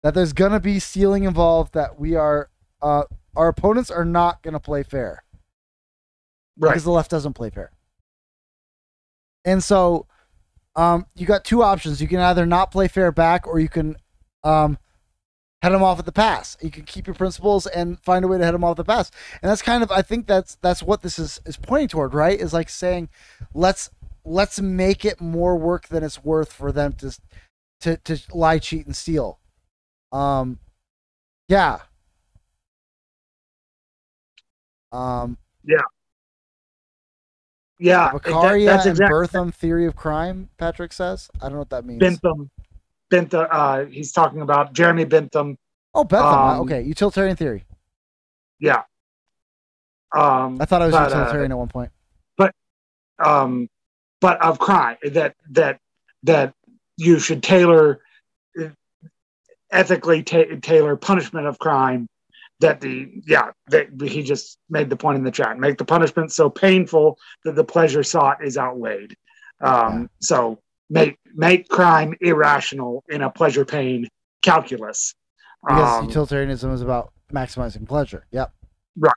that 0.02 0.14
there's 0.14 0.32
gonna 0.32 0.60
be 0.60 0.78
stealing 0.78 1.24
involved, 1.24 1.74
that 1.74 2.00
we 2.00 2.14
are 2.14 2.50
uh, 2.80 3.04
our 3.36 3.48
opponents 3.48 3.90
are 3.90 4.04
not 4.04 4.42
gonna 4.42 4.60
play 4.60 4.82
fair 4.82 5.22
right 6.58 6.70
because 6.70 6.84
the 6.84 6.90
left 6.90 7.10
doesn't 7.10 7.34
play 7.34 7.50
fair. 7.50 7.72
And 9.44 9.62
so, 9.62 10.06
um, 10.76 11.06
you 11.14 11.26
got 11.26 11.44
two 11.44 11.62
options. 11.62 12.00
You 12.00 12.08
can 12.08 12.20
either 12.20 12.44
not 12.46 12.70
play 12.70 12.88
fair 12.88 13.12
back, 13.12 13.46
or 13.46 13.58
you 13.58 13.68
can 13.68 13.96
um, 14.44 14.78
head 15.62 15.72
them 15.72 15.82
off 15.82 15.98
at 15.98 16.06
the 16.06 16.12
pass. 16.12 16.56
You 16.60 16.70
can 16.70 16.84
keep 16.84 17.06
your 17.06 17.14
principles 17.14 17.66
and 17.66 17.98
find 18.00 18.24
a 18.24 18.28
way 18.28 18.38
to 18.38 18.44
head 18.44 18.54
them 18.54 18.64
off 18.64 18.72
at 18.72 18.76
the 18.78 18.84
pass. 18.84 19.10
And 19.42 19.50
that's 19.50 19.62
kind 19.62 19.82
of, 19.82 19.90
I 19.90 20.02
think 20.02 20.26
that's 20.26 20.56
that's 20.56 20.82
what 20.82 21.02
this 21.02 21.18
is 21.18 21.40
is 21.46 21.56
pointing 21.56 21.88
toward, 21.88 22.14
right? 22.14 22.38
Is 22.38 22.52
like 22.52 22.68
saying, 22.68 23.08
let's 23.54 23.90
let's 24.24 24.60
make 24.60 25.04
it 25.04 25.20
more 25.20 25.56
work 25.56 25.88
than 25.88 26.04
it's 26.04 26.22
worth 26.24 26.52
for 26.52 26.70
them 26.72 26.92
to 26.94 27.18
to 27.80 27.96
to 27.98 28.18
lie, 28.32 28.58
cheat, 28.58 28.86
and 28.86 28.94
steal. 28.96 29.38
Um, 30.12 30.58
yeah. 31.48 31.80
Um, 34.92 35.36
yeah 37.78 38.10
that- 38.12 38.22
Beccaria 38.22 38.66
that's 38.66 38.86
and 38.86 38.92
exactly 38.92 39.18
Bentham 39.20 39.52
theory 39.52 39.86
of 39.86 39.96
crime, 39.96 40.48
Patrick 40.56 40.92
says. 40.92 41.30
I 41.40 41.44
don't 41.44 41.52
know 41.54 41.58
what 41.58 41.70
that 41.70 41.84
means. 41.84 42.00
bentham 42.00 42.50
bentham 43.10 43.46
uh 43.50 43.84
he's 43.84 44.12
talking 44.12 44.40
about 44.40 44.72
jeremy 44.72 45.04
bentham 45.04 45.56
oh, 45.94 46.04
Bentham. 46.04 46.34
um, 46.34 46.60
okay, 46.60 46.82
utilitarian 46.82 47.36
theory. 47.36 47.64
yeah 48.58 48.82
um 50.14 50.58
I 50.60 50.64
thought 50.64 50.82
I 50.82 50.86
was 50.86 50.94
but, 50.94 51.12
uh, 51.12 51.16
utilitarian 51.16 51.52
at 51.52 51.58
one 51.58 51.68
point. 51.68 51.90
um, 53.18 53.68
but 54.20 54.40
of 54.40 54.58
crime 54.58 54.96
that 55.10 55.34
that 55.50 55.80
that 56.22 56.54
you 56.96 57.18
should 57.18 57.42
tailor 57.42 58.00
ethically 59.70 60.22
ta- 60.22 60.56
tailor 60.62 60.96
punishment 60.96 61.46
of 61.46 61.58
crime 61.58 62.08
that 62.60 62.80
the 62.80 63.10
yeah 63.26 63.50
that 63.68 63.88
he 64.02 64.22
just 64.22 64.58
made 64.68 64.90
the 64.90 64.96
point 64.96 65.18
in 65.18 65.24
the 65.24 65.30
chat 65.30 65.58
make 65.58 65.78
the 65.78 65.84
punishment 65.84 66.32
so 66.32 66.48
painful 66.48 67.18
that 67.44 67.54
the 67.54 67.64
pleasure 67.64 68.02
sought 68.02 68.42
is 68.44 68.56
outweighed 68.56 69.14
um, 69.60 70.08
so 70.20 70.58
make 70.90 71.18
make 71.34 71.68
crime 71.68 72.14
irrational 72.20 73.04
in 73.08 73.22
a 73.22 73.30
pleasure 73.30 73.64
pain 73.64 74.08
calculus 74.42 75.14
Because 75.66 75.98
Um, 75.98 76.06
utilitarianism 76.08 76.72
is 76.72 76.80
about 76.82 77.12
maximizing 77.32 77.86
pleasure. 77.86 78.26
Yep. 78.30 78.52
Right. 78.96 79.12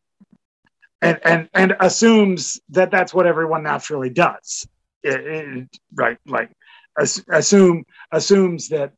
And 1.02 1.20
and 1.24 1.50
and 1.54 1.76
assumes 1.80 2.60
that 2.70 2.92
that's 2.92 3.14
what 3.14 3.26
everyone 3.26 3.64
naturally 3.64 4.10
does 4.10 4.68
It- 5.04 5.26
it- 5.26 5.70
right 5.96 6.18
like 6.26 6.52
as, 7.00 7.24
assume 7.30 7.86
assumes 8.12 8.68
that 8.70 8.94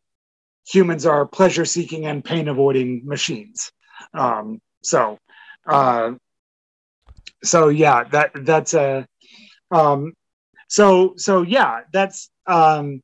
humans 0.66 1.06
are 1.06 1.26
pleasure 1.26 1.66
seeking 1.66 2.06
and 2.08 2.24
pain 2.26 2.48
avoiding 2.48 3.06
machines. 3.06 3.72
Um, 4.14 4.60
so, 4.82 5.20
uh, 5.68 6.14
so 7.44 7.70
yeah, 7.70 8.06
that 8.06 8.32
that's 8.34 8.74
a, 8.74 9.06
um, 9.72 10.14
so 10.74 11.14
so 11.18 11.44
yeah, 11.44 11.82
that's 11.92 12.32
um, 12.48 13.00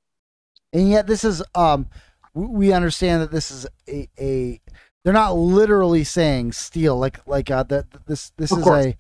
and 0.73 0.89
yet 0.89 1.05
this 1.05 1.23
is 1.23 1.43
um, 1.53 1.85
we 2.33 2.73
understand 2.73 3.21
that 3.21 3.29
this 3.29 3.51
is 3.51 3.67
a, 3.87 4.09
a 4.19 4.59
they're 5.03 5.13
not 5.13 5.35
literally 5.35 6.03
saying 6.03 6.53
steal 6.53 6.97
like 6.97 7.19
like 7.27 7.51
uh, 7.51 7.61
that 7.61 7.85
this 8.07 8.31
this 8.37 8.51
is 8.51 8.65
a 8.65 8.97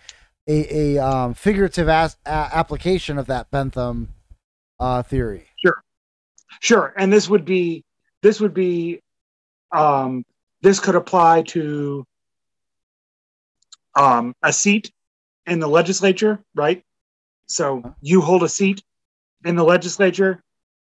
a, 0.47 0.97
a 0.97 0.97
um, 0.99 1.33
figurative 1.33 1.89
as, 1.89 2.15
a, 2.27 2.29
application 2.29 3.17
of 3.17 3.25
that 3.25 3.49
Bentham 3.49 4.09
uh, 4.79 5.01
theory. 5.01 5.47
Sure, 5.55 5.83
sure, 6.59 6.93
and 6.95 7.11
this 7.11 7.27
would 7.27 7.45
be 7.45 7.83
this 8.21 8.39
would 8.39 8.53
be 8.53 9.01
um, 9.71 10.23
this 10.61 10.79
could 10.79 10.93
apply 10.95 11.41
to 11.41 12.05
um, 13.95 14.35
a 14.43 14.53
seat 14.53 14.91
in 15.47 15.59
the 15.59 15.67
legislature, 15.67 16.39
right? 16.53 16.83
So 17.49 17.95
you 18.01 18.21
hold 18.21 18.43
a 18.43 18.49
seat 18.49 18.83
in 19.43 19.55
the 19.55 19.63
legislature. 19.63 20.41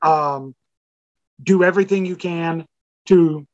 Um, 0.01 0.55
do 1.41 1.63
everything 1.63 2.05
you 2.05 2.15
can 2.15 2.65
to 3.05 3.47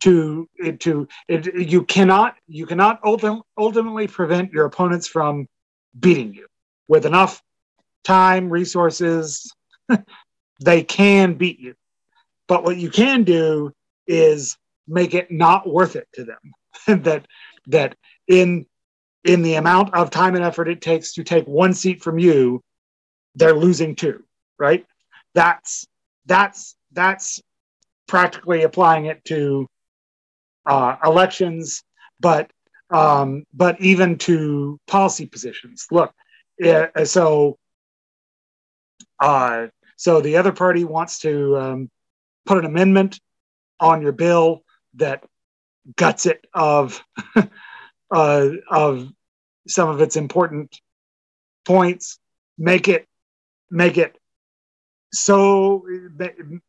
to 0.00 0.48
to 0.80 1.08
it, 1.28 1.54
you 1.54 1.84
cannot 1.84 2.36
you 2.46 2.66
cannot 2.66 3.02
ultim, 3.02 3.42
ultimately 3.56 4.06
prevent 4.06 4.52
your 4.52 4.66
opponents 4.66 5.06
from 5.06 5.46
beating 5.98 6.34
you. 6.34 6.46
With 6.88 7.06
enough 7.06 7.42
time 8.04 8.50
resources 8.50 9.52
they 10.64 10.82
can 10.82 11.34
beat 11.34 11.60
you. 11.60 11.74
But 12.48 12.64
what 12.64 12.76
you 12.76 12.90
can 12.90 13.22
do 13.22 13.72
is 14.06 14.56
make 14.88 15.14
it 15.14 15.30
not 15.30 15.68
worth 15.68 15.96
it 15.96 16.08
to 16.14 16.24
them. 16.24 16.38
That 17.04 17.26
that 17.66 17.96
in 18.26 18.66
in 19.24 19.42
the 19.42 19.54
amount 19.54 19.92
of 19.94 20.10
time 20.10 20.34
and 20.34 20.44
effort 20.44 20.68
it 20.68 20.80
takes 20.80 21.14
to 21.14 21.24
take 21.24 21.46
one 21.46 21.74
seat 21.74 22.02
from 22.02 22.18
you 22.18 22.62
they're 23.34 23.54
losing 23.54 23.94
two 23.94 24.22
right 24.58 24.86
that's 25.34 25.86
that's 26.26 26.74
that's 26.92 27.40
practically 28.10 28.64
applying 28.64 29.06
it 29.06 29.24
to 29.24 29.68
uh, 30.66 30.96
elections, 31.04 31.82
but 32.18 32.50
um, 32.90 33.44
but 33.54 33.80
even 33.80 34.18
to 34.18 34.78
policy 34.88 35.26
positions. 35.26 35.86
Look, 35.90 36.12
it, 36.58 37.08
so 37.08 37.56
uh, 39.20 39.68
so 39.96 40.20
the 40.20 40.36
other 40.36 40.52
party 40.52 40.84
wants 40.84 41.20
to 41.20 41.56
um, 41.56 41.90
put 42.46 42.58
an 42.58 42.64
amendment 42.64 43.20
on 43.78 44.02
your 44.02 44.12
bill 44.12 44.64
that 44.94 45.24
guts 45.96 46.26
it 46.26 46.44
of 46.52 47.02
uh, 48.10 48.48
of 48.70 49.08
some 49.68 49.88
of 49.88 50.00
its 50.00 50.16
important 50.16 50.80
points. 51.64 52.18
Make 52.58 52.88
it 52.88 53.06
make 53.70 53.96
it 53.98 54.16
so 55.12 55.84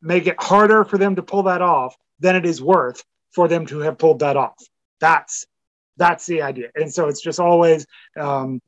make 0.01 0.27
it 0.27 0.41
harder 0.41 0.83
for 0.85 0.97
them 0.97 1.15
to 1.15 1.23
pull 1.23 1.43
that 1.43 1.61
off 1.61 1.95
than 2.19 2.35
it 2.35 2.45
is 2.45 2.61
worth 2.61 3.03
for 3.33 3.47
them 3.47 3.65
to 3.67 3.79
have 3.79 3.97
pulled 3.97 4.19
that 4.19 4.37
off. 4.37 4.57
That's 4.99 5.45
that's 5.97 6.25
the 6.25 6.41
idea, 6.41 6.69
and 6.75 6.91
so 6.91 7.07
it's 7.07 7.21
just 7.21 7.39
always, 7.39 7.85
um, 8.17 8.61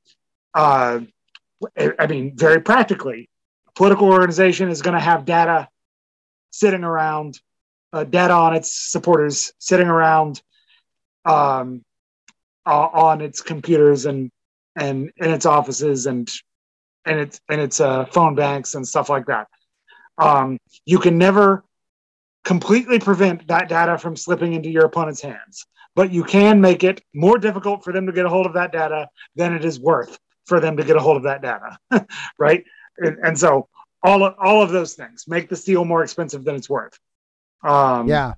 uh, 0.53 0.99
I 1.77 2.07
mean, 2.07 2.35
very 2.35 2.61
practically, 2.61 3.29
a 3.67 3.71
political 3.71 4.09
organization 4.09 4.69
is 4.69 4.81
going 4.81 4.93
to 4.93 4.99
have 4.99 5.25
data 5.25 5.67
sitting 6.51 6.83
around, 6.83 7.39
uh, 7.91 8.03
data 8.03 8.33
on 8.33 8.55
its 8.55 8.91
supporters 8.91 9.53
sitting 9.57 9.87
around, 9.87 10.41
um, 11.25 11.83
uh, 12.65 12.87
on 12.93 13.21
its 13.21 13.41
computers 13.41 14.05
and 14.05 14.31
and 14.75 15.11
in 15.17 15.31
its 15.31 15.45
offices 15.45 16.05
and 16.05 16.31
and 17.05 17.19
its 17.19 17.39
and 17.49 17.61
its 17.61 17.79
uh, 17.79 18.05
phone 18.05 18.35
banks 18.35 18.75
and 18.75 18.87
stuff 18.87 19.09
like 19.09 19.25
that. 19.27 19.47
Um, 20.17 20.57
you 20.85 20.99
can 20.99 21.17
never 21.17 21.63
completely 22.43 22.99
prevent 22.99 23.47
that 23.47 23.69
data 23.69 23.97
from 23.97 24.15
slipping 24.15 24.53
into 24.53 24.69
your 24.69 24.85
opponent's 24.85 25.21
hands, 25.21 25.65
but 25.95 26.11
you 26.11 26.23
can 26.23 26.61
make 26.61 26.83
it 26.83 27.01
more 27.13 27.37
difficult 27.37 27.83
for 27.83 27.93
them 27.93 28.05
to 28.05 28.11
get 28.11 28.25
a 28.25 28.29
hold 28.29 28.45
of 28.45 28.53
that 28.53 28.71
data 28.71 29.07
than 29.35 29.53
it 29.53 29.65
is 29.65 29.79
worth 29.79 30.17
for 30.45 30.59
them 30.59 30.77
to 30.77 30.83
get 30.83 30.95
a 30.95 30.99
hold 30.99 31.17
of 31.17 31.23
that 31.23 31.41
data, 31.41 31.77
right? 32.37 32.63
And, 32.97 33.17
and, 33.23 33.39
so 33.39 33.69
all 34.03 34.23
of, 34.23 34.35
all 34.37 34.61
of 34.61 34.71
those 34.71 34.93
things 34.93 35.25
make 35.27 35.47
the 35.47 35.55
steal 35.55 35.85
more 35.85 36.03
expensive 36.03 36.43
than 36.43 36.55
it's 36.55 36.69
worth. 36.69 36.99
Um, 37.63 38.07
yeah, 38.09 38.33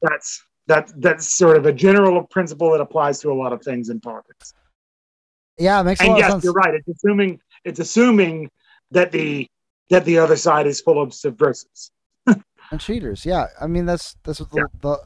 that's 0.00 0.42
that 0.66 0.92
that's 1.00 1.34
sort 1.34 1.56
of 1.56 1.66
a 1.66 1.72
general 1.72 2.22
principle 2.24 2.70
that 2.72 2.80
applies 2.80 3.20
to 3.20 3.30
a 3.30 3.34
lot 3.34 3.52
of 3.52 3.62
things 3.62 3.88
in 3.88 4.00
politics. 4.00 4.54
Yeah, 5.58 5.80
it 5.80 5.84
makes 5.84 6.00
and 6.00 6.16
yes, 6.16 6.42
you're 6.42 6.52
right. 6.52 6.74
It's 6.74 6.88
assuming 6.88 7.40
it's 7.64 7.80
assuming 7.80 8.50
that 8.90 9.12
the 9.12 9.48
that 9.90 10.04
the 10.04 10.18
other 10.18 10.36
side 10.36 10.66
is 10.66 10.80
full 10.80 11.00
of 11.00 11.12
subversives 11.12 11.90
and 12.26 12.80
cheaters. 12.80 13.26
Yeah, 13.26 13.46
I 13.60 13.66
mean 13.66 13.86
that's 13.86 14.16
that's 14.22 14.40
what 14.40 14.50
the, 14.50 14.58
yeah. 14.58 14.64
the 14.80 14.98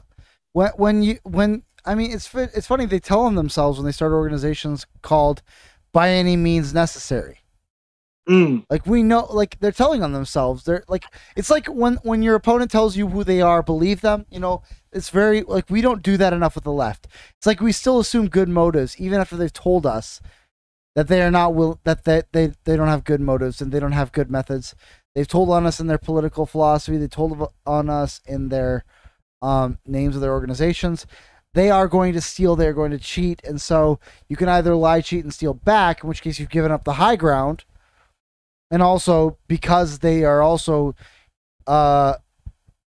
when 0.53 0.69
when 0.77 1.03
you 1.03 1.19
when 1.23 1.63
I 1.85 1.95
mean 1.95 2.11
it's 2.11 2.33
it's 2.33 2.67
funny 2.67 2.85
they 2.85 2.99
tell 2.99 3.25
them 3.25 3.35
themselves 3.35 3.77
when 3.77 3.85
they 3.85 3.91
start 3.91 4.11
organizations 4.11 4.85
called 5.01 5.41
by 5.91 6.09
any 6.09 6.37
means 6.37 6.73
necessary. 6.73 7.39
Mm. 8.27 8.65
Like 8.69 8.85
we 8.85 9.03
know, 9.03 9.25
like 9.29 9.57
they're 9.59 9.71
telling 9.71 10.03
on 10.03 10.11
themselves. 10.11 10.65
They're 10.65 10.83
like 10.87 11.05
it's 11.35 11.49
like 11.49 11.67
when 11.67 11.95
when 12.03 12.21
your 12.21 12.35
opponent 12.35 12.71
tells 12.71 12.97
you 12.97 13.07
who 13.07 13.23
they 13.23 13.41
are, 13.41 13.63
believe 13.63 14.01
them. 14.01 14.25
You 14.29 14.39
know, 14.39 14.63
it's 14.91 15.09
very 15.09 15.43
like 15.43 15.69
we 15.69 15.81
don't 15.81 16.03
do 16.03 16.17
that 16.17 16.33
enough 16.33 16.55
with 16.55 16.65
the 16.65 16.71
left. 16.71 17.07
It's 17.37 17.45
like 17.45 17.61
we 17.61 17.71
still 17.71 17.99
assume 17.99 18.27
good 18.27 18.49
motives 18.49 18.99
even 18.99 19.21
after 19.21 19.37
they've 19.37 19.53
told 19.53 19.85
us 19.85 20.19
that 20.95 21.07
they 21.07 21.21
are 21.21 21.31
not 21.31 21.53
will 21.55 21.79
that 21.85 22.03
they, 22.03 22.23
they 22.33 22.51
they 22.65 22.75
don't 22.75 22.87
have 22.87 23.05
good 23.05 23.21
motives 23.21 23.61
and 23.61 23.71
they 23.71 23.79
don't 23.79 23.93
have 23.93 24.11
good 24.11 24.29
methods. 24.29 24.75
They've 25.15 25.27
told 25.27 25.49
on 25.49 25.65
us 25.65 25.79
in 25.79 25.87
their 25.87 25.97
political 25.97 26.45
philosophy. 26.45 26.97
They 26.97 27.07
told 27.07 27.51
on 27.65 27.89
us 27.89 28.19
in 28.25 28.49
their 28.49 28.83
um, 29.41 29.77
names 29.85 30.15
of 30.15 30.21
their 30.21 30.33
organizations. 30.33 31.05
They 31.53 31.71
are 31.71 31.87
going 31.87 32.13
to 32.13 32.21
steal. 32.21 32.55
They're 32.55 32.73
going 32.73 32.91
to 32.91 32.99
cheat, 32.99 33.41
and 33.43 33.61
so 33.61 33.99
you 34.27 34.35
can 34.35 34.49
either 34.49 34.75
lie, 34.75 35.01
cheat, 35.01 35.23
and 35.23 35.33
steal 35.33 35.53
back, 35.53 36.03
in 36.03 36.09
which 36.09 36.21
case 36.21 36.39
you've 36.39 36.49
given 36.49 36.71
up 36.71 36.83
the 36.83 36.93
high 36.93 37.15
ground, 37.15 37.63
and 38.71 38.81
also 38.81 39.37
because 39.47 39.99
they 39.99 40.23
are 40.23 40.41
also 40.41 40.95
uh, 41.65 42.15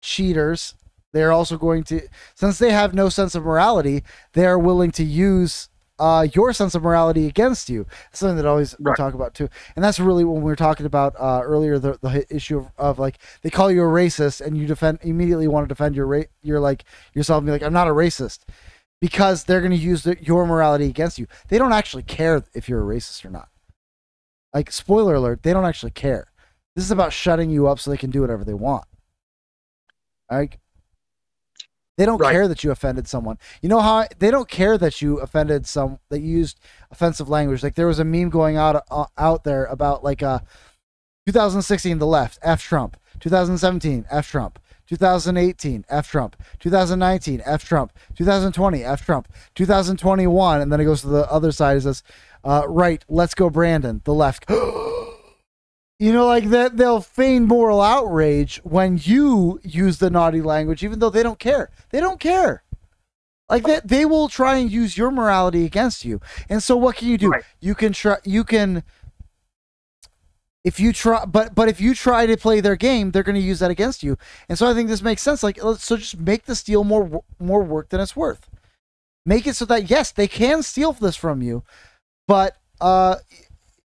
cheaters, 0.01 0.75
they 1.13 1.23
are 1.23 1.31
also 1.31 1.57
going 1.57 1.83
to 1.85 2.01
since 2.33 2.57
they 2.57 2.71
have 2.71 2.93
no 2.93 3.09
sense 3.09 3.35
of 3.35 3.45
morality, 3.45 4.03
they 4.33 4.45
are 4.45 4.59
willing 4.59 4.91
to 4.91 5.03
use 5.03 5.69
uh, 5.97 6.27
your 6.33 6.51
sense 6.51 6.75
of 6.75 6.83
morality 6.83 7.25
against 7.25 7.69
you. 7.69 7.85
Something 8.11 8.37
that 8.37 8.45
I 8.45 8.49
always 8.49 8.75
right. 8.79 8.91
we 8.91 8.95
talk 8.95 9.13
about 9.13 9.33
too, 9.33 9.49
and 9.75 9.83
that's 9.83 9.99
really 9.99 10.23
when 10.23 10.37
we 10.37 10.43
were 10.43 10.55
talking 10.55 10.85
about 10.85 11.15
uh, 11.17 11.41
earlier 11.43 11.79
the, 11.79 11.97
the 12.01 12.25
issue 12.29 12.57
of, 12.57 12.67
of, 12.77 12.99
like 12.99 13.17
they 13.41 13.49
call 13.49 13.71
you 13.71 13.81
a 13.81 13.85
racist 13.85 14.41
and 14.41 14.57
you 14.57 14.67
defend 14.67 14.99
immediately 15.03 15.47
want 15.47 15.63
to 15.63 15.67
defend 15.69 15.95
your 15.95 16.05
ra- 16.05 16.23
you're 16.43 16.59
like 16.59 16.83
yourself 17.13 17.39
and 17.39 17.45
be 17.45 17.51
like 17.51 17.63
I'm 17.63 17.73
not 17.73 17.87
a 17.87 17.91
racist 17.91 18.39
because 18.99 19.43
they're 19.43 19.61
going 19.61 19.71
to 19.71 19.77
use 19.77 20.03
the, 20.03 20.17
your 20.21 20.45
morality 20.45 20.85
against 20.85 21.17
you. 21.17 21.27
They 21.47 21.57
don't 21.57 21.73
actually 21.73 22.03
care 22.03 22.43
if 22.53 22.67
you're 22.67 22.81
a 22.81 22.95
racist 22.95 23.23
or 23.23 23.29
not. 23.29 23.49
Like 24.55 24.71
spoiler 24.71 25.15
alert, 25.15 25.43
they 25.43 25.51
don't 25.51 25.65
actually 25.65 25.91
care. 25.91 26.31
This 26.75 26.85
is 26.85 26.91
about 26.91 27.11
shutting 27.11 27.49
you 27.49 27.67
up 27.67 27.77
so 27.77 27.91
they 27.91 27.97
can 27.97 28.09
do 28.09 28.21
whatever 28.21 28.45
they 28.45 28.53
want. 28.53 28.85
Like 30.31 30.59
they 31.97 32.05
don't 32.05 32.19
right. 32.19 32.31
care 32.31 32.47
that 32.47 32.63
you 32.63 32.71
offended 32.71 33.05
someone. 33.05 33.37
You 33.61 33.67
know 33.67 33.81
how 33.81 33.95
I, 33.95 34.07
they 34.17 34.31
don't 34.31 34.47
care 34.47 34.77
that 34.77 35.01
you 35.01 35.19
offended 35.19 35.67
some 35.67 35.99
that 36.09 36.21
you 36.21 36.37
used 36.37 36.59
offensive 36.89 37.27
language. 37.27 37.63
Like 37.63 37.75
there 37.75 37.87
was 37.87 37.99
a 37.99 38.05
meme 38.05 38.29
going 38.29 38.55
out 38.55 38.81
uh, 38.89 39.05
out 39.17 39.43
there 39.43 39.65
about 39.65 40.05
like 40.05 40.23
uh 40.23 40.39
2016 41.27 41.99
the 41.99 42.07
left 42.07 42.39
F 42.41 42.61
Trump, 42.61 42.95
2017 43.19 44.05
F 44.09 44.29
Trump, 44.29 44.57
2018 44.87 45.85
F 45.89 46.09
Trump, 46.09 46.35
2019 46.59 47.43
F 47.45 47.65
Trump, 47.65 47.91
2020 48.15 48.83
F 48.83 49.05
Trump, 49.05 49.27
2021 49.55 50.61
and 50.61 50.71
then 50.71 50.79
it 50.79 50.85
goes 50.85 51.01
to 51.01 51.07
the 51.07 51.29
other 51.29 51.51
side 51.51 51.73
and 51.73 51.83
says 51.83 52.03
uh, 52.45 52.63
right, 52.67 53.03
let's 53.09 53.33
go 53.33 53.49
Brandon, 53.49 54.01
the 54.05 54.13
left. 54.13 54.45
You 55.97 56.11
know, 56.11 56.27
like 56.27 56.49
that 56.49 56.75
they'll 56.75 56.99
feign 56.99 57.45
moral 57.45 57.81
outrage 57.81 58.57
when 58.65 58.99
you 59.01 59.61
use 59.63 59.99
the 59.99 60.09
naughty 60.09 60.41
language, 60.41 60.83
even 60.83 60.99
though 60.99 61.09
they 61.09 61.23
don't 61.23 61.39
care. 61.39 61.69
They 61.91 62.01
don't 62.01 62.19
care. 62.19 62.63
Like 63.49 63.63
that, 63.63 63.87
they, 63.87 63.99
they 63.99 64.05
will 64.05 64.27
try 64.27 64.57
and 64.57 64.69
use 64.69 64.97
your 64.97 65.09
morality 65.09 65.63
against 65.63 66.03
you. 66.03 66.19
And 66.49 66.61
so, 66.61 66.75
what 66.75 66.97
can 66.97 67.07
you 67.07 67.17
do? 67.17 67.29
Right. 67.29 67.43
You 67.61 67.75
can 67.75 67.93
try. 67.93 68.17
You 68.25 68.43
can. 68.43 68.83
If 70.65 70.81
you 70.81 70.91
try, 70.91 71.23
but 71.23 71.55
but 71.55 71.69
if 71.69 71.79
you 71.79 71.95
try 71.95 72.25
to 72.25 72.35
play 72.35 72.59
their 72.59 72.75
game, 72.75 73.11
they're 73.11 73.23
going 73.23 73.35
to 73.35 73.41
use 73.41 73.59
that 73.59 73.71
against 73.71 74.03
you. 74.03 74.17
And 74.49 74.57
so, 74.57 74.69
I 74.69 74.73
think 74.73 74.89
this 74.89 75.01
makes 75.01 75.21
sense. 75.21 75.43
Like, 75.43 75.59
so 75.77 75.95
just 75.95 76.19
make 76.19 76.43
the 76.43 76.55
steal 76.55 76.83
more 76.83 77.23
more 77.39 77.63
work 77.63 77.87
than 77.87 78.01
it's 78.01 78.17
worth. 78.17 78.49
Make 79.25 79.47
it 79.47 79.55
so 79.55 79.63
that 79.65 79.89
yes, 79.89 80.11
they 80.11 80.27
can 80.27 80.61
steal 80.61 80.91
this 80.91 81.15
from 81.15 81.41
you, 81.41 81.63
but 82.27 82.57
uh, 82.81 83.15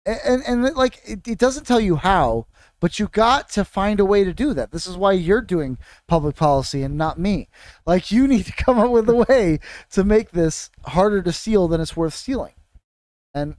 and 0.05 0.43
and, 0.47 0.75
like 0.75 0.99
it, 1.05 1.27
it 1.27 1.37
doesn't 1.37 1.65
tell 1.65 1.79
you 1.79 1.95
how, 1.95 2.47
but 2.79 2.99
you 2.99 3.07
got 3.07 3.49
to 3.49 3.63
find 3.63 3.99
a 3.99 4.05
way 4.05 4.23
to 4.23 4.33
do 4.33 4.53
that. 4.53 4.71
This 4.71 4.85
is 4.85 4.97
why 4.97 5.13
you're 5.13 5.41
doing 5.41 5.77
public 6.07 6.35
policy 6.35 6.83
and 6.83 6.97
not 6.97 7.17
me. 7.19 7.47
Like 7.85 8.11
you 8.11 8.27
need 8.33 8.45
to 8.45 8.51
come 8.53 8.79
up 8.79 8.91
with 8.91 9.07
a 9.09 9.15
way 9.15 9.59
to 9.91 10.03
make 10.03 10.31
this 10.31 10.69
harder 10.85 11.21
to 11.21 11.31
steal 11.31 11.67
than 11.67 11.79
it's 11.81 11.95
worth 11.95 12.13
stealing. 12.13 12.53
And 13.33 13.55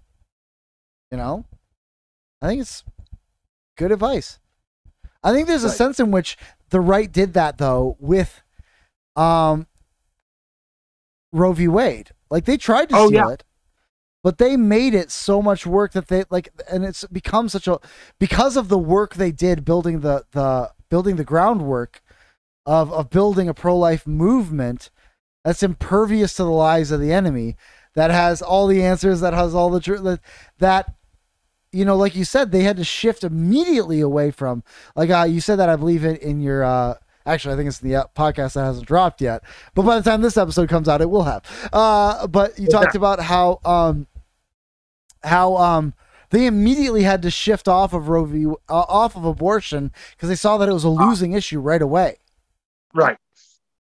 you 1.11 1.17
know, 1.19 1.45
I 2.43 2.49
think 2.49 2.61
it's 2.61 2.85
good 3.77 3.93
advice. 3.93 4.39
I 5.23 5.33
think 5.33 5.49
there's 5.49 5.65
a 5.65 5.69
Right. 5.69 5.77
sense 5.77 5.99
in 6.01 6.11
which 6.11 6.37
the 6.71 6.81
right 6.81 7.11
did 7.11 7.33
that 7.35 7.59
though 7.59 7.97
with 8.01 8.43
um 9.17 9.67
Roe 11.33 11.53
v. 11.53 11.69
Wade. 11.69 12.11
Like 12.31 12.45
they 12.45 12.57
tried 12.57 12.89
to 12.91 12.97
Oh, 12.97 13.07
steal 13.09 13.29
yeah. 13.29 13.33
it, 13.33 13.45
but 14.25 14.39
they 14.39 14.57
made 14.57 14.95
it 14.95 15.11
so 15.13 15.43
much 15.43 15.67
work 15.67 15.93
that 15.93 16.09
they 16.09 16.25
like 16.31 16.49
and 16.69 16.85
it's 16.85 17.05
become 17.05 17.49
such 17.49 17.69
a 17.69 17.79
because 18.19 18.57
of 18.57 18.69
the 18.69 18.79
work 18.79 19.15
they 19.15 19.31
did 19.31 19.65
building 19.65 20.01
the 20.01 20.25
the 20.33 20.73
building 20.89 21.15
the 21.15 21.25
groundwork 21.25 22.03
of 22.67 22.93
of 22.93 23.11
building 23.11 23.49
a 23.49 23.55
pro-life 23.55 24.05
movement 24.07 24.91
that's 25.45 25.63
impervious 25.63 26.35
to 26.35 26.43
the 26.43 26.51
lies 26.51 26.91
of 26.91 27.01
the 27.01 27.13
enemy 27.13 27.55
that 27.95 28.11
has 28.11 28.43
all 28.43 28.67
the 28.67 28.83
answers 28.83 29.21
that 29.21 29.35
has 29.35 29.55
all 29.55 29.71
the 29.71 29.81
truth 29.81 30.03
that, 30.03 30.21
that 30.59 30.95
you 31.71 31.85
know 31.85 31.97
like 31.97 32.17
you 32.17 32.25
said 32.25 32.51
they 32.51 32.63
had 32.63 32.79
to 32.79 32.85
shift 32.85 33.23
immediately 33.23 34.01
away 34.01 34.31
from 34.31 34.65
like 34.97 35.11
uh, 35.11 35.27
you 35.29 35.41
said 35.41 35.57
that 35.57 35.69
i 35.69 35.77
believe 35.77 36.05
in, 36.05 36.17
in 36.17 36.41
your 36.41 36.65
uh 36.65 36.95
actually 37.27 37.53
i 37.53 37.57
think 37.57 37.69
it's 37.69 37.81
the 37.81 37.95
uh, 37.95 38.05
podcast 38.17 38.55
that 38.55 38.65
hasn't 38.65 38.87
dropped 38.87 39.21
yet 39.21 39.43
but 39.75 39.83
by 39.83 40.01
the 40.01 40.11
time 40.11 40.23
this 40.23 40.39
episode 40.39 40.69
comes 40.69 40.89
out 40.89 41.03
it 41.03 41.11
will 41.11 41.25
have. 41.25 41.43
Uh 41.75 42.27
but 42.27 42.59
you 42.59 42.69
talked 42.69 42.95
about 42.95 43.21
how 43.21 43.61
um 43.67 44.07
how 45.25 45.57
um 45.57 45.95
they 46.31 46.47
immediately 46.47 47.03
had 47.03 47.23
to 47.23 47.31
shift 47.31 47.69
off 47.69 47.93
of 47.93 48.09
Roe 48.09 48.25
v. 48.25 48.47
Uh, 48.47 48.53
off 48.69 49.17
of 49.17 49.25
abortion 49.25 49.93
because 50.13 50.29
they 50.29 50.35
saw 50.37 50.57
that 50.59 50.69
it 50.69 50.73
was 50.73 50.85
a 50.85 50.89
losing 50.89 51.33
issue 51.33 51.61
right 51.61 51.83
away, 51.83 52.17
Right. 52.95 53.19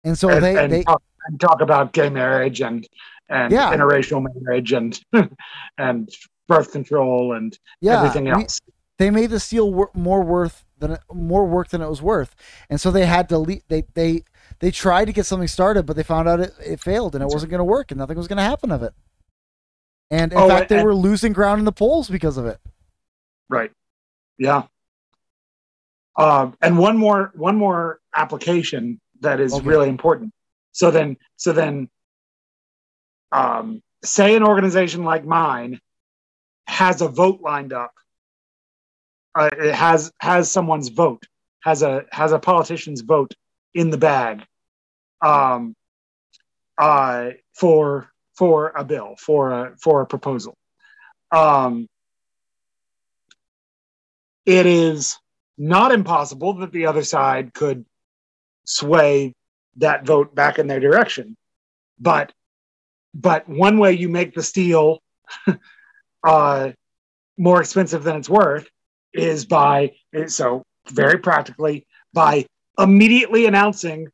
and 0.05 0.19
so 0.19 0.29
and, 0.31 0.43
they 0.45 0.57
and 0.63 0.73
they 0.73 0.83
talk, 0.83 1.03
and 1.29 1.41
talk 1.41 1.61
about 1.61 1.93
gay 1.93 2.09
marriage 2.11 2.61
and 2.61 2.87
and 3.29 3.53
Yeah. 3.53 3.75
interracial 3.75 4.25
marriage 4.41 4.73
and 4.73 5.01
and 5.79 6.11
birth 6.49 6.73
control 6.73 7.33
and 7.33 7.59
yeah 7.81 7.99
everything 7.99 8.25
we- 8.25 8.31
else. 8.33 8.61
they 8.99 9.11
made 9.11 9.31
the 9.31 9.41
steal 9.41 9.73
wor- 9.73 9.91
more 9.95 10.23
worth 10.23 10.65
than 10.79 10.99
more 11.13 11.45
work 11.47 11.69
than 11.71 11.81
it 11.81 11.89
was 11.89 12.03
worth, 12.03 12.35
and 12.69 12.81
so 12.81 12.91
they 12.91 13.07
had 13.07 13.29
to 13.31 13.39
le- 13.39 13.61
they 13.69 13.85
they 13.95 14.23
they 14.61 14.71
tried 14.71 15.07
to 15.07 15.13
get 15.13 15.25
something 15.27 15.49
started, 15.49 15.87
but 15.87 15.97
they 15.97 16.03
found 16.03 16.29
out 16.29 16.39
it, 16.41 16.53
it 16.65 16.81
failed 16.81 17.15
and 17.15 17.23
it 17.23 17.29
wasn't 17.29 17.51
going 17.51 17.59
to 17.61 17.65
work 17.65 17.91
and 17.91 17.99
nothing 17.99 18.17
was 18.17 18.29
going 18.29 18.37
to 18.37 18.43
happen 18.43 18.71
of 18.71 18.83
it. 18.83 18.93
And 20.11 20.33
in 20.33 20.39
Oh, 20.39 20.49
fact, 20.49 20.69
they 20.69 20.77
and- 20.77 20.85
were 20.85 20.95
losing 20.95 21.33
ground 21.33 21.59
in 21.61 21.65
the 21.65 21.73
polls 21.73 22.09
because 22.09 22.37
of 22.37 22.47
it. 22.47 22.61
Right. 23.49 23.73
Yeah. 24.39 24.65
Um, 26.17 26.57
and 26.63 26.79
one 26.79 26.97
more 26.97 27.31
one 27.35 27.57
more 27.57 28.01
application 28.15 29.01
that 29.21 29.39
is 29.41 29.53
Okay. 29.53 29.67
really 29.67 29.89
important. 29.89 30.33
So 30.73 30.91
then 30.91 31.17
so 31.37 31.53
then 31.53 31.89
um, 33.33 33.83
say 34.05 34.35
an 34.37 34.43
organization 34.43 35.05
like 35.05 35.25
mine 35.25 35.81
has 36.67 37.03
a 37.03 37.09
vote 37.09 37.41
lined 37.41 37.73
up. 37.73 37.93
Uh, 39.35 39.51
it 39.53 39.75
has 39.75 40.13
has 40.21 40.51
someone's 40.51 40.89
vote, 40.89 41.27
has 41.61 41.83
a 41.83 42.07
has 42.13 42.33
a 42.33 42.39
politician's 42.39 43.03
vote 43.03 43.35
in 43.75 43.91
the 43.91 43.99
bag 43.99 44.43
um, 45.21 45.77
uh, 46.79 47.31
for 47.55 48.11
for 48.37 48.73
a 48.77 48.85
bill, 48.85 49.17
for 49.19 49.51
a 49.51 49.77
for 49.77 50.03
a 50.03 50.07
proposal. 50.07 50.55
Um, 51.31 51.89
it 54.45 54.67
is 54.67 55.19
not 55.59 55.93
impossible 55.93 56.55
that 56.55 56.73
the 56.73 56.87
other 56.87 57.03
side 57.03 57.53
could 57.55 57.85
sway 58.65 59.35
that 59.77 60.05
vote 60.05 60.35
back 60.35 60.59
in 60.59 60.67
their 60.67 60.81
direction 60.81 61.37
but 61.99 62.33
but 63.15 63.49
one 63.49 63.79
way 63.79 63.93
you 63.93 64.09
make 64.09 64.35
the 64.35 64.43
steal 64.43 65.01
uh, 66.25 66.71
more 67.39 67.61
expensive 67.61 68.05
than 68.05 68.17
it's 68.17 68.29
worth 68.29 68.69
is 69.15 69.47
by 69.47 69.93
so 70.27 70.63
very 70.91 71.19
practically 71.19 71.87
by 72.13 72.45
immediately 72.79 73.47
announcing 73.47 74.09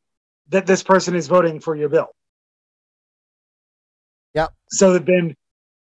that 0.49 0.65
this 0.65 0.83
person 0.83 1.15
is 1.15 1.27
voting 1.27 1.59
for 1.59 1.75
your 1.75 1.89
bill 1.89 2.09
Yep. 4.33 4.53
so 4.69 4.97
then 4.97 5.35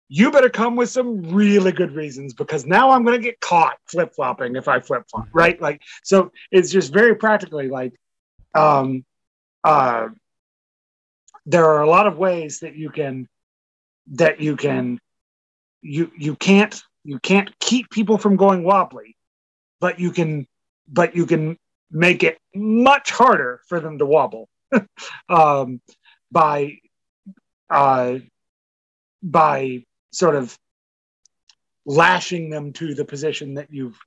you 0.10 0.32
better 0.32 0.50
come 0.50 0.76
with 0.76 0.90
some 0.90 1.22
really 1.34 1.72
good 1.72 1.94
reasons 1.94 2.34
because 2.34 2.66
now 2.66 2.92
I'm 2.92 3.04
going 3.04 3.18
to 3.18 3.24
get 3.24 3.40
caught 3.42 3.78
flip 3.86 4.16
flopping 4.16 4.56
if 4.56 4.70
I 4.70 4.80
flip 4.80 5.04
flop, 5.12 5.28
right? 5.34 5.62
Like, 5.62 5.82
so 6.02 6.32
it's 6.50 6.72
just 6.72 6.94
very 6.94 7.16
practically 7.16 7.68
like, 7.68 7.94
um, 8.56 9.04
uh, 9.66 10.08
there 11.46 11.66
are 11.66 11.82
a 11.82 11.90
lot 11.90 12.08
of 12.08 12.18
ways 12.18 12.60
that 12.60 12.76
you 12.76 12.90
can, 12.90 13.28
that 14.14 14.40
you 14.40 14.56
can, 14.56 15.00
you 15.82 16.10
you 16.18 16.36
can't 16.36 16.82
you 17.08 17.20
can't 17.20 17.58
keep 17.60 17.90
people 17.90 18.18
from 18.18 18.36
going 18.36 18.64
wobbly, 18.64 19.16
but 19.80 19.98
you 19.98 20.12
can, 20.12 20.46
but 20.90 21.16
you 21.16 21.26
can 21.26 21.58
make 21.90 22.22
it 22.22 22.38
much 22.54 23.12
harder 23.12 23.62
for 23.70 23.80
them 23.80 23.98
to 23.98 24.06
wobble, 24.06 24.50
um, 25.30 25.80
by, 26.30 26.80
uh, 27.70 28.18
by 29.32 29.84
sort 30.12 30.36
of 30.36 30.58
lashing 31.86 32.50
them 32.50 32.74
to 32.74 32.94
the 32.94 33.06
position 33.06 33.56
that 33.56 33.68
you've 33.72 33.98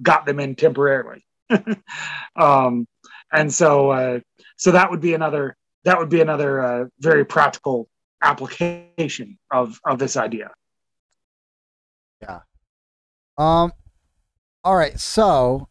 got 0.00 0.26
them 0.26 0.40
in 0.40 0.54
temporarily. 0.54 1.24
um, 2.36 2.86
and 3.32 3.52
so, 3.52 3.90
uh, 3.90 4.20
so 4.56 4.72
that 4.72 4.90
would 4.90 5.00
be 5.00 5.14
another 5.14 5.56
that 5.84 5.98
would 5.98 6.08
be 6.08 6.20
another 6.20 6.60
uh, 6.60 6.84
very 6.98 7.24
practical 7.24 7.88
application 8.22 9.38
of 9.50 9.80
of 9.84 9.98
this 9.98 10.16
idea. 10.16 10.50
Yeah. 12.20 12.40
Um, 13.36 13.72
all 14.64 14.76
right, 14.76 14.98
so 14.98 15.68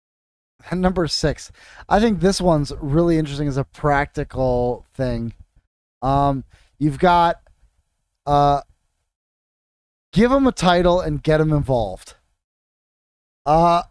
number 0.72 1.06
six, 1.08 1.50
I 1.88 2.00
think 2.00 2.20
this 2.20 2.40
one's 2.40 2.72
really 2.80 3.18
interesting 3.18 3.48
as 3.48 3.56
a 3.56 3.64
practical 3.64 4.86
thing. 4.94 5.32
Um, 6.02 6.44
you've 6.78 6.98
got 6.98 7.40
uh, 8.26 8.62
give 10.12 10.30
them 10.30 10.46
a 10.46 10.52
title 10.52 11.00
and 11.00 11.22
get 11.22 11.38
them 11.38 11.52
involved. 11.52 12.14
Uh, 13.44 13.82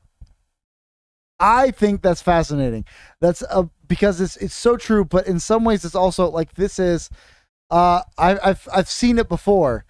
I 1.39 1.71
think 1.71 2.01
that's 2.01 2.21
fascinating. 2.21 2.86
That's 3.21 3.43
uh, 3.43 3.65
because 3.88 4.21
it's 4.21 4.38
it's 4.38 4.55
so 4.55 4.77
true, 4.77 5.05
but 5.05 5.27
in 5.27 5.39
some 5.39 5.63
ways 5.63 5.86
it's 5.86 5.95
also 5.95 6.29
like 6.29 6.53
this 6.55 6.79
is. 6.79 7.09
Uh, 7.71 8.03
I, 8.17 8.38
I've 8.43 8.67
I've 8.71 8.89
seen 8.89 9.17
it 9.17 9.27
before, 9.27 9.86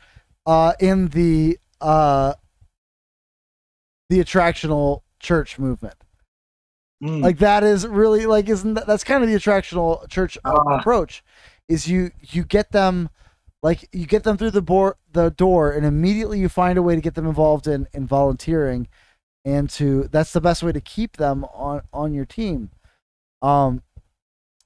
uh, 0.46 0.74
in 0.80 1.10
the 1.10 1.60
uh 1.82 2.34
the 4.10 4.20
attractional 4.20 5.02
church 5.20 5.60
movement. 5.60 5.96
Mm. 7.04 7.22
Like 7.22 7.40
that 7.40 7.64
is 7.64 7.86
really 7.86 8.26
like 8.26 8.48
isn't 8.48 8.76
that, 8.76 8.88
that's 8.88 9.04
kind 9.04 9.24
of 9.24 9.30
the 9.30 9.36
attractional 9.36 10.08
church 10.10 10.38
uh, 10.46 10.54
approach 10.70 11.24
is 11.68 11.88
you 11.88 12.12
you 12.22 12.44
get 12.44 12.72
them 12.72 13.10
like 13.64 13.88
you 13.92 14.06
get 14.06 14.24
them 14.24 14.38
through 14.38 14.52
the 14.52 14.62
board 14.62 14.96
the 15.12 15.32
door 15.32 15.72
and 15.72 15.86
immediately 15.86 16.40
you 16.40 16.50
find 16.50 16.78
a 16.78 16.84
way 16.84 16.96
to 16.96 17.02
get 17.02 17.16
them 17.16 17.28
involved 17.28 17.68
in 17.68 17.88
in 17.94 18.06
volunteering 18.06 18.88
and 19.44 19.70
to 19.70 20.08
that's 20.12 20.34
the 20.34 20.42
best 20.42 20.64
way 20.64 20.72
to 20.72 20.82
keep 20.82 21.18
them 21.18 21.46
on 21.46 21.82
on 21.94 22.14
your 22.14 22.26
team. 22.26 22.70
Um 23.42 23.82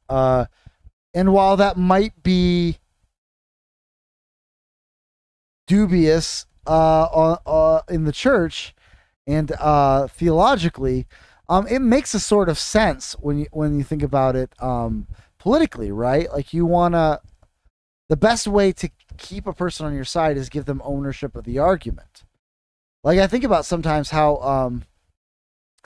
uh 0.09 0.45
and 1.13 1.33
while 1.33 1.57
that 1.57 1.77
might 1.77 2.21
be 2.23 2.77
dubious 5.69 6.45
uh, 6.67 7.05
on, 7.05 7.37
uh, 7.45 7.81
in 7.89 8.03
the 8.03 8.11
church 8.11 8.75
and 9.25 9.51
uh, 9.53 10.07
theologically, 10.07 11.07
um, 11.47 11.65
it 11.67 11.79
makes 11.79 12.13
a 12.13 12.19
sort 12.19 12.49
of 12.49 12.59
sense 12.59 13.13
when 13.13 13.39
you 13.39 13.47
when 13.51 13.75
you 13.77 13.83
think 13.83 14.03
about 14.03 14.35
it 14.35 14.51
um, 14.61 15.07
politically, 15.39 15.91
right? 15.91 16.31
Like 16.31 16.53
you 16.53 16.65
want 16.65 16.93
to. 16.93 17.21
The 18.09 18.17
best 18.17 18.47
way 18.47 18.71
to 18.73 18.89
keep 19.17 19.45
a 19.45 19.53
person 19.53 19.85
on 19.85 19.93
your 19.93 20.03
side 20.03 20.35
is 20.35 20.49
give 20.49 20.65
them 20.65 20.81
ownership 20.83 21.35
of 21.35 21.45
the 21.45 21.59
argument. 21.59 22.23
Like 23.03 23.19
I 23.19 23.27
think 23.27 23.43
about 23.43 23.65
sometimes 23.65 24.09
how 24.09 24.37
um, 24.37 24.83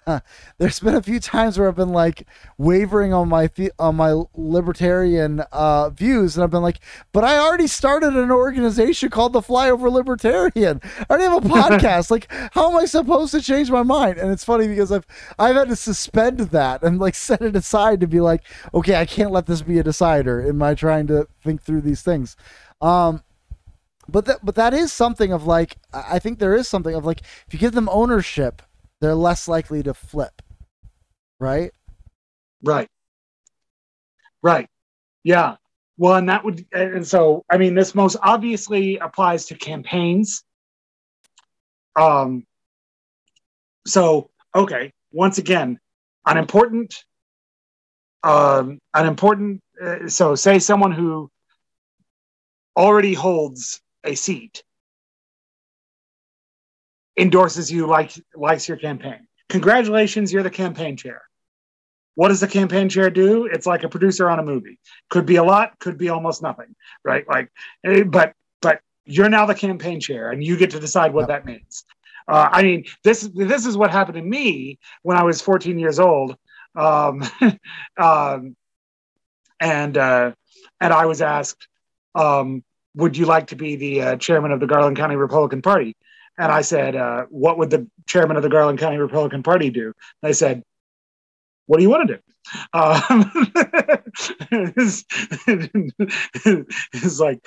there's 0.57 0.79
been 0.79 0.95
a 0.95 1.01
few 1.01 1.19
times 1.19 1.57
where 1.57 1.67
I've 1.67 1.75
been 1.75 1.89
like 1.89 2.27
wavering 2.57 3.13
on 3.13 3.29
my 3.29 3.47
the- 3.47 3.71
on 3.79 3.95
my 3.95 4.23
libertarian 4.35 5.41
uh, 5.51 5.89
views, 5.89 6.35
and 6.35 6.43
I've 6.43 6.51
been 6.51 6.61
like, 6.61 6.79
but 7.11 7.23
I 7.23 7.37
already 7.37 7.67
started 7.67 8.15
an 8.15 8.31
organization 8.31 9.09
called 9.09 9.33
the 9.33 9.41
Flyover 9.41 9.91
Libertarian. 9.91 10.81
I 10.83 11.05
already 11.09 11.23
have 11.25 11.45
a 11.45 11.49
podcast. 11.79 12.11
like, 12.11 12.31
how 12.53 12.69
am 12.69 12.77
I 12.77 12.85
supposed 12.85 13.31
to 13.33 13.41
change 13.41 13.69
my 13.71 13.83
mind? 13.83 14.17
And 14.17 14.31
it's 14.31 14.43
funny 14.43 14.67
because 14.67 14.91
I've 14.91 15.05
I've 15.39 15.55
had 15.55 15.69
to 15.69 15.75
suspend 15.75 16.39
that 16.39 16.83
and 16.83 16.99
like 16.99 17.15
set 17.29 17.41
it 17.41 17.55
aside 17.55 17.99
to 18.01 18.07
be 18.07 18.19
like, 18.19 18.43
okay, 18.73 18.95
I 18.95 19.05
can't 19.05 19.31
let 19.31 19.45
this 19.45 19.61
be 19.61 19.79
a 19.79 19.83
decider 19.83 20.41
in 20.41 20.57
my 20.57 20.75
trying 20.75 21.07
to 21.07 21.27
think 21.43 21.61
through 21.61 21.81
these 21.81 22.01
things. 22.01 22.35
Um, 22.81 23.23
But 24.07 24.25
that 24.25 24.39
but 24.43 24.55
that 24.55 24.73
is 24.73 24.91
something 24.91 25.31
of 25.31 25.45
like 25.47 25.77
I 25.93 26.15
I 26.15 26.19
think 26.19 26.39
there 26.39 26.55
is 26.55 26.67
something 26.67 26.93
of 26.95 27.05
like 27.05 27.21
if 27.47 27.53
you 27.53 27.59
give 27.59 27.71
them 27.73 27.87
ownership, 27.89 28.61
they're 29.03 29.13
less 29.13 29.49
likely 29.49 29.83
to 29.83 29.93
flip. 29.93 30.41
Right? 31.37 31.71
Right. 32.63 32.87
Right. 34.41 34.69
Yeah. 35.25 35.57
Well, 35.97 36.15
and 36.15 36.29
that 36.29 36.45
would, 36.45 36.65
and 36.71 37.05
so, 37.05 37.43
I 37.51 37.57
mean, 37.57 37.75
this 37.75 37.93
most 37.93 38.15
obviously 38.23 38.97
applies 38.99 39.47
to 39.47 39.55
campaigns. 39.55 40.45
Um, 41.97 42.45
so, 43.85 44.29
okay, 44.55 44.93
once 45.11 45.37
again, 45.37 45.79
an 46.25 46.37
important, 46.37 47.03
um, 48.23 48.79
an 48.93 49.05
important, 49.05 49.61
uh, 49.83 50.07
so 50.07 50.33
say 50.33 50.59
someone 50.59 50.93
who 50.93 51.29
already 52.77 53.13
holds 53.13 53.81
a 54.05 54.15
seat 54.15 54.63
endorses 57.17 57.71
you, 57.71 57.87
like 57.87 58.11
likes 58.35 58.67
your 58.67 58.77
campaign. 58.77 59.27
Congratulations, 59.49 60.31
you're 60.33 60.43
the 60.43 60.49
campaign 60.49 60.97
chair. 60.97 61.21
What 62.15 62.29
does 62.29 62.39
the 62.39 62.47
campaign 62.47 62.89
chair 62.89 63.09
do? 63.09 63.45
It's 63.45 63.65
like 63.65 63.83
a 63.83 63.89
producer 63.89 64.29
on 64.29 64.39
a 64.39 64.43
movie. 64.43 64.79
Could 65.09 65.25
be 65.25 65.37
a 65.37 65.43
lot, 65.43 65.77
could 65.79 65.97
be 65.97 66.09
almost 66.09 66.43
nothing, 66.43 66.75
right? 67.03 67.27
Like, 67.27 67.51
eh, 67.83 68.03
but 68.03 68.33
but 68.61 68.81
you're 69.05 69.29
now 69.29 69.45
the 69.45 69.55
campaign 69.55 69.99
chair, 69.99 70.31
and 70.31 70.43
you 70.43 70.57
get 70.57 70.71
to 70.71 70.79
decide 70.79 71.13
what 71.13 71.27
that 71.27 71.45
means. 71.45 71.85
Uh, 72.27 72.49
I 72.51 72.63
mean, 72.63 72.85
this 73.03 73.29
this 73.33 73.65
is 73.65 73.75
what 73.75 73.91
happened 73.91 74.15
to 74.15 74.21
me 74.21 74.79
when 75.01 75.17
I 75.17 75.23
was 75.23 75.41
14 75.41 75.79
years 75.79 75.99
old, 75.99 76.35
um, 76.75 77.23
um, 77.97 78.55
and 79.59 79.97
uh, 79.97 80.31
and 80.79 80.93
I 80.93 81.05
was 81.05 81.21
asked, 81.21 81.67
um, 82.15 82.63
"Would 82.95 83.17
you 83.17 83.25
like 83.25 83.47
to 83.47 83.55
be 83.55 83.75
the 83.75 84.01
uh, 84.01 84.15
chairman 84.17 84.51
of 84.51 84.59
the 84.59 84.67
Garland 84.67 84.97
County 84.97 85.15
Republican 85.15 85.61
Party?" 85.61 85.95
And 86.37 86.51
I 86.51 86.61
said, 86.61 86.95
uh, 86.95 87.25
"What 87.29 87.57
would 87.57 87.69
the 87.69 87.87
chairman 88.07 88.37
of 88.37 88.43
the 88.43 88.49
Garland 88.49 88.79
County 88.79 88.97
Republican 88.97 89.43
Party 89.43 89.69
do?" 89.69 89.93
They 90.21 90.33
said, 90.33 90.63
what 91.65 91.77
do 91.77 91.83
you 91.83 91.89
want 91.89 92.07
to 92.07 92.15
do? 92.15 92.21
Um, 92.73 93.31
it's, 94.75 95.05
it's 96.93 97.19
like 97.19 97.39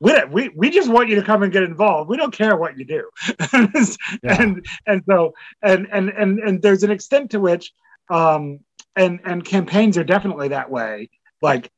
we, 0.00 0.24
we 0.30 0.48
we 0.56 0.70
just 0.70 0.88
want 0.88 1.10
you 1.10 1.16
to 1.16 1.22
come 1.22 1.42
and 1.42 1.52
get 1.52 1.62
involved. 1.62 2.08
We 2.08 2.16
don't 2.16 2.32
care 2.32 2.56
what 2.56 2.78
you 2.78 2.86
do, 2.86 3.10
Yeah. 4.22 4.42
and 4.42 4.66
and 4.86 5.02
so 5.06 5.34
and 5.62 5.86
and 5.92 6.08
and 6.08 6.38
and 6.38 6.62
there's 6.62 6.84
an 6.84 6.90
extent 6.90 7.32
to 7.32 7.40
which 7.40 7.72
um, 8.08 8.60
and 8.96 9.20
and 9.24 9.44
campaigns 9.44 9.98
are 9.98 10.04
definitely 10.04 10.48
that 10.48 10.70
way. 10.70 11.10
Like 11.42 11.70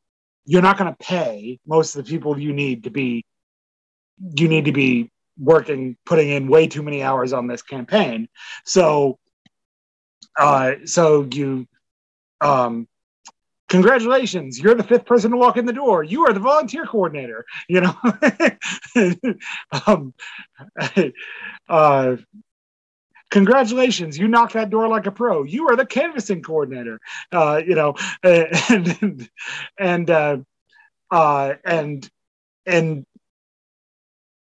you're 0.45 0.63
not 0.63 0.79
going 0.79 0.93
to 0.93 0.97
pay 1.05 1.59
most 1.67 1.97
of 1.97 2.05
the 2.05 2.11
people 2.11 2.39
you 2.39 2.53
need 2.53 2.85
to 2.85 2.91
be 2.91 3.25
you 4.37 4.49
need 4.49 4.67
to 4.67 4.73
be 4.73 5.11
working 5.41 5.97
putting 6.05 6.29
in 6.29 6.49
way 6.49 6.67
too 6.67 6.83
many 6.83 7.03
hours 7.03 7.33
on 7.33 7.47
this 7.47 7.63
campaign 7.63 8.29
so 8.65 9.19
uh, 10.39 10.73
so 10.85 11.29
you, 11.33 11.67
um, 12.41 12.89
congratulations, 13.69 14.59
you're 14.59 14.75
the 14.75 14.83
fifth 14.83 15.05
person 15.05 15.31
to 15.31 15.37
walk 15.37 15.57
in 15.57 15.67
the 15.67 15.73
door. 15.73 16.03
You 16.03 16.27
are 16.27 16.33
the 16.33 16.41
volunteer 16.41 16.87
coordinator. 16.87 17.45
You 17.69 17.83
know, 17.83 17.97
um, 19.87 20.15
uh, 21.69 22.17
congratulations, 23.31 24.19
you 24.19 24.29
knocked 24.29 24.55
that 24.55 24.71
door 24.71 24.89
like 24.89 25.07
a 25.07 25.13
pro. 25.13 25.43
You 25.43 25.69
are 25.69 25.77
the 25.77 25.87
canvassing 25.87 26.43
coordinator. 26.43 27.01
Uh, 27.33 27.61
you 27.65 27.75
know, 27.75 27.95
and 28.23 29.29
and 29.79 30.11
uh, 30.11 30.39
uh, 31.11 31.55
and 31.65 32.09
and 32.67 33.05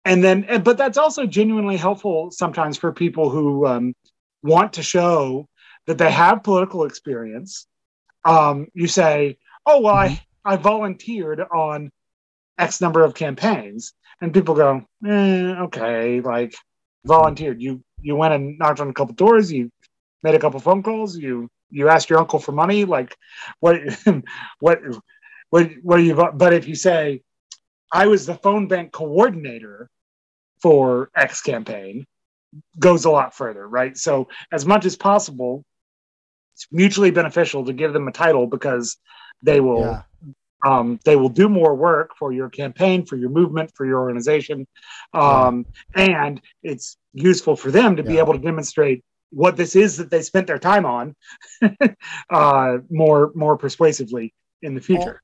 and 0.07 0.25
then, 0.25 0.45
and- 0.45 0.65
but 0.65 0.79
that's 0.79 0.99
also 0.99 1.27
genuinely 1.27 1.77
helpful 1.77 2.31
sometimes 2.31 2.79
for 2.79 2.93
people 2.93 3.31
who 3.31 3.67
um, 3.67 3.95
want 4.43 4.75
to 4.75 4.83
show 4.83 5.49
that 5.87 5.99
they 5.99 6.11
have 6.13 6.45
political 6.45 6.85
experience. 6.85 7.67
Um, 8.25 8.69
you 8.75 8.89
say, 8.89 9.39
"Oh, 9.67 9.81
well, 9.83 9.95
I 9.97 10.19
I 10.45 10.57
volunteered 10.57 11.41
on 11.41 11.91
X 12.59 12.81
number 12.81 13.05
of 13.05 13.15
campaigns," 13.15 13.95
and 14.21 14.35
people 14.35 14.55
go, 14.55 14.85
eh, 15.07 15.55
"Okay, 15.67 16.21
like 16.21 16.55
volunteered. 17.07 17.63
You 17.63 17.83
you 18.01 18.17
went 18.17 18.35
and 18.35 18.59
knocked 18.59 18.81
on 18.81 18.91
a 18.91 18.95
couple 18.95 19.15
doors. 19.15 19.53
You 19.53 19.71
made 20.23 20.35
a 20.37 20.41
couple 20.41 20.61
phone 20.61 20.83
calls. 20.83 21.17
You 21.17 21.49
you 21.71 21.89
asked 21.89 22.11
your 22.11 22.21
uncle 22.21 22.41
for 22.41 22.53
money. 22.53 22.85
Like 22.85 23.17
what 23.61 23.81
what 24.61 24.81
what 25.51 25.71
what 25.83 25.99
are 26.01 26.03
you? 26.03 26.15
But 26.35 26.55
if 26.55 26.69
you 26.69 26.77
say, 26.77 27.23
"I 27.93 28.07
was 28.09 28.27
the 28.27 28.37
phone 28.37 28.69
bank 28.69 28.93
coordinator 28.93 29.91
for 30.61 31.11
X 31.15 31.43
campaign," 31.43 32.07
goes 32.79 33.05
a 33.05 33.11
lot 33.11 33.35
further, 33.35 33.67
right? 33.69 33.97
So 33.97 34.29
as 34.53 34.65
much 34.67 34.85
as 34.85 34.97
possible, 34.97 35.65
it's 36.55 36.67
mutually 36.73 37.11
beneficial 37.11 37.65
to 37.67 37.73
give 37.73 37.93
them 37.93 38.09
a 38.09 38.13
title 38.13 38.47
because 38.47 38.97
they 39.43 39.61
will 39.61 39.81
Yeah. 39.83 40.03
um, 40.65 40.99
they 41.05 41.17
will 41.17 41.29
do 41.29 41.49
more 41.49 41.75
work 41.75 42.17
for 42.19 42.33
your 42.33 42.49
campaign, 42.49 43.05
for 43.05 43.17
your 43.17 43.29
movement, 43.29 43.71
for 43.75 43.85
your 43.87 44.01
organization, 44.01 44.67
um, 45.13 45.67
and 45.95 46.41
it's 46.63 46.97
useful 47.13 47.57
for 47.57 47.71
them 47.71 47.97
to 47.97 48.03
be 48.03 48.19
able 48.19 48.33
to 48.33 48.39
demonstrate 48.39 49.05
what 49.31 49.57
this 49.57 49.77
is 49.77 49.99
that 49.99 50.11
they 50.11 50.23
spent 50.23 50.47
their 50.47 50.59
time 50.59 50.87
on 50.87 51.15
uh, 52.31 52.79
more 52.91 53.33
more 53.35 53.57
persuasively 53.59 54.33
in 54.63 54.75
the 54.75 54.81
future. 54.81 55.21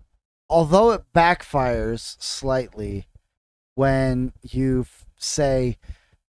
although 0.51 0.91
it 0.91 1.03
backfires 1.15 2.21
slightly 2.23 3.07
when 3.75 4.33
you 4.43 4.85
say 5.23 5.77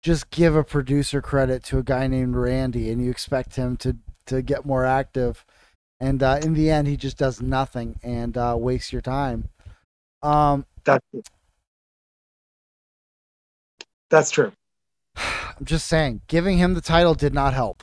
just 0.02 0.30
give 0.30 0.54
a 0.56 0.64
producer 0.64 1.20
credit 1.20 1.62
to 1.64 1.78
a 1.78 1.82
guy 1.82 2.06
named 2.06 2.36
Randy 2.36 2.90
and 2.90 3.02
you 3.02 3.10
expect 3.10 3.56
him 3.56 3.76
to 3.78 3.96
to 4.26 4.42
get 4.42 4.66
more 4.66 4.84
active. 4.84 5.44
And 6.00 6.22
uh, 6.22 6.38
in 6.42 6.54
the 6.54 6.70
end 6.70 6.88
he 6.88 6.96
just 6.96 7.18
does 7.18 7.40
nothing 7.40 7.98
and 8.02 8.36
uh, 8.36 8.56
wastes 8.58 8.92
your 8.92 9.02
time. 9.02 9.48
Um 10.22 10.66
That's 10.84 11.04
that's 14.10 14.30
true. 14.30 14.52
i'm 15.16 15.64
just 15.64 15.86
saying 15.86 16.22
giving 16.28 16.56
him 16.56 16.74
the 16.74 16.80
title 16.80 17.14
did 17.14 17.34
not 17.34 17.54
help. 17.54 17.82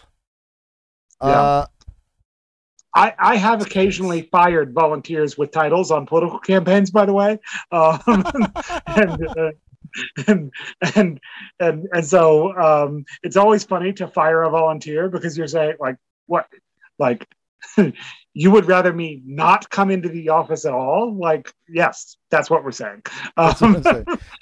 Yeah. 1.22 1.30
uh 1.30 1.66
I, 2.96 3.14
I 3.20 3.36
have 3.36 3.62
occasionally 3.62 4.22
fired 4.32 4.74
volunteers 4.74 5.38
with 5.38 5.52
titles 5.52 5.92
on 5.92 6.06
political 6.06 6.40
campaigns, 6.40 6.92
by 6.92 7.06
the 7.06 7.12
way, 7.12 7.40
um, 7.74 8.00
and, 8.88 9.28
uh, 9.38 9.52
and 10.28 10.52
and 10.96 11.20
and 11.60 11.88
and 11.92 12.06
so 12.06 12.56
um, 12.58 13.06
it's 13.24 13.38
always 13.38 13.64
funny 13.64 13.94
to 13.94 14.08
fire 14.08 14.44
a 14.44 14.50
volunteer 14.50 15.10
because 15.10 15.38
you're 15.38 15.48
saying 15.48 15.76
like 15.80 15.98
what 16.28 16.48
like 17.00 17.28
you 18.34 18.52
would 18.52 18.66
rather 18.66 18.94
me 18.94 19.22
not 19.26 19.70
come 19.70 19.90
into 19.92 20.10
the 20.10 20.30
office 20.30 20.66
at 20.66 20.74
all? 20.74 21.18
Like 21.18 21.54
yes 21.70 22.18
that's 22.30 22.50
what 22.50 22.64
we're 22.64 22.72
saying. 22.72 23.04
Um, 23.38 23.84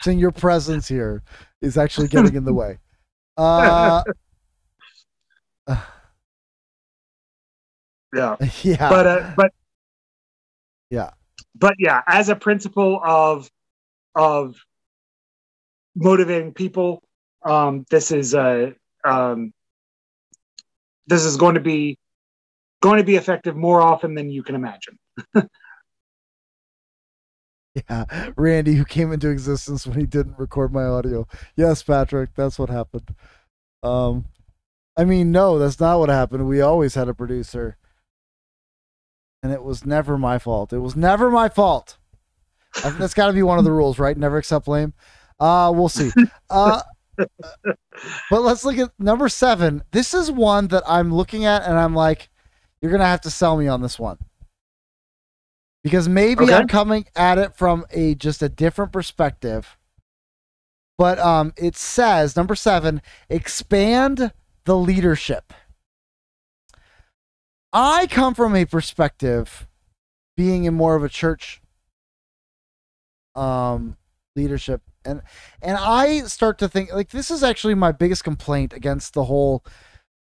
saying. 0.01 0.19
Your 0.19 0.31
presence 0.31 0.87
here 0.87 1.23
is 1.61 1.77
actually 1.77 2.07
getting 2.07 2.35
in 2.35 2.45
the 2.45 2.53
way. 2.53 2.79
Uh 3.37 4.03
yeah. 8.13 8.35
Yeah. 8.63 8.89
But 8.89 9.07
uh, 9.07 9.31
but 9.35 9.51
Yeah. 10.89 11.11
but 11.55 11.73
yeah 11.79 12.01
as 12.07 12.29
a 12.29 12.35
principle 12.35 13.01
of 13.03 13.49
of 14.15 14.55
motivating 15.95 16.53
people 16.53 17.01
um 17.45 17.85
this 17.89 18.11
is 18.11 18.33
uh 18.33 18.71
um 19.05 19.53
this 21.07 21.25
is 21.25 21.37
going 21.37 21.55
to 21.55 21.61
be 21.61 21.97
going 22.81 22.97
to 22.97 23.03
be 23.03 23.15
effective 23.15 23.55
more 23.55 23.81
often 23.81 24.15
than 24.15 24.29
you 24.29 24.43
can 24.43 24.55
imagine 24.55 24.97
Yeah, 27.89 28.05
Randy, 28.35 28.75
who 28.75 28.85
came 28.85 29.11
into 29.11 29.29
existence 29.29 29.87
when 29.87 29.99
he 29.99 30.05
didn't 30.05 30.37
record 30.37 30.71
my 30.71 30.83
audio. 30.83 31.27
Yes, 31.55 31.81
Patrick, 31.81 32.29
that's 32.35 32.59
what 32.59 32.69
happened. 32.69 33.15
Um, 33.81 34.25
I 34.95 35.05
mean, 35.05 35.31
no, 35.31 35.57
that's 35.57 35.79
not 35.79 35.97
what 35.99 36.09
happened. 36.09 36.47
We 36.47 36.61
always 36.61 36.93
had 36.93 37.09
a 37.09 37.15
producer, 37.15 37.77
and 39.41 39.51
it 39.51 39.63
was 39.63 39.85
never 39.85 40.19
my 40.19 40.37
fault. 40.37 40.71
It 40.71 40.79
was 40.79 40.95
never 40.95 41.31
my 41.31 41.49
fault. 41.49 41.97
That's 42.83 43.15
got 43.15 43.27
to 43.27 43.33
be 43.33 43.43
one 43.43 43.57
of 43.57 43.65
the 43.65 43.71
rules, 43.71 43.97
right? 43.97 44.17
Never 44.17 44.37
accept 44.37 44.65
blame. 44.65 44.93
Uh, 45.39 45.71
we'll 45.75 45.89
see. 45.89 46.11
Uh, 46.49 46.81
but 48.29 48.41
let's 48.41 48.63
look 48.65 48.77
at 48.77 48.91
number 48.99 49.27
seven. 49.29 49.84
This 49.91 50.13
is 50.13 50.31
one 50.31 50.67
that 50.67 50.84
I'm 50.88 51.13
looking 51.13 51.45
at, 51.45 51.63
and 51.63 51.77
I'm 51.77 51.95
like, 51.95 52.29
you're 52.81 52.91
gonna 52.91 53.05
have 53.05 53.21
to 53.21 53.29
sell 53.31 53.57
me 53.57 53.67
on 53.67 53.81
this 53.81 53.97
one 53.97 54.17
because 55.84 56.07
maybe 56.09 56.45
Okay. 56.45 56.53
I'm 56.53 56.67
coming 56.67 57.05
at 57.15 57.38
it 57.38 57.55
from 57.55 57.86
a 57.91 58.15
just 58.15 58.41
a 58.41 58.49
different 58.49 58.91
perspective. 58.91 59.77
But 60.97 61.19
um, 61.19 61.53
it 61.57 61.75
says 61.75 62.36
number 62.36 62.55
seven: 62.55 63.01
expand 63.29 64.31
the 64.65 64.77
leadership. 64.77 65.53
I 67.71 68.07
come 68.07 68.36
from 68.36 68.55
a 68.55 68.65
perspective, 68.65 69.67
being 70.38 70.65
in 70.65 70.73
more 70.75 70.95
of 70.95 71.03
a 71.03 71.09
church 71.09 71.61
um, 73.36 73.97
leadership 74.36 74.81
and 75.05 75.21
and 75.61 75.77
I 75.77 76.21
start 76.21 76.57
to 76.59 76.69
think 76.69 76.93
like 76.93 77.09
this 77.09 77.31
is 77.31 77.43
actually 77.43 77.75
my 77.75 77.91
biggest 77.91 78.23
complaint 78.23 78.73
against 78.73 79.13
the 79.13 79.25
whole 79.25 79.63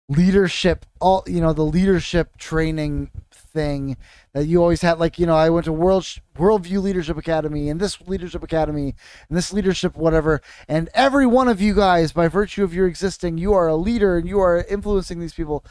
leadership 0.08 0.84
all 1.00 1.24
you 1.26 1.40
know 1.40 1.52
the 1.52 1.64
leadership 1.64 2.36
training 2.36 3.10
thing 3.32 3.96
that 4.32 4.46
you 4.46 4.60
always 4.60 4.82
had. 4.82 4.98
Like 4.98 5.18
you 5.18 5.26
know 5.26 5.36
i 5.36 5.50
went 5.50 5.64
to 5.66 5.72
world 5.72 6.04
worldview 6.36 6.82
leadership 6.82 7.16
academy 7.16 7.68
and 7.68 7.80
this 7.80 8.00
leadership 8.02 8.42
academy 8.42 8.94
and 9.28 9.36
this 9.36 9.52
leadership 9.52 9.96
whatever. 9.96 10.40
And 10.68 10.88
every 10.94 11.26
one 11.26 11.48
of 11.48 11.60
you 11.60 11.74
guys 11.74 12.12
by 12.12 12.28
virtue 12.28 12.64
of 12.64 12.74
your 12.74 12.86
existing 12.86 13.38
you 13.38 13.52
are 13.52 13.68
a 13.68 13.76
leader 13.76 14.16
and 14.16 14.28
you 14.28 14.40
are 14.40 14.64
influencing 14.68 15.20
these 15.20 15.34
people. 15.34 15.64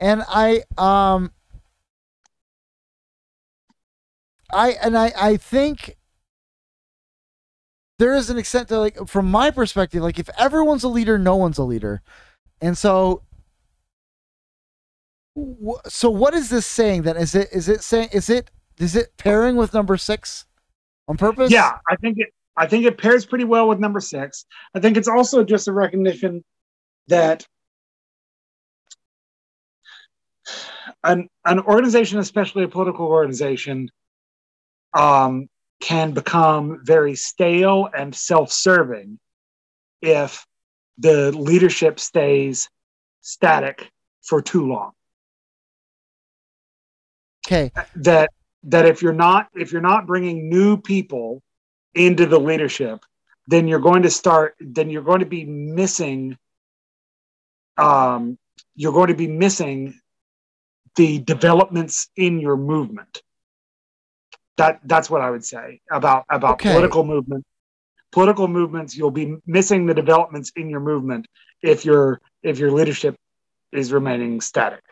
And 0.00 0.22
i 0.28 0.62
um 0.76 1.32
i 4.52 4.70
and 4.82 4.96
i 4.96 5.12
i 5.18 5.36
think 5.36 5.96
there 7.98 8.14
is 8.14 8.30
an 8.30 8.38
extent 8.38 8.68
to 8.68 8.78
like 8.78 9.08
from 9.08 9.30
my 9.30 9.50
perspective 9.50 10.02
like 10.02 10.18
if 10.18 10.28
everyone's 10.38 10.84
a 10.84 10.88
leader 10.88 11.18
no 11.18 11.36
one's 11.36 11.58
a 11.58 11.64
leader 11.64 12.02
and 12.60 12.76
so 12.78 13.22
so 15.86 16.10
what 16.10 16.34
is 16.34 16.50
this 16.50 16.66
saying 16.66 17.02
then? 17.02 17.16
Is 17.16 17.34
it 17.34 17.48
is 17.52 17.68
it 17.68 17.82
saying 17.82 18.10
is 18.12 18.30
it 18.30 18.50
is 18.78 18.96
it 18.96 19.16
pairing 19.16 19.56
with 19.56 19.74
number 19.74 19.96
six 19.96 20.46
on 21.06 21.16
purpose? 21.16 21.50
Yeah, 21.50 21.78
I 21.88 21.96
think 21.96 22.18
it 22.18 22.28
I 22.56 22.66
think 22.66 22.84
it 22.84 22.98
pairs 22.98 23.26
pretty 23.26 23.44
well 23.44 23.68
with 23.68 23.78
number 23.78 24.00
six. 24.00 24.46
I 24.74 24.80
think 24.80 24.96
it's 24.96 25.08
also 25.08 25.44
just 25.44 25.68
a 25.68 25.72
recognition 25.72 26.44
that 27.08 27.46
an 31.04 31.28
an 31.44 31.60
organization, 31.60 32.18
especially 32.18 32.64
a 32.64 32.68
political 32.68 33.06
organization, 33.06 33.90
um, 34.94 35.48
can 35.80 36.12
become 36.12 36.80
very 36.84 37.14
stale 37.14 37.88
and 37.96 38.14
self-serving 38.14 39.18
if 40.02 40.46
the 40.98 41.32
leadership 41.32 42.00
stays 42.00 42.68
static 43.20 43.90
for 44.22 44.42
too 44.42 44.66
long. 44.66 44.92
Okay. 47.46 47.70
That 47.96 48.30
that 48.64 48.86
if 48.86 49.02
you're 49.02 49.12
not 49.12 49.48
if 49.54 49.72
you're 49.72 49.80
not 49.80 50.06
bringing 50.06 50.48
new 50.48 50.76
people 50.76 51.42
into 51.94 52.26
the 52.26 52.38
leadership, 52.38 53.04
then 53.46 53.68
you're 53.68 53.78
going 53.78 54.02
to 54.02 54.10
start 54.10 54.54
then 54.60 54.90
you're 54.90 55.02
going 55.02 55.20
to 55.20 55.26
be 55.26 55.44
missing 55.44 56.36
um 57.76 58.36
you're 58.74 58.92
going 58.92 59.08
to 59.08 59.14
be 59.14 59.28
missing 59.28 59.98
the 60.96 61.20
developments 61.20 62.08
in 62.16 62.40
your 62.40 62.56
movement. 62.56 63.22
That 64.58 64.80
that's 64.84 65.08
what 65.08 65.22
I 65.22 65.30
would 65.30 65.44
say 65.44 65.80
about 65.90 66.24
about 66.30 66.54
okay. 66.54 66.70
political 66.70 67.04
movement. 67.04 67.44
Political 68.10 68.48
movements, 68.48 68.96
you'll 68.96 69.10
be 69.10 69.36
missing 69.46 69.86
the 69.86 69.94
developments 69.94 70.50
in 70.56 70.70
your 70.70 70.80
movement 70.80 71.26
if 71.62 71.84
your 71.84 72.20
if 72.42 72.58
your 72.58 72.70
leadership 72.70 73.16
is 73.72 73.92
remaining 73.92 74.40
static. 74.40 74.82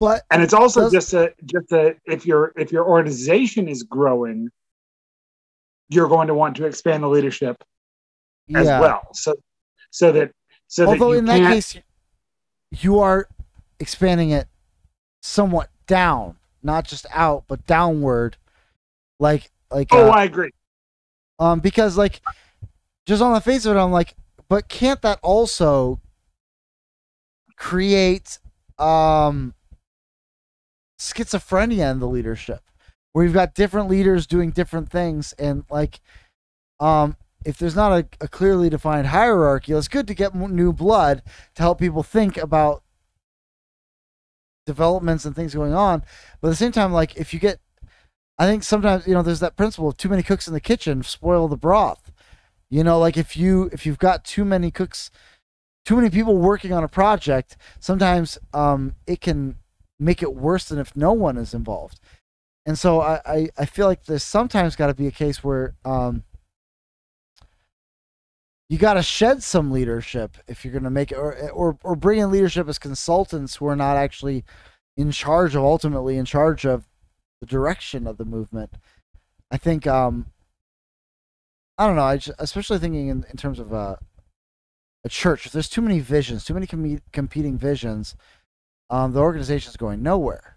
But 0.00 0.22
and 0.30 0.42
it's 0.42 0.54
also 0.54 0.82
does, 0.82 0.92
just 0.92 1.14
a 1.14 1.32
just 1.44 1.72
a 1.72 1.96
if 2.04 2.24
your 2.26 2.52
if 2.56 2.72
your 2.72 2.86
organization 2.88 3.68
is 3.68 3.82
growing, 3.82 4.50
you're 5.88 6.08
going 6.08 6.28
to 6.28 6.34
want 6.34 6.56
to 6.56 6.66
expand 6.66 7.02
the 7.02 7.08
leadership 7.08 7.62
as 8.54 8.66
yeah. 8.66 8.80
well. 8.80 9.08
So 9.12 9.34
so 9.90 10.12
that 10.12 10.32
so 10.68 10.86
although 10.86 11.12
that 11.12 11.18
in 11.18 11.24
that 11.26 11.52
case 11.52 11.76
you 12.70 13.00
are 13.00 13.28
expanding 13.80 14.30
it 14.30 14.46
somewhat 15.20 15.70
down, 15.86 16.36
not 16.68 16.86
just 16.86 17.06
out, 17.10 17.44
but 17.48 17.66
downward. 17.66 18.36
Like 19.18 19.50
like 19.70 19.88
Oh, 19.90 20.08
uh, 20.08 20.12
I 20.12 20.24
agree. 20.24 20.50
Um 21.38 21.60
because 21.60 21.96
like 21.96 22.20
just 23.06 23.22
on 23.22 23.32
the 23.32 23.40
face 23.40 23.64
of 23.64 23.74
it, 23.74 23.80
I'm 23.80 23.90
like, 23.90 24.14
but 24.48 24.68
can't 24.68 25.00
that 25.02 25.18
also 25.22 25.98
create 27.56 28.38
um 28.78 29.54
schizophrenia 31.00 31.90
in 31.90 32.00
the 32.00 32.06
leadership 32.06 32.62
where 33.12 33.24
you've 33.24 33.34
got 33.34 33.54
different 33.54 33.88
leaders 33.88 34.26
doing 34.26 34.50
different 34.50 34.90
things 34.90 35.32
and 35.38 35.64
like 35.70 36.00
um 36.80 37.16
if 37.44 37.56
there's 37.56 37.76
not 37.76 37.92
a, 37.92 38.06
a 38.20 38.28
clearly 38.28 38.68
defined 38.68 39.06
hierarchy 39.08 39.72
it's 39.72 39.88
good 39.88 40.06
to 40.06 40.14
get 40.14 40.34
new 40.34 40.72
blood 40.72 41.22
to 41.54 41.62
help 41.62 41.78
people 41.78 42.02
think 42.02 42.36
about 42.36 42.82
developments 44.68 45.24
and 45.24 45.34
things 45.34 45.54
going 45.54 45.74
on 45.74 46.02
but 46.40 46.48
at 46.48 46.50
the 46.50 46.56
same 46.56 46.72
time 46.72 46.92
like 46.92 47.16
if 47.16 47.32
you 47.32 47.40
get 47.40 47.58
i 48.38 48.46
think 48.46 48.62
sometimes 48.62 49.06
you 49.06 49.14
know 49.14 49.22
there's 49.22 49.40
that 49.40 49.56
principle 49.56 49.88
of 49.88 49.96
too 49.96 50.08
many 50.08 50.22
cooks 50.22 50.46
in 50.46 50.54
the 50.54 50.60
kitchen 50.60 51.02
spoil 51.02 51.48
the 51.48 51.56
broth 51.56 52.12
you 52.70 52.84
know 52.84 52.98
like 52.98 53.16
if 53.16 53.36
you 53.36 53.68
if 53.72 53.84
you've 53.84 53.98
got 53.98 54.24
too 54.24 54.44
many 54.44 54.70
cooks 54.70 55.10
too 55.84 55.96
many 55.96 56.10
people 56.10 56.36
working 56.36 56.72
on 56.72 56.84
a 56.84 56.88
project 56.88 57.56
sometimes 57.80 58.38
um 58.52 58.94
it 59.06 59.20
can 59.20 59.56
make 59.98 60.22
it 60.22 60.34
worse 60.34 60.66
than 60.66 60.78
if 60.78 60.96
no 60.96 61.12
one 61.12 61.36
is 61.36 61.54
involved. 61.54 62.00
And 62.66 62.78
so 62.78 63.00
I, 63.00 63.20
I, 63.24 63.48
I 63.58 63.64
feel 63.64 63.86
like 63.86 64.04
there's 64.04 64.22
sometimes 64.22 64.76
got 64.76 64.88
to 64.88 64.94
be 64.94 65.06
a 65.06 65.12
case 65.12 65.42
where 65.42 65.74
um, 65.84 66.24
you 68.68 68.76
got 68.76 68.94
to 68.94 69.02
shed 69.02 69.42
some 69.42 69.70
leadership 69.70 70.36
if 70.46 70.64
you're 70.64 70.72
going 70.72 70.84
to 70.84 70.90
make 70.90 71.10
it, 71.10 71.16
or, 71.16 71.50
or, 71.50 71.78
or 71.82 71.96
bring 71.96 72.18
in 72.18 72.30
leadership 72.30 72.68
as 72.68 72.78
consultants 72.78 73.56
who 73.56 73.66
are 73.66 73.76
not 73.76 73.96
actually 73.96 74.44
in 74.96 75.10
charge 75.10 75.54
of, 75.54 75.62
ultimately 75.62 76.18
in 76.18 76.24
charge 76.24 76.66
of 76.66 76.86
the 77.40 77.46
direction 77.46 78.06
of 78.06 78.18
the 78.18 78.24
movement. 78.24 78.70
I 79.50 79.56
think, 79.56 79.86
um, 79.86 80.26
I 81.78 81.86
don't 81.86 81.96
know, 81.96 82.02
I 82.02 82.18
just, 82.18 82.38
especially 82.38 82.78
thinking 82.78 83.08
in, 83.08 83.24
in 83.30 83.36
terms 83.36 83.58
of 83.58 83.72
uh, 83.72 83.96
a 85.04 85.08
church, 85.08 85.46
if 85.46 85.52
there's 85.52 85.68
too 85.68 85.80
many 85.80 86.00
visions, 86.00 86.44
too 86.44 86.54
many 86.54 86.66
com- 86.66 87.00
competing 87.12 87.56
visions, 87.56 88.16
um, 88.90 89.12
the 89.12 89.20
organization 89.20 89.70
is 89.70 89.76
going 89.76 90.02
nowhere. 90.02 90.56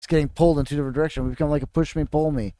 It's 0.00 0.06
getting 0.06 0.28
pulled 0.28 0.58
in 0.58 0.64
two 0.64 0.76
different 0.76 0.94
directions. 0.94 1.24
We 1.24 1.30
become 1.30 1.50
like 1.50 1.62
a 1.62 1.66
push 1.66 1.94
me, 1.94 2.04
pull 2.04 2.30
me 2.30 2.54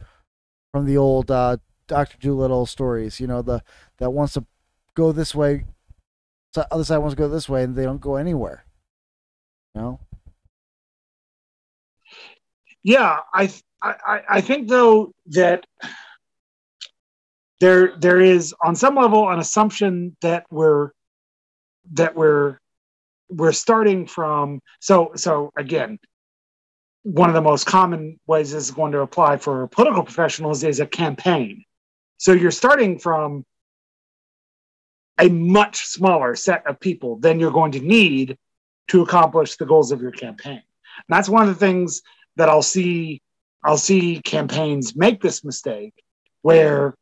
from 0.72 0.86
the 0.86 0.96
old 0.96 1.30
uh, 1.30 1.56
Doctor 1.86 2.16
Dolittle 2.18 2.66
stories. 2.66 3.20
You 3.20 3.26
know, 3.26 3.42
the 3.42 3.62
that 3.98 4.10
wants 4.12 4.34
to 4.34 4.44
go 4.94 5.12
this 5.12 5.34
way, 5.34 5.64
the 6.54 6.66
other 6.72 6.84
side 6.84 6.98
wants 6.98 7.14
to 7.14 7.18
go 7.18 7.28
this 7.28 7.48
way, 7.48 7.62
and 7.62 7.74
they 7.74 7.84
don't 7.84 8.00
go 8.00 8.16
anywhere. 8.16 8.64
You 9.74 9.80
know. 9.80 10.00
Yeah, 12.82 13.20
I 13.32 13.52
I 13.82 14.22
I 14.28 14.40
think 14.40 14.68
though 14.68 15.12
that 15.26 15.66
there 17.60 17.96
there 17.96 18.20
is 18.20 18.54
on 18.64 18.74
some 18.74 18.96
level 18.96 19.30
an 19.30 19.38
assumption 19.38 20.16
that 20.20 20.44
we're 20.50 20.90
that 21.92 22.14
we're 22.14 22.58
we're 23.28 23.52
starting 23.52 24.06
from 24.06 24.60
so 24.80 25.12
so 25.14 25.52
again 25.56 25.98
one 27.04 27.28
of 27.28 27.34
the 27.34 27.40
most 27.40 27.66
common 27.66 28.18
ways 28.26 28.52
this 28.52 28.64
is 28.64 28.70
going 28.70 28.92
to 28.92 29.00
apply 29.00 29.36
for 29.36 29.66
political 29.68 30.02
professionals 30.02 30.62
is 30.64 30.80
a 30.80 30.86
campaign 30.86 31.64
so 32.22 32.30
you're 32.30 32.52
starting 32.52 33.00
from 33.00 33.44
a 35.18 35.28
much 35.28 35.86
smaller 35.86 36.36
set 36.36 36.64
of 36.68 36.78
people 36.78 37.16
than 37.16 37.40
you're 37.40 37.50
going 37.50 37.72
to 37.72 37.80
need 37.80 38.38
to 38.86 39.02
accomplish 39.02 39.56
the 39.56 39.66
goals 39.66 39.90
of 39.90 40.00
your 40.00 40.12
campaign. 40.12 40.62
And 40.62 41.08
that's 41.08 41.28
one 41.28 41.42
of 41.42 41.48
the 41.48 41.66
things 41.66 42.00
that 42.36 42.48
i'll 42.48 42.62
see 42.62 43.20
i'll 43.64 43.76
see 43.76 44.20
campaigns 44.22 44.94
make 44.94 45.20
this 45.20 45.44
mistake 45.44 45.94
where 46.42 46.94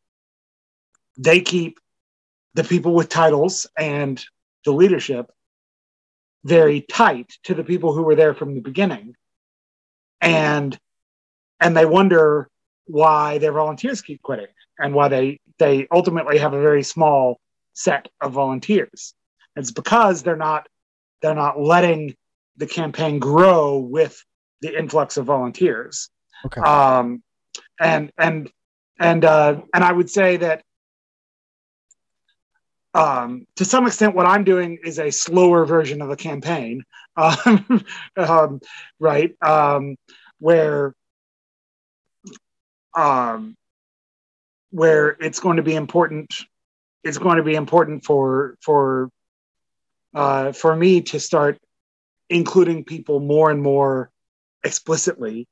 they 1.17 1.39
keep 1.39 1.79
the 2.55 2.63
people 2.63 2.95
with 2.95 3.07
titles 3.07 3.67
and 3.77 4.25
the 4.65 4.71
leadership 4.71 5.31
very 6.43 6.81
tight 6.81 7.31
to 7.43 7.53
the 7.53 7.63
people 7.63 7.93
who 7.93 8.01
were 8.01 8.15
there 8.15 8.33
from 8.33 8.55
the 8.55 8.61
beginning. 8.61 9.15
And 10.19 10.75
and 11.59 11.77
they 11.77 11.85
wonder 11.85 12.49
why 12.85 13.37
their 13.37 13.51
volunteers 13.51 14.01
keep 14.01 14.23
quitting 14.23 14.47
and 14.81 14.93
why 14.93 15.07
they 15.07 15.39
they 15.59 15.87
ultimately 15.91 16.37
have 16.37 16.53
a 16.53 16.61
very 16.61 16.83
small 16.83 17.39
set 17.73 18.07
of 18.19 18.33
volunteers 18.33 19.13
it's 19.55 19.71
because 19.71 20.23
they're 20.23 20.35
not 20.35 20.67
they're 21.21 21.35
not 21.35 21.59
letting 21.59 22.15
the 22.57 22.67
campaign 22.67 23.19
grow 23.19 23.77
with 23.77 24.23
the 24.61 24.77
influx 24.77 25.17
of 25.17 25.25
volunteers 25.25 26.09
okay 26.45 26.61
um 26.61 27.23
and 27.79 28.11
and 28.17 28.51
and 28.99 29.23
uh 29.23 29.59
and 29.73 29.83
i 29.83 29.91
would 29.91 30.09
say 30.09 30.37
that 30.37 30.63
um, 32.93 33.47
to 33.55 33.65
some 33.65 33.87
extent, 33.87 34.15
what 34.15 34.25
I'm 34.25 34.43
doing 34.43 34.77
is 34.83 34.99
a 34.99 35.11
slower 35.11 35.65
version 35.65 36.01
of 36.01 36.09
a 36.09 36.15
campaign, 36.15 36.83
um, 37.15 37.85
um, 38.17 38.61
right? 38.99 39.33
Um, 39.41 39.95
where 40.39 40.93
um, 42.95 43.55
where 44.71 45.09
it's 45.19 45.39
going 45.39 45.57
to 45.57 45.63
be 45.63 45.75
important. 45.75 46.33
It's 47.03 47.17
going 47.17 47.37
to 47.37 47.43
be 47.43 47.55
important 47.55 48.03
for 48.03 48.57
for 48.61 49.09
uh, 50.15 50.51
for 50.51 50.75
me 50.75 51.01
to 51.01 51.19
start 51.19 51.57
including 52.29 52.83
people 52.83 53.19
more 53.19 53.51
and 53.51 53.61
more 53.61 54.09
explicitly 54.63 55.47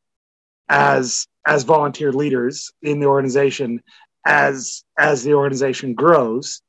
as 0.68 1.28
as 1.46 1.64
volunteer 1.64 2.12
leaders 2.12 2.72
in 2.82 3.00
the 3.00 3.08
organization 3.08 3.82
as 4.26 4.84
as 4.98 5.24
the 5.24 5.34
organization 5.34 5.94
grows, 5.94 6.62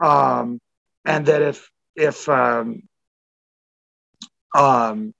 um, 0.00 0.60
and 1.04 1.26
that 1.26 1.42
if 1.42 1.70
if 1.96 2.28
um, 2.28 2.82
um, 4.54 5.14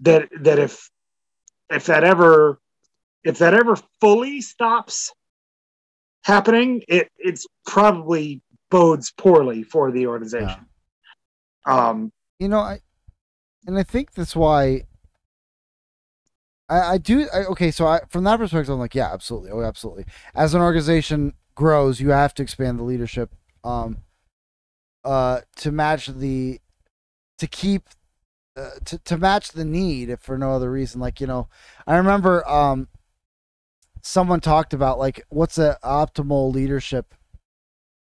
that 0.00 0.28
that 0.40 0.58
if 0.58 0.90
if 1.70 1.86
that 1.86 2.04
ever 2.04 2.58
if 3.22 3.38
that 3.38 3.54
ever 3.54 3.76
fully 4.00 4.40
stops 4.40 5.12
happening, 6.22 6.82
it 6.88 7.08
it's 7.18 7.46
probably 7.66 8.40
bodes 8.70 9.12
poorly 9.12 9.62
for 9.62 9.90
the 9.90 10.06
organization. 10.06 10.66
Yeah. 11.66 11.88
Um, 11.88 12.12
you 12.38 12.48
know, 12.48 12.58
I 12.60 12.80
and 13.66 13.78
I 13.78 13.82
think 13.82 14.12
that's 14.12 14.34
why 14.34 14.84
I, 16.70 16.92
I 16.92 16.98
do. 16.98 17.26
I, 17.34 17.44
okay, 17.46 17.70
so 17.70 17.86
I, 17.86 18.00
from 18.08 18.24
that 18.24 18.38
perspective, 18.38 18.72
I'm 18.72 18.78
like, 18.78 18.94
yeah, 18.94 19.12
absolutely, 19.12 19.50
oh, 19.50 19.62
absolutely. 19.62 20.06
As 20.34 20.54
an 20.54 20.62
organization 20.62 21.34
grows, 21.54 22.00
you 22.00 22.10
have 22.10 22.32
to 22.34 22.42
expand 22.42 22.78
the 22.78 22.84
leadership, 22.84 23.34
um, 23.64 23.98
uh, 25.04 25.40
to 25.56 25.72
match 25.72 26.06
the, 26.06 26.60
to 27.38 27.46
keep, 27.46 27.88
uh, 28.56 28.70
to 28.84 28.98
to 28.98 29.18
match 29.18 29.50
the 29.50 29.64
need, 29.64 30.08
if 30.08 30.20
for 30.20 30.38
no 30.38 30.52
other 30.52 30.70
reason. 30.70 31.00
Like 31.00 31.20
you 31.20 31.26
know, 31.26 31.48
I 31.86 31.96
remember, 31.96 32.48
um, 32.48 32.88
someone 34.02 34.40
talked 34.40 34.72
about 34.74 34.98
like 34.98 35.24
what's 35.28 35.56
the 35.56 35.78
optimal 35.82 36.52
leadership, 36.52 37.14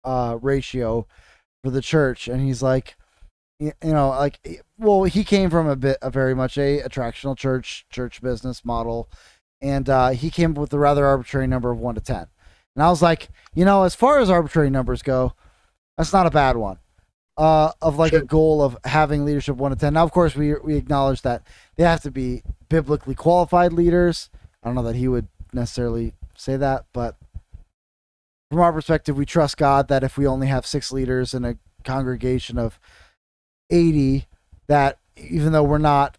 uh, 0.03 0.37
ratio 0.41 1.07
for 1.63 1.69
the 1.69 1.81
church, 1.81 2.27
and 2.27 2.41
he's 2.41 2.61
like, 2.61 2.95
you, 3.59 3.73
know, 3.83 4.09
like 4.09 4.39
well, 4.77 5.03
he 5.03 5.23
came 5.23 5.49
from 5.49 5.67
a 5.67 5.75
bit 5.75 5.97
a 6.01 6.09
very 6.09 6.33
much 6.33 6.57
a 6.57 6.81
attractional 6.81 7.37
church 7.37 7.85
church 7.89 8.21
business 8.21 8.63
model, 8.63 9.09
and 9.61 9.89
uh, 9.89 10.09
he 10.09 10.29
came 10.29 10.51
up 10.51 10.57
with 10.57 10.73
a 10.73 10.79
rather 10.79 11.05
arbitrary 11.05 11.47
number 11.47 11.71
of 11.71 11.79
one 11.79 11.95
to 11.95 12.01
ten. 12.01 12.27
And 12.75 12.83
I 12.83 12.89
was 12.89 13.01
like, 13.01 13.29
you 13.53 13.65
know, 13.65 13.83
as 13.83 13.95
far 13.95 14.19
as 14.19 14.29
arbitrary 14.29 14.69
numbers 14.69 15.01
go, 15.01 15.33
that's 15.97 16.13
not 16.13 16.27
a 16.27 16.31
bad 16.31 16.55
one. 16.55 16.79
Uh, 17.35 17.71
of 17.81 17.97
like 17.97 18.11
sure. 18.11 18.19
a 18.19 18.25
goal 18.25 18.61
of 18.61 18.77
having 18.83 19.23
leadership 19.23 19.55
one 19.55 19.71
to 19.71 19.77
ten. 19.77 19.93
Now, 19.93 20.03
of 20.03 20.11
course, 20.11 20.35
we 20.35 20.55
we 20.55 20.75
acknowledge 20.75 21.21
that 21.23 21.45
they 21.75 21.83
have 21.83 22.01
to 22.01 22.11
be 22.11 22.43
biblically 22.69 23.15
qualified 23.15 23.73
leaders. 23.73 24.29
I 24.61 24.67
don't 24.67 24.75
know 24.75 24.83
that 24.83 24.95
he 24.95 25.07
would 25.07 25.27
necessarily 25.53 26.13
say 26.35 26.57
that, 26.57 26.85
but 26.93 27.15
from 28.49 28.61
our 28.61 28.73
perspective, 28.73 29.17
we 29.17 29.25
trust 29.25 29.57
God 29.57 29.87
that 29.89 30.03
if 30.03 30.17
we 30.17 30.25
only 30.25 30.47
have 30.47 30.65
six 30.65 30.91
leaders 30.91 31.33
in 31.33 31.45
a 31.45 31.57
congregation 31.83 32.57
of 32.57 32.79
80 33.69 34.25
that 34.67 34.99
even 35.15 35.51
though 35.51 35.63
we're 35.63 35.77
not 35.77 36.17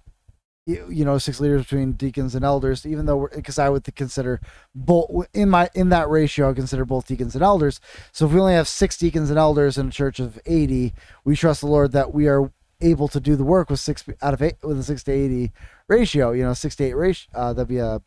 you 0.66 1.04
know 1.04 1.18
six 1.18 1.40
leaders 1.40 1.62
between 1.62 1.92
deacons 1.92 2.34
and 2.34 2.44
elders 2.44 2.86
even 2.86 3.06
though 3.06 3.28
because 3.34 3.58
i 3.58 3.68
would 3.68 3.84
consider 3.96 4.40
both 4.74 5.26
in 5.34 5.48
my 5.48 5.68
in 5.74 5.88
that 5.88 6.08
ratio 6.08 6.50
i 6.50 6.52
consider 6.52 6.84
both 6.84 7.06
deacons 7.06 7.34
and 7.34 7.42
elders. 7.42 7.80
So 8.12 8.26
if 8.26 8.32
we 8.32 8.40
only 8.40 8.54
have 8.54 8.68
six 8.68 8.96
deacons 8.96 9.30
and 9.30 9.38
elders 9.38 9.78
in 9.78 9.88
a 9.88 9.90
church 9.90 10.20
of 10.20 10.38
80 10.46 10.92
we 11.24 11.34
trust 11.34 11.62
the 11.62 11.66
lord 11.66 11.92
that 11.92 12.14
we 12.14 12.28
are 12.28 12.52
able 12.80 13.08
to 13.08 13.20
do 13.20 13.36
the 13.36 13.44
work 13.44 13.68
with 13.68 13.80
six 13.80 14.04
out 14.22 14.34
of 14.34 14.42
eight 14.42 14.56
with 14.62 14.78
a 14.78 14.82
six 14.82 15.02
to 15.04 15.12
80 15.12 15.50
ratio 15.88 16.30
you 16.32 16.44
know 16.44 16.54
six 16.54 16.76
to 16.76 16.84
eight 16.84 16.94
ratio 16.94 17.30
uh, 17.34 17.52
that'd 17.52 17.68
be 17.68 17.78
a 17.78 18.00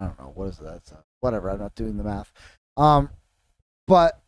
i 0.00 0.06
don't 0.06 0.18
know 0.18 0.32
what 0.34 0.48
is 0.48 0.58
that 0.58 0.82
uh, 0.92 1.00
whatever 1.20 1.50
i'm 1.50 1.58
not 1.58 1.74
doing 1.74 1.96
the 1.96 2.04
math 2.04 2.32
um 2.76 3.10
but 3.86 4.20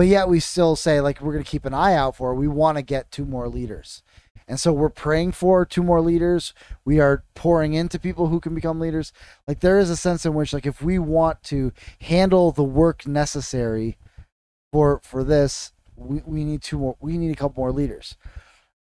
but 0.00 0.06
yet 0.06 0.30
we 0.30 0.40
still 0.40 0.76
say 0.76 1.00
like 1.00 1.20
we're 1.20 1.36
to 1.36 1.44
keep 1.44 1.66
an 1.66 1.74
eye 1.74 1.94
out 1.94 2.16
for. 2.16 2.34
We 2.34 2.48
want 2.48 2.78
to 2.78 2.82
get 2.82 3.10
two 3.10 3.26
more 3.26 3.48
leaders. 3.48 4.02
And 4.48 4.58
so 4.58 4.72
we're 4.72 4.88
praying 4.88 5.32
for 5.32 5.66
two 5.66 5.82
more 5.82 6.00
leaders. 6.00 6.54
We 6.86 6.98
are 7.00 7.22
pouring 7.34 7.74
into 7.74 7.98
people 7.98 8.28
who 8.28 8.40
can 8.40 8.54
become 8.54 8.80
leaders. 8.80 9.12
Like 9.46 9.60
there 9.60 9.78
is 9.78 9.90
a 9.90 9.96
sense 9.96 10.24
in 10.24 10.32
which 10.32 10.54
like 10.54 10.64
if 10.64 10.80
we 10.80 10.98
want 10.98 11.42
to 11.44 11.72
handle 12.00 12.50
the 12.50 12.64
work 12.64 13.06
necessary 13.06 13.98
for 14.72 15.00
for 15.04 15.22
this, 15.22 15.72
we, 15.96 16.22
we 16.24 16.44
need 16.44 16.62
two 16.62 16.78
more 16.78 16.96
we 17.00 17.18
need 17.18 17.32
a 17.32 17.36
couple 17.36 17.62
more 17.62 17.70
leaders. 17.70 18.16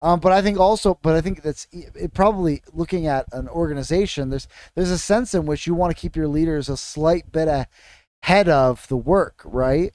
Um, 0.01 0.19
but 0.21 0.31
I 0.31 0.41
think 0.41 0.57
also, 0.57 0.97
but 1.01 1.15
I 1.15 1.21
think 1.21 1.41
that's 1.41 1.67
it 1.71 2.13
probably 2.13 2.61
looking 2.73 3.07
at 3.07 3.25
an 3.33 3.49
organization. 3.49 4.29
There's 4.29 4.47
there's 4.75 4.91
a 4.91 4.97
sense 4.97 5.33
in 5.33 5.45
which 5.45 5.67
you 5.67 5.73
want 5.73 5.93
to 5.93 5.99
keep 5.99 6.15
your 6.15 6.27
leaders 6.27 6.69
a 6.69 6.77
slight 6.77 7.31
bit 7.31 7.47
ahead 8.23 8.47
of 8.47 8.87
the 8.87 8.97
work, 8.97 9.41
right? 9.43 9.93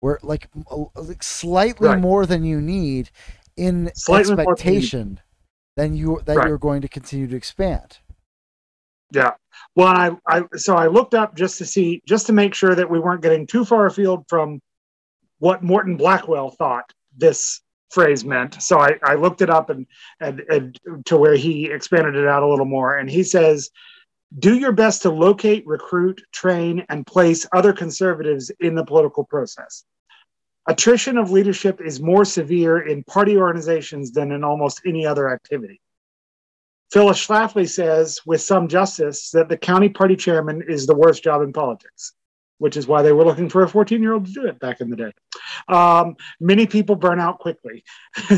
where 0.00 0.18
like, 0.22 0.48
like 0.94 1.22
slightly 1.22 1.88
right. 1.88 1.98
more 1.98 2.26
than 2.26 2.44
you 2.44 2.60
need 2.60 3.10
in 3.56 3.90
slightly 3.94 4.32
expectation 4.32 5.20
than 5.76 5.96
you 5.96 6.20
that 6.24 6.36
right. 6.36 6.48
you're 6.48 6.58
going 6.58 6.82
to 6.82 6.88
continue 6.88 7.26
to 7.26 7.36
expand. 7.36 7.98
Yeah. 9.12 9.32
Well, 9.74 9.88
I, 9.88 10.16
I 10.26 10.42
so 10.56 10.76
I 10.76 10.86
looked 10.86 11.14
up 11.14 11.34
just 11.34 11.58
to 11.58 11.66
see 11.66 12.02
just 12.06 12.26
to 12.26 12.32
make 12.32 12.54
sure 12.54 12.74
that 12.74 12.90
we 12.90 13.00
weren't 13.00 13.22
getting 13.22 13.46
too 13.46 13.64
far 13.64 13.86
afield 13.86 14.24
from 14.28 14.60
what 15.38 15.62
Morton 15.62 15.96
Blackwell 15.96 16.50
thought 16.50 16.92
this 17.16 17.60
phrase 17.90 18.24
meant. 18.24 18.62
So 18.62 18.78
I, 18.78 18.98
I 19.02 19.14
looked 19.14 19.42
it 19.42 19.50
up 19.50 19.70
and, 19.70 19.86
and 20.20 20.40
and 20.48 20.78
to 21.06 21.16
where 21.16 21.36
he 21.36 21.66
expanded 21.66 22.16
it 22.16 22.26
out 22.26 22.42
a 22.42 22.48
little 22.48 22.66
more. 22.66 22.98
And 22.98 23.10
he 23.10 23.22
says 23.22 23.70
do 24.38 24.58
your 24.58 24.72
best 24.72 25.02
to 25.02 25.10
locate, 25.10 25.66
recruit, 25.66 26.22
train, 26.32 26.84
and 26.90 27.06
place 27.06 27.46
other 27.54 27.72
conservatives 27.72 28.50
in 28.60 28.74
the 28.74 28.84
political 28.84 29.24
process. 29.24 29.84
Attrition 30.68 31.16
of 31.16 31.30
leadership 31.30 31.80
is 31.80 31.98
more 31.98 32.26
severe 32.26 32.86
in 32.86 33.02
party 33.04 33.38
organizations 33.38 34.12
than 34.12 34.32
in 34.32 34.44
almost 34.44 34.82
any 34.84 35.06
other 35.06 35.30
activity. 35.30 35.80
Phyllis 36.92 37.26
Schlafly 37.26 37.68
says, 37.68 38.20
with 38.26 38.42
some 38.42 38.68
justice, 38.68 39.30
that 39.30 39.48
the 39.48 39.56
county 39.56 39.88
party 39.88 40.14
chairman 40.14 40.62
is 40.66 40.86
the 40.86 40.96
worst 40.96 41.22
job 41.22 41.40
in 41.40 41.54
politics 41.54 42.12
which 42.58 42.76
is 42.76 42.86
why 42.86 43.02
they 43.02 43.12
were 43.12 43.24
looking 43.24 43.48
for 43.48 43.62
a 43.62 43.68
14 43.68 44.02
year 44.02 44.12
old 44.12 44.26
to 44.26 44.32
do 44.32 44.46
it 44.46 44.58
back 44.58 44.80
in 44.80 44.90
the 44.90 44.96
day. 44.96 45.12
Um, 45.68 46.16
many 46.40 46.66
people 46.66 46.96
burn 46.96 47.20
out 47.20 47.38
quickly. 47.38 47.84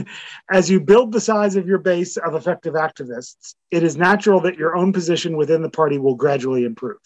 As 0.51 0.71
you 0.71 0.81
build 0.81 1.13
the 1.13 1.21
size 1.21 1.57
of 1.57 1.67
your 1.67 1.79
base 1.79 2.17
of 2.17 2.35
effective 2.35 2.75
activists, 2.75 3.55
it 3.71 3.83
is 3.83 3.97
natural 3.97 4.41
that 4.43 4.57
your 4.57 4.77
own 4.77 4.93
position 4.93 5.37
within 5.37 5.63
the 5.63 5.71
party 5.71 5.99
will 5.99 6.15
gradually 6.15 6.65
improve. 6.65 6.99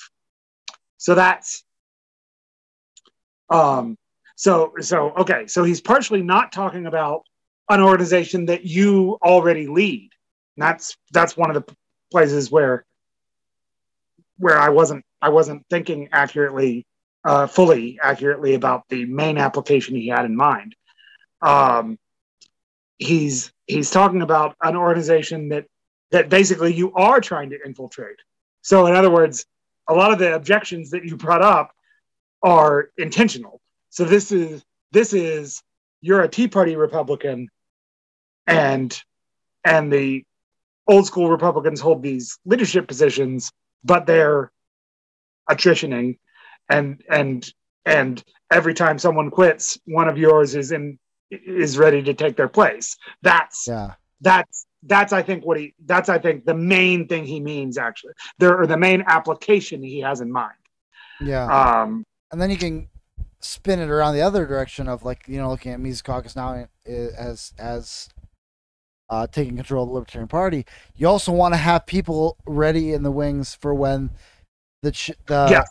So 0.98 1.14
that's 1.14 1.64
um, 3.50 3.96
so 4.36 4.72
so 4.80 5.10
okay. 5.18 5.46
So 5.46 5.64
he's 5.64 5.80
partially 5.80 6.22
not 6.22 6.52
talking 6.52 6.86
about 6.86 7.24
an 7.68 7.80
organization 7.80 8.46
that 8.46 8.64
you 8.64 9.18
already 9.22 9.66
lead. 9.66 10.10
And 10.56 10.62
that's 10.62 10.96
that's 11.12 11.36
one 11.36 11.54
of 11.54 11.64
the 11.64 11.76
places 12.10 12.50
where 12.50 12.84
where 14.38 14.58
I 14.58 14.70
wasn't 14.70 15.04
I 15.22 15.28
wasn't 15.28 15.64
thinking 15.70 16.08
accurately 16.12 16.86
uh, 17.24 17.46
fully 17.46 17.98
accurately 18.02 18.54
about 18.54 18.84
the 18.88 19.04
main 19.06 19.38
application 19.38 19.96
he 19.96 20.08
had 20.08 20.24
in 20.24 20.36
mind. 20.36 20.74
Um, 21.40 21.98
he's 22.98 23.52
he's 23.66 23.90
talking 23.90 24.22
about 24.22 24.56
an 24.62 24.76
organization 24.76 25.48
that 25.48 25.66
that 26.10 26.28
basically 26.28 26.74
you 26.74 26.92
are 26.94 27.20
trying 27.20 27.50
to 27.50 27.58
infiltrate. 27.64 28.18
So, 28.62 28.86
in 28.86 28.94
other 28.94 29.10
words, 29.10 29.46
a 29.88 29.94
lot 29.94 30.12
of 30.12 30.18
the 30.18 30.34
objections 30.34 30.90
that 30.90 31.04
you 31.04 31.16
brought 31.16 31.42
up 31.42 31.72
are 32.42 32.90
intentional. 32.96 33.60
So 33.90 34.04
this 34.04 34.32
is 34.32 34.64
this 34.92 35.12
is 35.12 35.62
you're 36.00 36.22
a 36.22 36.28
Tea 36.28 36.48
Party 36.48 36.76
Republican, 36.76 37.48
and 38.46 39.02
and 39.64 39.92
the 39.92 40.24
old 40.86 41.06
school 41.06 41.30
Republicans 41.30 41.80
hold 41.80 42.02
these 42.02 42.38
leadership 42.44 42.86
positions, 42.86 43.50
but 43.82 44.06
they're 44.06 44.50
attritioning 45.50 46.18
and 46.68 47.02
and 47.08 47.52
and 47.84 48.22
every 48.50 48.74
time 48.74 48.98
someone 48.98 49.30
quits, 49.30 49.78
one 49.86 50.08
of 50.08 50.18
yours 50.18 50.54
is 50.54 50.72
in 50.72 50.98
is 51.30 51.78
ready 51.78 52.02
to 52.02 52.14
take 52.14 52.36
their 52.36 52.48
place. 52.48 52.96
That's 53.22 53.66
yeah. 53.68 53.94
That's 54.20 54.66
that's 54.82 55.12
I 55.12 55.22
think 55.22 55.44
what 55.44 55.58
he 55.58 55.74
that's 55.84 56.08
I 56.08 56.18
think 56.18 56.44
the 56.44 56.54
main 56.54 57.08
thing 57.08 57.24
he 57.24 57.40
means 57.40 57.78
actually. 57.78 58.14
There 58.38 58.58
or 58.58 58.66
the 58.66 58.76
main 58.76 59.02
application 59.06 59.82
he 59.82 60.00
has 60.00 60.20
in 60.20 60.30
mind. 60.30 60.54
Yeah. 61.20 61.46
Um 61.46 62.04
and 62.30 62.40
then 62.40 62.50
you 62.50 62.56
can 62.56 62.88
spin 63.40 63.78
it 63.78 63.90
around 63.90 64.14
the 64.14 64.22
other 64.22 64.46
direction 64.46 64.88
of 64.88 65.04
like, 65.04 65.24
you 65.26 65.38
know, 65.38 65.50
looking 65.50 65.72
at 65.72 65.80
Mises 65.80 66.02
Caucus 66.02 66.36
now 66.36 66.66
as 66.86 67.52
as 67.58 68.08
uh, 69.10 69.26
taking 69.26 69.56
control 69.56 69.84
of 69.84 69.90
the 69.90 69.94
Libertarian 69.94 70.28
Party. 70.28 70.64
You 70.96 71.08
also 71.08 71.30
want 71.30 71.54
to 71.54 71.58
have 71.58 71.86
people 71.86 72.38
ready 72.46 72.92
in 72.92 73.02
the 73.02 73.10
wings 73.10 73.54
for 73.54 73.74
when 73.74 74.10
the 74.82 74.92
ch- 74.92 75.12
the 75.26 75.48
yeah 75.50 75.64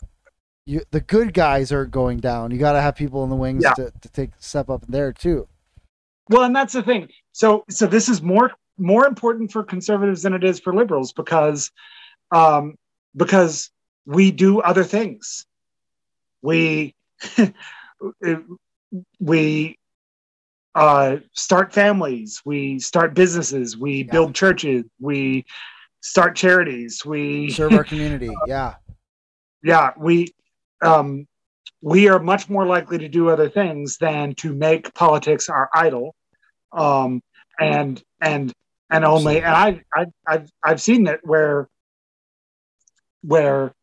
you 0.66 0.82
the 0.92 1.02
good 1.02 1.34
guys 1.34 1.72
are 1.72 1.86
going 1.86 2.20
down. 2.20 2.52
You 2.52 2.58
got 2.58 2.74
to 2.74 2.82
have 2.82 2.96
people 2.96 3.24
in 3.24 3.30
the 3.30 3.36
wings 3.36 3.64
yeah. 3.64 3.74
to, 3.74 3.92
to 4.02 4.10
take 4.10 4.32
step 4.40 4.70
up 4.70 4.86
there 4.88 5.12
too. 5.12 5.48
Well, 6.30 6.44
and 6.44 6.56
that's 6.56 6.74
the 6.74 6.84
thing. 6.84 7.10
So 7.32 7.66
so 7.70 7.88
this 7.88 8.10
is 8.10 8.22
more 8.22 8.52
more 8.78 9.06
important 9.06 9.52
for 9.52 9.64
conservatives 9.64 10.24
than 10.24 10.34
it 10.34 10.44
is 10.44 10.60
for 10.60 10.74
liberals 10.74 11.14
because 11.14 11.72
um, 12.32 12.76
because 13.16 13.70
we 14.06 14.32
do 14.32 14.62
other 14.62 14.84
things. 14.84 15.46
We 16.42 16.96
we 19.20 19.78
uh, 20.76 21.18
start 21.34 21.74
families, 21.74 22.42
we 22.46 22.80
start 22.80 23.14
businesses, 23.14 23.78
we 23.78 24.04
yeah. 24.04 24.12
build 24.12 24.36
churches, 24.36 24.86
we 25.00 25.46
start 26.02 26.36
charities, 26.36 27.06
we 27.06 27.50
serve 27.50 27.74
our 27.74 27.84
community. 27.84 28.30
Yeah, 28.48 28.76
yeah, 29.64 29.92
we 29.98 30.34
um, 30.84 31.28
we 31.82 32.08
are 32.08 32.20
much 32.20 32.50
more 32.50 32.66
likely 32.66 32.98
to 33.00 33.08
do 33.08 33.30
other 33.30 33.50
things 33.50 33.98
than 33.98 34.36
to 34.36 34.54
make 34.54 34.94
politics 34.94 35.50
our 35.50 35.70
idol. 35.74 36.16
Um, 36.72 37.22
and 37.60 38.02
and 38.22 38.52
and 38.90 39.06
only 39.06 39.38
and 39.38 39.46
I, 39.46 39.82
I 39.94 40.06
I've 40.28 40.50
I've 40.64 40.82
seen 40.82 41.08
it 41.08 41.20
where 41.24 41.68
where 43.22 43.74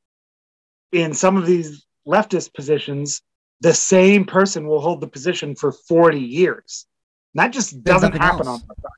in 0.92 1.14
some 1.14 1.36
of 1.36 1.46
these 1.46 1.86
leftist 2.06 2.52
positions, 2.54 3.22
the 3.60 3.74
same 3.74 4.24
person 4.24 4.66
will 4.66 4.80
hold 4.80 5.00
the 5.00 5.06
position 5.08 5.54
for 5.54 5.72
40 5.72 6.18
years. 6.18 6.86
And 7.34 7.44
that 7.44 7.52
just 7.52 7.82
doesn't 7.84 8.16
happen 8.16 8.46
else. 8.46 8.62
on 8.62 8.68
the 8.68 8.74
side. 8.74 8.90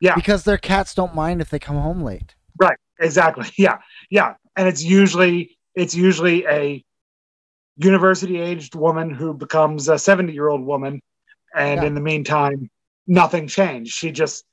Yeah. 0.00 0.14
Because 0.14 0.44
their 0.44 0.58
cats 0.58 0.94
don't 0.94 1.14
mind 1.14 1.40
if 1.40 1.50
they 1.50 1.58
come 1.58 1.76
home 1.76 2.02
late. 2.02 2.34
Right. 2.58 2.78
Exactly. 2.98 3.48
Yeah. 3.56 3.78
Yeah. 4.10 4.34
And 4.56 4.68
it's 4.68 4.82
usually 4.82 5.58
it's 5.74 5.94
usually 5.94 6.44
a 6.46 6.84
university 7.76 8.40
aged 8.40 8.74
woman 8.74 9.10
who 9.10 9.34
becomes 9.34 9.88
a 9.88 9.98
70 9.98 10.32
year 10.32 10.48
old 10.48 10.64
woman. 10.64 11.00
And 11.54 11.82
yeah. 11.82 11.86
in 11.86 11.94
the 11.94 12.00
meantime, 12.00 12.70
nothing 13.06 13.48
changed. 13.48 13.92
She 13.92 14.10
just 14.10 14.44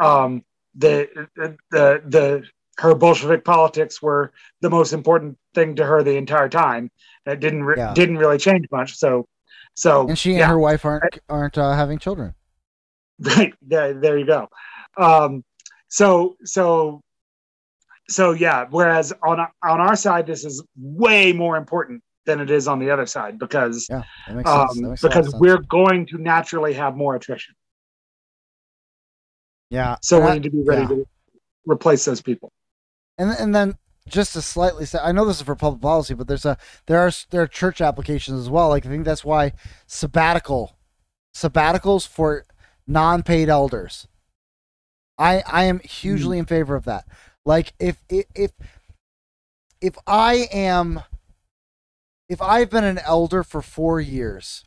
um 0.00 0.42
the 0.74 1.08
the 1.36 2.02
the 2.06 2.44
her 2.78 2.94
Bolshevik 2.94 3.44
politics 3.44 4.00
were 4.00 4.32
the 4.60 4.70
most 4.70 4.92
important 4.92 5.36
thing 5.54 5.76
to 5.76 5.84
her 5.84 6.02
the 6.02 6.16
entire 6.16 6.48
time. 6.48 6.90
It 7.26 7.40
didn't 7.40 7.64
re- 7.64 7.76
yeah. 7.76 7.92
didn't 7.94 8.18
really 8.18 8.38
change 8.38 8.66
much. 8.70 8.96
So, 8.96 9.26
so 9.74 10.08
and 10.08 10.18
she 10.18 10.36
and 10.36 10.44
her 10.44 10.58
wife 10.58 10.84
aren't 10.84 11.18
aren't 11.28 11.58
uh, 11.58 11.72
having 11.72 11.98
children. 11.98 12.34
Right 13.20 13.52
there, 13.62 13.94
there 13.94 14.16
you 14.16 14.26
go. 14.26 14.48
Um, 14.96 15.44
so 15.88 16.36
so 16.44 17.02
so 18.08 18.30
yeah. 18.30 18.66
Whereas 18.70 19.12
on 19.24 19.40
on 19.40 19.80
our 19.80 19.96
side, 19.96 20.26
this 20.26 20.44
is 20.44 20.62
way 20.76 21.32
more 21.32 21.56
important 21.56 22.02
than 22.28 22.40
it 22.40 22.50
is 22.50 22.68
on 22.68 22.78
the 22.78 22.90
other 22.90 23.06
side 23.06 23.38
because 23.38 23.88
yeah, 23.90 24.02
um, 24.44 24.94
because 25.02 25.34
we're 25.34 25.62
going 25.62 26.06
to 26.06 26.18
naturally 26.18 26.74
have 26.74 26.96
more 26.96 27.16
attrition. 27.16 27.54
Yeah. 29.70 29.96
So 30.02 30.24
we 30.24 30.32
need 30.34 30.44
to 30.44 30.50
be 30.50 30.62
ready 30.62 30.82
yeah. 30.82 30.88
to 30.88 31.06
replace 31.66 32.04
those 32.04 32.22
people 32.22 32.52
and 33.18 33.30
and 33.32 33.54
then 33.54 33.76
just 34.08 34.32
to 34.32 34.40
slightly 34.40 34.86
say, 34.86 34.98
I 35.02 35.12
know 35.12 35.26
this 35.26 35.36
is 35.36 35.42
for 35.42 35.54
public 35.54 35.82
policy, 35.82 36.14
but 36.14 36.28
there's 36.28 36.46
a 36.46 36.56
there 36.86 37.00
are 37.00 37.12
there 37.30 37.42
are 37.42 37.46
church 37.46 37.80
applications 37.80 38.40
as 38.40 38.48
well. 38.48 38.68
Like 38.70 38.86
I 38.86 38.88
think 38.88 39.04
that's 39.04 39.24
why 39.24 39.52
sabbatical 39.86 40.78
sabbaticals 41.34 42.06
for 42.06 42.44
non-paid 42.86 43.48
elders. 43.48 44.06
I 45.18 45.42
I 45.46 45.64
am 45.64 45.80
hugely 45.80 46.36
mm. 46.36 46.40
in 46.40 46.46
favor 46.46 46.74
of 46.74 46.84
that. 46.84 47.06
Like 47.44 47.74
if 47.78 48.02
if 48.08 48.52
if 49.80 49.94
I 50.06 50.48
am 50.52 51.02
if 52.28 52.42
I've 52.42 52.70
been 52.70 52.84
an 52.84 52.98
elder 52.98 53.42
for 53.42 53.62
4 53.62 54.00
years 54.00 54.64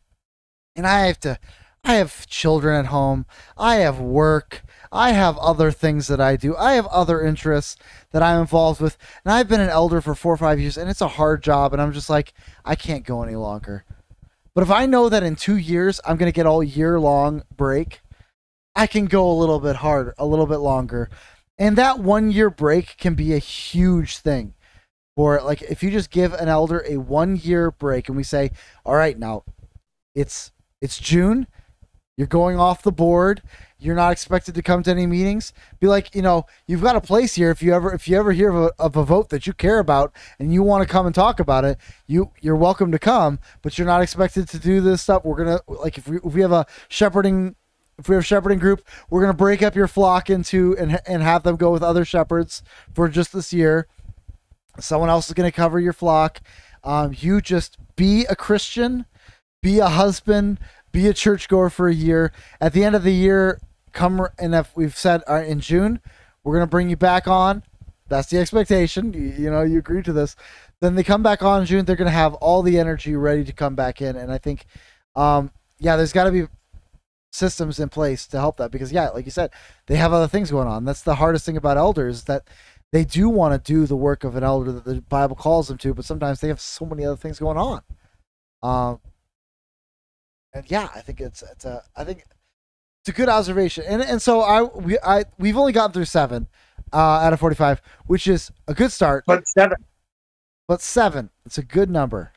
and 0.75 0.87
I 0.87 1.05
have 1.07 1.19
to 1.21 1.39
I 1.83 1.95
have 1.95 2.27
children 2.27 2.75
at 2.77 2.91
home, 2.91 3.25
I 3.57 3.77
have 3.77 3.99
work, 3.99 4.61
I 4.91 5.13
have 5.13 5.37
other 5.39 5.71
things 5.71 6.07
that 6.07 6.21
I 6.21 6.35
do. 6.35 6.55
I 6.55 6.73
have 6.73 6.85
other 6.87 7.25
interests 7.25 7.75
that 8.11 8.21
I'm 8.21 8.41
involved 8.41 8.79
with. 8.79 8.97
And 9.25 9.33
I've 9.33 9.47
been 9.47 9.61
an 9.61 9.69
elder 9.69 9.99
for 9.99 10.13
four 10.13 10.33
or 10.33 10.37
five 10.37 10.59
years, 10.59 10.77
and 10.77 10.91
it's 10.91 11.01
a 11.01 11.07
hard 11.07 11.41
job. 11.41 11.73
And 11.73 11.81
I'm 11.81 11.91
just 11.91 12.09
like, 12.09 12.33
I 12.63 12.75
can't 12.75 13.03
go 13.05 13.23
any 13.23 13.35
longer. 13.35 13.83
But 14.53 14.61
if 14.61 14.69
I 14.69 14.85
know 14.85 15.09
that 15.09 15.23
in 15.23 15.35
two 15.35 15.57
years 15.57 15.99
I'm 16.05 16.17
going 16.17 16.31
to 16.31 16.35
get 16.35 16.45
all 16.45 16.61
year 16.61 16.99
long 16.99 17.43
break, 17.55 18.01
I 18.75 18.85
can 18.85 19.05
go 19.05 19.29
a 19.29 19.33
little 19.33 19.59
bit 19.59 19.77
harder, 19.77 20.13
a 20.17 20.25
little 20.25 20.45
bit 20.45 20.57
longer. 20.57 21.09
And 21.57 21.77
that 21.77 21.99
one 21.99 22.31
year 22.31 22.49
break 22.49 22.97
can 22.97 23.15
be 23.15 23.33
a 23.33 23.39
huge 23.39 24.17
thing. 24.17 24.53
For 25.15 25.41
like, 25.41 25.61
if 25.61 25.83
you 25.83 25.91
just 25.91 26.09
give 26.09 26.33
an 26.33 26.47
elder 26.47 26.83
a 26.87 26.97
one 26.97 27.35
year 27.35 27.71
break 27.71 28.07
and 28.07 28.15
we 28.15 28.23
say, 28.23 28.51
all 28.85 28.95
right, 28.95 29.17
now 29.17 29.43
it's 30.15 30.51
it's 30.81 30.97
June, 30.97 31.47
you're 32.17 32.27
going 32.27 32.57
off 32.57 32.81
the 32.81 32.91
board 32.91 33.41
you're 33.81 33.95
not 33.95 34.11
expected 34.11 34.53
to 34.53 34.61
come 34.61 34.83
to 34.83 34.91
any 34.91 35.07
meetings 35.07 35.53
be 35.79 35.87
like 35.87 36.13
you 36.13 36.21
know 36.21 36.45
you've 36.67 36.83
got 36.83 36.95
a 36.95 37.01
place 37.01 37.33
here. 37.33 37.49
If 37.49 37.63
you 37.63 37.73
ever 37.73 37.93
if 37.93 38.07
you 38.07 38.17
ever 38.17 38.31
hear 38.31 38.49
of 38.49 38.55
a, 38.55 38.71
of 38.77 38.95
a 38.95 39.03
vote 39.03 39.29
that 39.29 39.47
you 39.47 39.53
care 39.53 39.79
about 39.79 40.13
and 40.39 40.53
you 40.53 40.61
want 40.61 40.87
to 40.87 40.91
come 40.91 41.07
and 41.07 41.15
talk 41.15 41.39
about 41.39 41.65
it 41.65 41.77
you 42.05 42.31
you're 42.41 42.55
welcome 42.55 42.91
to 42.91 42.99
come 42.99 43.39
but 43.63 43.77
you're 43.77 43.87
not 43.87 44.01
expected 44.01 44.47
to 44.49 44.59
do 44.59 44.79
this 44.81 45.01
stuff. 45.01 45.25
We're 45.25 45.37
gonna 45.37 45.59
like 45.67 45.97
if 45.97 46.07
we, 46.07 46.17
if 46.17 46.33
we 46.33 46.41
have 46.41 46.51
a 46.51 46.67
shepherding 46.87 47.55
if 47.97 48.07
we 48.07 48.15
have 48.15 48.25
shepherding 48.25 48.59
group 48.59 48.85
we're 49.09 49.21
gonna 49.21 49.33
break 49.33 49.63
up 49.63 49.75
your 49.75 49.87
flock 49.87 50.29
into 50.29 50.77
and 50.77 51.01
and 51.07 51.23
have 51.23 51.41
them 51.41 51.55
go 51.55 51.71
with 51.71 51.81
other 51.81 52.05
shepherds 52.05 52.61
for 52.93 53.09
just 53.09 53.33
this 53.33 53.51
year 53.51 53.87
someone 54.79 55.09
else 55.09 55.27
is 55.27 55.33
gonna 55.33 55.51
cover 55.51 55.79
your 55.79 55.93
flock 55.93 56.41
um, 56.83 57.13
you 57.17 57.41
just 57.41 57.77
be 57.95 58.25
a 58.25 58.35
christian 58.35 59.05
be 59.61 59.79
a 59.79 59.89
husband 59.89 60.59
be 60.91 61.07
a 61.07 61.13
churchgoer 61.13 61.69
for 61.69 61.87
a 61.87 61.93
year 61.93 62.31
at 62.59 62.73
the 62.73 62.83
end 62.83 62.95
of 62.95 63.03
the 63.03 63.13
year 63.13 63.59
come 63.91 64.27
and 64.39 64.55
if 64.55 64.75
we've 64.75 64.97
said 64.97 65.23
uh, 65.29 65.43
in 65.45 65.59
June, 65.59 65.99
we're 66.43 66.53
gonna 66.53 66.67
bring 66.67 66.89
you 66.89 66.97
back 66.97 67.27
on. 67.27 67.63
That's 68.07 68.29
the 68.29 68.39
expectation. 68.39 69.13
You, 69.13 69.43
you 69.43 69.49
know, 69.49 69.61
you 69.61 69.79
agree 69.79 70.03
to 70.03 70.13
this. 70.13 70.35
Then 70.81 70.95
they 70.95 71.03
come 71.03 71.23
back 71.23 71.43
on 71.43 71.65
June. 71.65 71.85
They're 71.85 71.95
gonna 71.95 72.11
have 72.11 72.33
all 72.35 72.61
the 72.61 72.79
energy 72.79 73.15
ready 73.15 73.43
to 73.43 73.53
come 73.53 73.75
back 73.75 74.01
in, 74.01 74.15
and 74.15 74.31
I 74.31 74.37
think, 74.37 74.65
um, 75.15 75.51
yeah, 75.79 75.95
there's 75.95 76.13
got 76.13 76.25
to 76.25 76.31
be 76.31 76.47
systems 77.33 77.79
in 77.79 77.87
place 77.87 78.27
to 78.27 78.37
help 78.37 78.57
that 78.57 78.71
because 78.71 78.91
yeah, 78.91 79.09
like 79.09 79.25
you 79.25 79.31
said, 79.31 79.51
they 79.87 79.95
have 79.95 80.13
other 80.13 80.27
things 80.27 80.51
going 80.51 80.67
on. 80.67 80.85
That's 80.85 81.01
the 81.01 81.15
hardest 81.15 81.45
thing 81.45 81.57
about 81.57 81.77
elders 81.77 82.23
that 82.23 82.43
they 82.91 83.05
do 83.05 83.29
want 83.29 83.53
to 83.53 83.71
do 83.71 83.85
the 83.85 83.95
work 83.95 84.23
of 84.23 84.35
an 84.35 84.43
elder 84.43 84.71
that 84.71 84.83
the 84.83 85.01
Bible 85.01 85.35
calls 85.35 85.67
them 85.67 85.77
to, 85.79 85.93
but 85.93 86.05
sometimes 86.05 86.41
they 86.41 86.49
have 86.49 86.59
so 86.59 86.85
many 86.85 87.05
other 87.05 87.15
things 87.15 87.39
going 87.39 87.57
on. 87.57 87.81
Um, 88.61 88.99
and 90.53 90.69
yeah, 90.69 90.89
I 90.93 91.01
think 91.01 91.21
it's 91.21 91.41
it's 91.41 91.65
a 91.65 91.83
I 91.95 92.03
think 92.03 92.25
it's 93.01 93.09
a 93.09 93.13
good 93.13 93.29
observation, 93.29 93.85
and 93.87 94.01
and 94.01 94.21
so 94.21 94.41
I 94.41 94.63
we 94.63 94.97
I 94.99 95.23
we've 95.39 95.57
only 95.57 95.71
gotten 95.71 95.93
through 95.93 96.05
seven 96.05 96.47
uh, 96.91 96.97
out 96.97 97.33
of 97.33 97.39
forty 97.39 97.55
five, 97.55 97.81
which 98.05 98.27
is 98.27 98.51
a 98.67 98.73
good 98.73 98.91
start. 98.91 99.23
But 99.25 99.47
seven. 99.47 99.77
But 100.67 100.81
seven. 100.81 101.29
It's 101.45 101.57
a 101.57 101.63
good 101.63 101.89
number. 101.89 102.33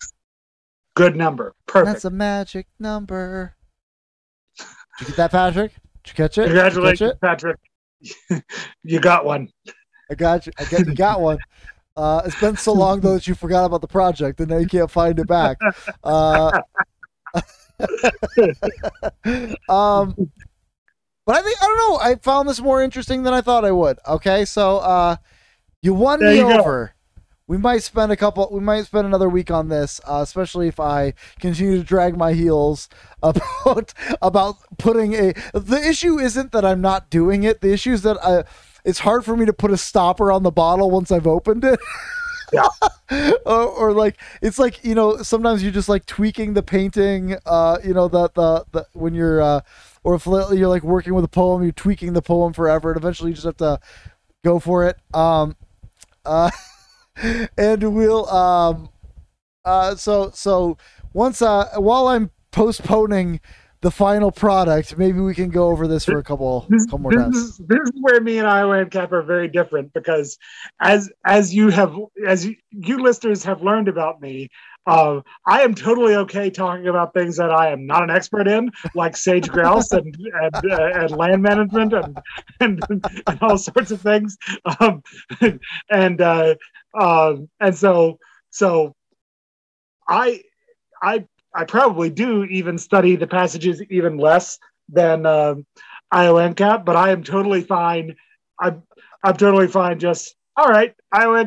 Good 0.95 1.17
number. 1.17 1.55
Perfect. 1.67 1.93
That's 1.93 2.05
a 2.05 2.11
magic 2.11 2.67
number. 2.79 3.57
Did 4.57 4.67
you 5.01 5.07
get 5.07 5.17
that, 5.17 5.31
Patrick? 5.33 5.73
Did 6.05 6.11
you 6.11 6.15
catch 6.15 6.39
it? 6.39 6.45
Congratulations, 6.45 7.13
it? 7.13 7.21
Patrick. 7.21 7.59
you 8.85 9.01
got 9.01 9.25
one. 9.25 9.49
I 10.11 10.15
got 10.15 10.47
you. 10.47 10.53
I 10.59 10.65
got 10.65 10.87
you. 10.87 10.95
Got 10.95 11.21
one. 11.21 11.39
Uh, 11.97 12.23
it's 12.25 12.39
been 12.41 12.57
so 12.57 12.73
long 12.73 13.01
though 13.01 13.15
that 13.15 13.27
you 13.29 13.35
forgot 13.35 13.65
about 13.65 13.81
the 13.81 13.89
project, 13.89 14.41
and 14.41 14.51
now 14.51 14.59
you 14.59 14.67
can't 14.67 14.91
find 14.91 15.19
it 15.19 15.29
back. 15.29 15.59
Uh, 16.03 16.61
um, 19.69 20.15
but 21.27 21.37
I 21.37 21.43
think 21.43 21.57
I 21.63 21.67
don't 21.67 21.79
know. 21.79 21.99
I 21.99 22.17
found 22.23 22.49
this 22.49 22.61
more 22.61 22.83
interesting 22.83 23.23
than 23.23 23.33
I 23.33 23.41
thought 23.41 23.65
I 23.65 23.71
would. 23.71 23.99
Okay, 24.07 24.45
so 24.45 24.79
uh, 24.79 25.17
you 25.83 25.95
won 25.95 26.21
there 26.21 26.31
me 26.31 26.39
you 26.39 26.51
over. 26.51 26.87
Go. 26.87 26.91
We 27.47 27.59
might 27.59 27.83
spend 27.83 28.11
a 28.11 28.17
couple. 28.17 28.49
We 28.51 28.61
might 28.61 28.87
spend 28.87 29.07
another 29.07 29.29
week 29.29 29.51
on 29.51 29.69
this, 29.69 30.01
uh, 30.09 30.21
especially 30.23 30.67
if 30.67 30.81
I 30.81 31.13
continue 31.41 31.77
to 31.77 31.85
drag 31.85 32.17
my 32.17 32.33
heels 32.33 32.89
about 33.23 33.95
about 34.21 34.57
putting 34.79 35.15
a. 35.15 35.35
The 35.53 35.81
issue 35.87 36.19
isn't 36.19 36.53
that 36.53 36.65
I'm 36.65 36.81
not 36.81 37.11
doing 37.11 37.45
it. 37.45 37.61
The 37.61 37.73
issue 37.73 37.93
is 37.93 38.03
that 38.03 38.17
I, 38.25 38.31
uh, 38.31 38.43
it's 38.85 39.01
hard 39.01 39.25
for 39.25 39.37
me 39.37 39.47
to 39.47 39.53
put 39.53 39.71
a 39.71 39.77
stopper 39.77 40.31
on 40.31 40.43
the 40.43 40.51
bottle 40.51 40.91
once 40.91 41.11
I've 41.11 41.27
opened 41.27 41.65
it. 41.65 41.81
Yeah. 42.53 42.69
or, 43.47 43.67
or, 43.67 43.93
like 43.93 44.19
it's 44.43 44.59
like 44.59 44.85
you 44.85 44.95
know 44.95 45.23
sometimes 45.23 45.63
you're 45.63 45.73
just 45.73 45.89
like 45.89 46.07
tweaking 46.07 46.55
the 46.55 46.63
painting. 46.63 47.37
Uh, 47.47 47.79
you 47.83 47.95
know 47.95 48.09
the 48.09 48.29
the, 48.35 48.65
the 48.73 48.87
when 48.93 49.15
you're 49.15 49.41
uh 49.41 49.61
or 50.05 50.15
if 50.15 50.27
you're 50.27 50.69
like 50.69 50.83
working 50.83 51.15
with 51.15 51.25
a 51.25 51.29
poem, 51.29 51.63
you're 51.63 51.73
tweaking 51.73 52.13
the 52.13 52.23
poem 52.23 52.53
forever, 52.53 52.91
and 52.91 52.99
eventually 52.99 53.31
you 53.31 53.35
just 53.35 53.47
have 53.47 53.57
to 53.57 53.81
go 54.45 54.59
for 54.59 54.87
it. 54.87 54.99
Um, 55.15 55.57
uh, 56.25 56.51
and 57.57 57.95
we'll 57.95 58.29
um, 58.29 58.91
uh, 59.65 59.97
so 59.97 60.31
so 60.35 60.77
once 61.15 61.41
uh, 61.41 61.71
while 61.77 62.09
I'm 62.09 62.31
postponing 62.51 63.41
the 63.85 63.91
final 63.91 64.33
product, 64.33 64.97
maybe 64.97 65.21
we 65.21 65.35
can 65.35 65.51
go 65.51 65.69
over 65.69 65.87
this 65.87 66.07
for 66.07 66.19
a 66.19 66.23
couple, 66.23 66.67
this, 66.71 66.87
couple 66.87 67.01
more 67.01 67.13
this 67.13 67.21
times. 67.21 67.37
Is, 67.37 67.59
this 67.59 67.81
is 67.81 67.93
where 68.01 68.19
me 68.19 68.39
and 68.39 68.49
Iowancap 68.49 69.13
are 69.13 69.21
very 69.23 69.47
different 69.47 69.93
because 69.93 70.39
as 70.81 71.13
as 71.27 71.55
you 71.55 71.69
have 71.69 71.95
as 72.27 72.47
you, 72.47 72.57
you 72.71 73.03
listeners 73.03 73.45
have 73.45 73.63
learned 73.63 73.89
about 73.89 74.23
me, 74.23 74.49
uh, 74.87 75.21
I 75.47 75.61
am 75.61 75.75
totally 75.75 76.15
okay 76.15 76.49
talking 76.49 76.89
about 76.89 77.13
things 77.13 77.37
that 77.37 77.51
I 77.51 77.73
am 77.73 77.87
not 77.87 78.03
an 78.03 78.09
expert 78.09 78.49
in, 78.49 78.71
like 78.95 79.19
sage 79.19 79.51
grouse 79.51 79.93
and 79.93 80.17
and, 80.17 80.73
uh, 80.73 80.91
and 80.95 81.11
land 81.11 81.43
management 81.43 81.93
and, 81.93 82.19
and, 82.61 82.83
and 83.27 83.39
all 83.43 83.59
sorts 83.59 83.91
of 83.91 84.01
things. 84.01 84.39
Um, 84.81 85.03
and 85.91 86.23
uh, 86.23 86.55
uh, 86.99 87.35
and 87.61 87.77
so 87.77 88.19
so 88.49 88.95
I 90.09 90.41
I 91.03 91.27
I 91.55 91.65
probably 91.65 92.11
do 92.11 92.45
even 92.45 92.79
study 92.79 93.17
the 93.17 93.27
passages 93.27 93.83
even 93.91 94.19
less 94.19 94.59
than 94.89 95.25
um, 95.27 95.67
Iowancap, 96.13 96.85
but 96.85 96.97
I 96.97 97.11
am 97.11 97.23
totally 97.23 97.63
fine. 97.63 98.17
I'm 98.61 98.83
I'm 99.23 99.37
totally 99.37 99.69
fine 99.69 99.99
just 99.99 100.37
all 100.57 100.69
right, 100.69 100.95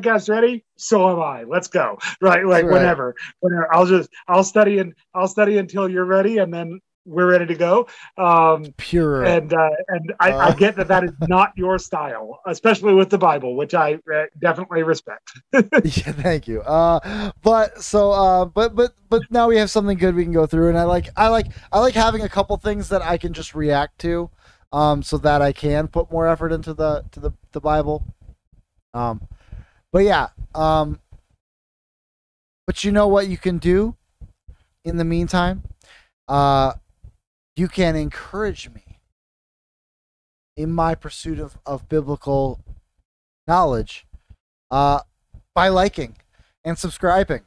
guys 0.01 0.27
ready? 0.27 0.65
So 0.77 1.09
am 1.09 1.21
I. 1.21 1.43
Let's 1.43 1.67
go. 1.67 1.97
Right, 2.19 2.45
like 2.45 2.65
Right. 2.65 2.73
whenever, 2.73 3.15
whenever. 3.39 3.73
I'll 3.73 3.85
just 3.85 4.09
I'll 4.27 4.43
study 4.43 4.79
and 4.79 4.93
I'll 5.13 5.27
study 5.27 5.57
until 5.57 5.87
you're 5.87 6.05
ready, 6.05 6.39
and 6.39 6.53
then 6.53 6.79
we're 7.07 7.31
ready 7.31 7.45
to 7.47 7.55
go. 7.55 7.87
Um, 8.17 8.73
Pure. 8.77 9.25
and 9.25 9.53
uh, 9.53 9.69
and 9.87 10.13
I, 10.19 10.35
I 10.39 10.51
Uh. 10.51 10.53
get 10.53 10.75
that 10.75 10.87
that 10.89 11.03
is 11.03 11.11
not 11.19 11.53
your 11.55 11.79
style, 11.79 12.39
especially 12.45 12.93
with 12.93 13.09
the 13.09 13.17
Bible, 13.17 13.55
which 13.55 13.73
I 13.73 13.95
uh, 14.13 14.25
definitely 14.39 14.83
respect. 14.83 15.31
yeah, 15.83 16.11
thank 16.11 16.47
you. 16.47 16.61
Uh, 16.61 17.31
but 17.43 17.81
so, 17.81 18.11
uh, 18.11 18.45
but 18.45 18.75
but 18.75 18.93
but 19.09 19.31
now 19.31 19.47
we 19.47 19.57
have 19.57 19.69
something 19.71 19.97
good 19.97 20.15
we 20.15 20.23
can 20.23 20.33
go 20.33 20.45
through, 20.45 20.69
and 20.69 20.77
I 20.77 20.83
like 20.83 21.09
I 21.15 21.29
like 21.29 21.47
I 21.71 21.79
like 21.79 21.93
having 21.93 22.21
a 22.23 22.29
couple 22.29 22.57
things 22.57 22.89
that 22.89 23.01
I 23.01 23.17
can 23.17 23.33
just 23.33 23.55
react 23.55 23.99
to, 23.99 24.29
um, 24.73 25.03
so 25.03 25.17
that 25.19 25.41
I 25.41 25.51
can 25.53 25.87
put 25.87 26.11
more 26.11 26.27
effort 26.27 26.51
into 26.51 26.73
the 26.73 27.05
to 27.11 27.19
the 27.19 27.31
the 27.53 27.61
Bible. 27.61 28.03
Um, 28.93 29.27
but 29.91 29.99
yeah, 30.03 30.29
um, 30.55 30.99
but 32.65 32.83
you 32.83 32.91
know 32.91 33.07
what 33.07 33.27
you 33.27 33.37
can 33.37 33.57
do 33.57 33.95
in 34.83 34.97
the 34.97 35.05
meantime, 35.05 35.63
uh, 36.27 36.73
you 37.57 37.67
can 37.67 37.95
encourage 37.95 38.69
me 38.69 38.99
in 40.55 40.71
my 40.71 40.95
pursuit 40.95 41.39
of 41.39 41.57
of 41.65 41.89
biblical 41.89 42.59
knowledge 43.47 44.05
uh, 44.71 44.99
by 45.55 45.69
liking 45.69 46.15
and 46.63 46.77
subscribing 46.77 47.41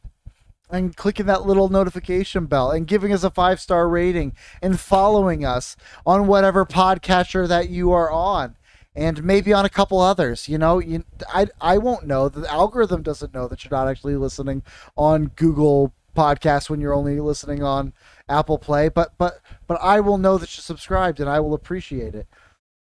and 0.70 0.96
clicking 0.96 1.26
that 1.26 1.46
little 1.46 1.68
notification 1.68 2.46
bell 2.46 2.70
and 2.70 2.86
giving 2.86 3.12
us 3.12 3.24
a 3.24 3.30
five 3.30 3.60
star 3.60 3.88
rating 3.88 4.32
and 4.62 4.80
following 4.80 5.44
us 5.44 5.76
on 6.06 6.26
whatever 6.26 6.64
podcatcher 6.64 7.46
that 7.46 7.68
you 7.68 7.92
are 7.92 8.10
on 8.10 8.56
and 8.94 9.22
maybe 9.22 9.52
on 9.52 9.64
a 9.64 9.70
couple 9.70 10.00
others 10.00 10.48
you 10.48 10.58
know? 10.58 10.78
You, 10.78 11.04
I, 11.28 11.48
I 11.60 11.78
won't 11.78 12.06
know. 12.06 12.28
The 12.28 12.50
algorithm 12.50 13.02
doesn't 13.02 13.34
know 13.34 13.48
that 13.48 13.64
you're 13.64 13.76
not 13.76 13.88
actually 13.88 14.16
listening 14.16 14.62
on 14.96 15.32
google 15.36 15.92
podcasts 16.16 16.70
when 16.70 16.80
you're 16.80 16.94
only 16.94 17.20
listening 17.20 17.62
on 17.62 17.92
apple 18.30 18.58
play 18.58 18.88
but 18.88 19.12
but 19.18 19.40
but 19.66 19.78
i 19.82 20.00
will 20.00 20.18
know 20.18 20.38
that 20.38 20.56
you're 20.56 20.62
subscribed 20.62 21.20
and 21.20 21.28
i 21.28 21.38
will 21.40 21.54
appreciate 21.54 22.14
it 22.14 22.26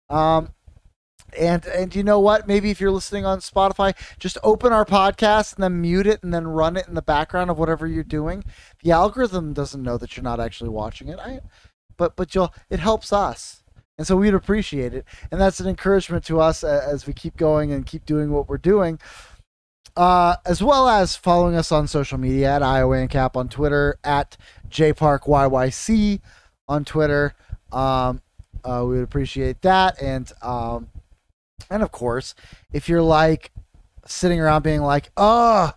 um 0.09 0.53
and 1.37 1.65
and 1.65 1.95
you 1.95 2.03
know 2.03 2.19
what? 2.19 2.47
Maybe 2.47 2.71
if 2.71 2.79
you're 2.79 2.91
listening 2.91 3.25
on 3.25 3.39
Spotify, 3.39 3.95
just 4.19 4.37
open 4.43 4.71
our 4.71 4.85
podcast 4.85 5.55
and 5.55 5.63
then 5.63 5.81
mute 5.81 6.07
it 6.07 6.23
and 6.23 6.33
then 6.33 6.47
run 6.47 6.77
it 6.77 6.87
in 6.87 6.93
the 6.93 7.01
background 7.01 7.49
of 7.49 7.59
whatever 7.59 7.87
you're 7.87 8.03
doing. 8.03 8.43
The 8.83 8.91
algorithm 8.91 9.53
doesn't 9.53 9.83
know 9.83 9.97
that 9.97 10.15
you're 10.15 10.23
not 10.23 10.39
actually 10.39 10.69
watching 10.69 11.09
it. 11.09 11.19
I, 11.19 11.41
but 11.97 12.15
but 12.15 12.33
you'll 12.33 12.53
it 12.69 12.79
helps 12.79 13.11
us, 13.11 13.63
and 13.97 14.07
so 14.07 14.15
we'd 14.15 14.33
appreciate 14.33 14.93
it. 14.93 15.05
And 15.31 15.41
that's 15.41 15.59
an 15.59 15.67
encouragement 15.67 16.23
to 16.25 16.39
us 16.39 16.63
as 16.63 17.05
we 17.05 17.13
keep 17.13 17.35
going 17.35 17.71
and 17.71 17.85
keep 17.85 18.05
doing 18.05 18.31
what 18.31 18.47
we're 18.47 18.57
doing. 18.57 18.99
Uh, 19.97 20.35
as 20.45 20.61
well 20.61 20.87
as 20.87 21.15
following 21.15 21.55
us 21.55 21.71
on 21.71 21.87
social 21.87 22.19
media 22.19 22.55
at 22.55 22.61
Iowancap 22.61 23.35
on 23.35 23.49
Twitter, 23.49 23.97
at 24.03 24.37
JParkYYC 24.69 26.21
on 26.67 26.85
Twitter. 26.85 27.33
Um, 27.71 28.21
uh, 28.63 28.83
we 28.83 28.97
would 28.97 29.03
appreciate 29.03 29.63
that. 29.63 29.99
And 29.99 30.31
um, 30.43 30.89
and 31.71 31.81
of 31.81 31.91
course, 31.91 32.35
if 32.71 32.87
you're 32.87 33.01
like 33.01 33.51
sitting 34.05 34.39
around 34.39 34.61
being 34.61 34.81
like, 34.81 35.09
oh, 35.17 35.73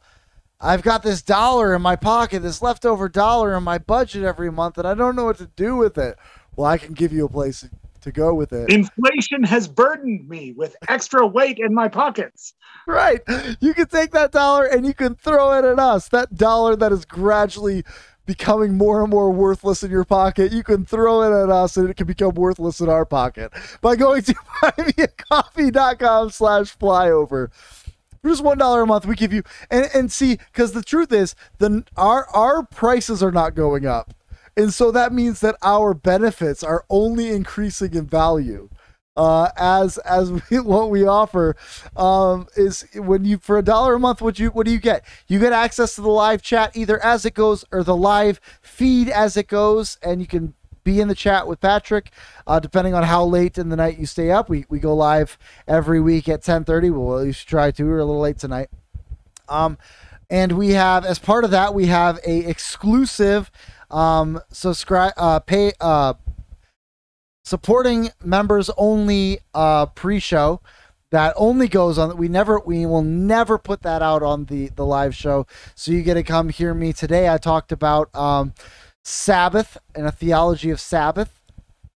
I've 0.61 0.83
got 0.83 1.03
this 1.03 1.23
dollar 1.23 1.75
in 1.75 1.81
my 1.81 1.97
pocket, 1.97 2.41
this 2.41 2.61
leftover 2.61 3.09
dollar 3.09 3.57
in 3.57 3.63
my 3.63 3.79
budget 3.79 4.25
every 4.25 4.53
month, 4.53 4.77
and 4.77 4.87
I 4.87 4.93
don't 4.93 5.17
know 5.17 5.25
what 5.25 5.39
to 5.39 5.47
do 5.57 5.77
with 5.77 5.97
it. 5.97 6.19
Well, 6.55 6.67
I 6.67 6.77
can 6.77 6.93
give 6.93 7.11
you 7.11 7.25
a 7.25 7.29
place 7.31 7.67
to 8.01 8.13
go 8.13 8.35
with 8.35 8.53
it. 8.53 8.71
Inflation 8.71 9.43
has 9.45 9.69
burdened 9.69 10.29
me 10.29 10.53
with 10.53 10.77
extra 10.89 11.27
weight 11.27 11.59
in 11.59 11.75
my 11.75 11.89
pockets. 11.89 12.55
Right. 12.87 13.21
You 13.61 13.75
can 13.75 13.87
take 13.87 14.13
that 14.13 14.33
dollar 14.33 14.67
and 14.67 14.87
you 14.87 14.95
can 14.95 15.15
throw 15.15 15.53
it 15.59 15.65
at 15.65 15.79
us. 15.79 16.09
That 16.09 16.35
dollar 16.35 16.77
that 16.77 16.93
is 16.93 17.05
gradually 17.05 17.85
becoming 18.27 18.75
more 18.75 19.03
and 19.03 19.11
more 19.11 19.31
worthless 19.33 19.83
in 19.83 19.91
your 19.91 20.05
pocket, 20.05 20.53
you 20.53 20.63
can 20.63 20.85
throw 20.85 21.23
it 21.23 21.43
at 21.43 21.51
us 21.51 21.77
and 21.77 21.91
it 21.91 21.97
can 21.97 22.07
become 22.07 22.35
worthless 22.35 22.81
in 22.81 22.89
our 22.89 23.05
pocket 23.05 23.53
by 23.81 23.97
going 23.97 24.23
to 24.23 24.35
buymeacoffee.com 24.63 26.31
slash 26.31 26.77
flyover. 26.79 27.53
For 28.23 28.29
just 28.29 28.45
one 28.45 28.59
dollar 28.59 28.83
a 28.83 28.87
month, 28.87 29.07
we 29.07 29.17
give 29.17 29.33
you 29.33 29.43
and, 29.71 29.89
and 29.95 30.13
see 30.13 30.37
because 30.53 30.73
the 30.73 30.83
truth 30.83 31.11
is 31.11 31.35
the 31.59 31.85
our 31.97 32.29
our 32.29 32.65
prices 32.65 33.23
are 33.23 33.33
not 33.33 33.55
going 33.55 33.87
up. 33.87 34.15
And 34.57 34.73
so 34.73 34.91
that 34.91 35.13
means 35.13 35.41
that 35.41 35.57
our 35.63 35.95
benefits 35.95 36.63
are 36.63 36.85
only 36.91 37.31
increasing 37.31 37.95
in 37.95 38.07
value. 38.07 38.69
Uh, 39.17 39.51
as 39.57 39.99
as 39.99 40.31
we, 40.51 40.61
what 40.61 40.91
we 40.91 41.07
offer 41.07 41.57
um, 41.97 42.47
is 42.57 42.87
when 42.95 43.25
you 43.25 43.39
for 43.39 43.59
a 43.59 43.63
dollar 43.63 43.95
a 43.95 43.99
month 43.99 44.23
what 44.23 44.39
you 44.39 44.49
what 44.51 44.67
do 44.67 44.73
you 44.73 44.79
get? 44.79 45.05
You 45.27 45.39
get 45.39 45.53
access 45.53 45.95
to 45.97 46.01
the 46.01 46.09
live 46.09 46.43
chat 46.43 46.77
either 46.77 47.03
as 47.05 47.27
it 47.27 47.35
goes 47.35 47.65
or 47.73 47.83
the 47.83 47.97
live 47.97 48.41
feed 48.63 49.09
as 49.09 49.37
it 49.37 49.49
goes. 49.49 49.99
And 50.03 50.21
you 50.21 50.27
can 50.27 50.55
be 50.85 51.01
in 51.01 51.09
the 51.09 51.15
chat 51.15 51.47
with 51.47 51.61
Patrick 51.61 52.13
uh, 52.47 52.61
depending 52.61 52.95
on 52.95 53.03
how 53.03 53.25
late 53.25 53.59
in 53.59 53.69
the 53.69 53.77
night 53.77 53.99
you 53.99 54.07
stay 54.07 54.31
up. 54.31 54.49
We, 54.49 54.65
we 54.69 54.79
go 54.79 54.95
live 54.95 55.37
every 55.67 56.01
week 56.01 56.29
at 56.29 56.43
10:30 56.43 56.91
we'll 56.93 57.19
at 57.19 57.25
least 57.25 57.49
try 57.49 57.71
to. 57.73 57.85
We're 57.85 57.99
a 57.99 58.05
little 58.05 58.23
late 58.23 58.39
tonight. 58.39 58.71
Um, 59.49 59.77
and 60.31 60.53
we 60.53 60.71
have 60.71 61.05
as 61.05 61.19
part 61.19 61.45
of 61.45 61.51
that 61.51 61.75
we 61.75 61.87
have 61.87 62.21
a 62.25 62.39
exclusive 62.49 63.51
um, 63.91 64.41
subscribe 64.51 65.13
uh, 65.17 65.41
pay 65.41 65.73
uh, 65.81 66.15
supporting 67.45 68.11
members 68.25 68.71
only 68.77 69.41
uh, 69.55 69.87
pre-show 69.87 70.61
that 71.11 71.35
only 71.37 71.69
goes 71.69 71.99
on 71.99 72.17
we 72.17 72.29
never 72.29 72.61
we 72.61 72.87
will 72.87 73.03
never 73.03 73.59
put 73.59 73.83
that 73.83 74.03
out 74.03 74.23
on 74.23 74.45
the 74.47 74.69
the 74.69 74.87
live 74.87 75.15
show. 75.15 75.47
So 75.75 75.93
you 75.93 76.03
get 76.03 76.15
to 76.15 76.23
come 76.23 76.49
hear 76.49 76.73
me. 76.73 76.93
Today 76.93 77.29
i 77.29 77.37
talked 77.37 77.73
about 77.73 78.15
um, 78.15 78.55
sabbath 79.05 79.77
and 79.95 80.07
a 80.07 80.13
theology 80.13 80.71
of 80.71 80.81
sabbath. 80.81 81.37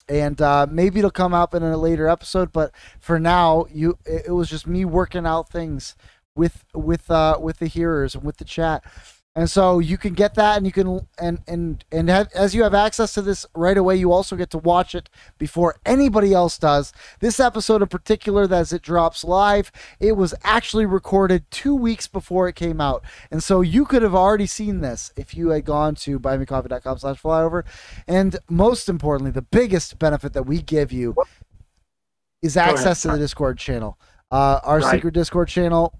And 0.07 0.41
uh, 0.41 0.67
maybe 0.69 0.99
it'll 0.99 1.11
come 1.11 1.33
up 1.33 1.53
in 1.53 1.63
a 1.63 1.77
later 1.77 2.07
episode 2.07 2.51
but 2.51 2.71
for 2.99 3.19
now 3.19 3.65
you 3.71 3.97
it, 4.05 4.27
it 4.27 4.31
was 4.31 4.49
just 4.49 4.67
me 4.67 4.83
working 4.83 5.25
out 5.25 5.49
things 5.49 5.95
with 6.35 6.65
with 6.73 7.09
uh 7.11 7.37
with 7.39 7.59
the 7.59 7.67
hearers 7.67 8.15
and 8.15 8.23
with 8.23 8.37
the 8.37 8.43
chat 8.43 8.83
and 9.33 9.49
so 9.49 9.79
you 9.79 9.97
can 9.97 10.13
get 10.13 10.35
that 10.35 10.57
and 10.57 10.65
you 10.65 10.71
can 10.73 11.07
and 11.17 11.39
and 11.47 11.85
and 11.91 12.09
have, 12.09 12.29
as 12.35 12.53
you 12.53 12.63
have 12.63 12.73
access 12.73 13.13
to 13.13 13.21
this 13.21 13.45
right 13.55 13.77
away 13.77 13.95
you 13.95 14.11
also 14.11 14.35
get 14.35 14.49
to 14.49 14.57
watch 14.57 14.93
it 14.93 15.09
before 15.37 15.77
anybody 15.85 16.33
else 16.33 16.57
does. 16.57 16.91
This 17.21 17.39
episode 17.39 17.81
in 17.81 17.87
particular 17.87 18.45
that 18.47 18.59
as 18.59 18.73
it 18.73 18.81
drops 18.81 19.23
live 19.23 19.71
it 20.01 20.17
was 20.17 20.33
actually 20.43 20.85
recorded 20.85 21.49
two 21.49 21.73
weeks 21.73 22.07
before 22.07 22.49
it 22.49 22.55
came 22.55 22.81
out. 22.81 23.03
And 23.31 23.41
so 23.41 23.61
you 23.61 23.85
could 23.85 24.01
have 24.01 24.15
already 24.15 24.47
seen 24.47 24.81
this 24.81 25.13
if 25.15 25.33
you 25.33 25.49
had 25.49 25.63
gone 25.63 25.95
to 25.95 26.19
buymecoffee.com 26.19 26.97
slash 26.97 27.21
flyover. 27.21 27.63
And 28.07 28.35
most 28.49 28.89
importantly 28.89 29.31
the 29.31 29.41
biggest 29.41 29.97
benefit 29.97 30.33
that 30.33 30.43
we 30.43 30.61
give 30.61 30.91
you 30.91 31.15
is 32.41 32.57
access 32.57 33.01
to 33.03 33.09
the 33.09 33.17
discord 33.17 33.57
channel. 33.57 33.97
Uh, 34.29 34.59
our 34.63 34.79
Right. 34.79 34.91
secret 34.95 35.13
discord 35.13 35.47
channel 35.47 35.93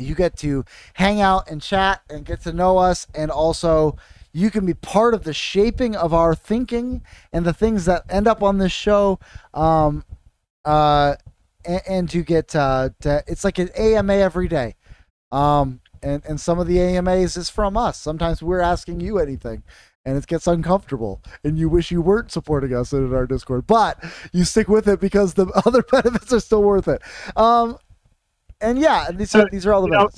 you 0.00 0.14
get 0.14 0.36
to 0.38 0.64
hang 0.94 1.20
out 1.20 1.50
and 1.50 1.60
chat 1.62 2.02
and 2.10 2.24
get 2.24 2.42
to 2.42 2.52
know 2.52 2.78
us 2.78 3.06
and 3.14 3.30
also 3.30 3.96
you 4.32 4.50
can 4.50 4.66
be 4.66 4.74
part 4.74 5.14
of 5.14 5.24
the 5.24 5.32
shaping 5.32 5.96
of 5.96 6.12
our 6.12 6.34
thinking 6.34 7.02
and 7.32 7.44
the 7.44 7.52
things 7.52 7.86
that 7.86 8.04
end 8.08 8.28
up 8.28 8.42
on 8.42 8.58
this 8.58 8.72
show. 8.72 9.18
Um 9.54 10.04
uh 10.64 11.16
and, 11.64 11.82
and 11.88 12.14
you 12.14 12.22
get 12.22 12.54
uh 12.54 12.90
to, 13.00 13.24
it's 13.26 13.44
like 13.44 13.58
an 13.58 13.70
ama 13.76 14.14
every 14.14 14.48
day. 14.48 14.76
Um 15.32 15.80
and 16.02 16.22
and 16.24 16.40
some 16.40 16.58
of 16.58 16.66
the 16.66 16.80
amas 16.80 17.36
is 17.36 17.50
from 17.50 17.76
us. 17.76 17.98
Sometimes 17.98 18.42
we're 18.42 18.60
asking 18.60 19.00
you 19.00 19.18
anything 19.18 19.62
and 20.04 20.16
it 20.16 20.26
gets 20.26 20.46
uncomfortable 20.46 21.22
and 21.42 21.58
you 21.58 21.68
wish 21.68 21.90
you 21.90 22.00
weren't 22.00 22.30
supporting 22.30 22.74
us 22.74 22.92
in 22.92 23.12
our 23.12 23.26
discord 23.26 23.66
but 23.66 24.02
you 24.32 24.44
stick 24.44 24.68
with 24.68 24.88
it 24.88 25.00
because 25.00 25.34
the 25.34 25.46
other 25.66 25.82
benefits 25.82 26.32
are 26.32 26.40
still 26.40 26.62
worth 26.62 26.88
it. 26.88 27.02
Um 27.36 27.78
and 28.60 28.78
yeah 28.78 29.10
these 29.12 29.34
are, 29.34 29.48
these 29.50 29.66
are 29.66 29.72
all 29.72 29.82
the 29.82 29.88
You 29.88 29.92
know, 29.92 30.08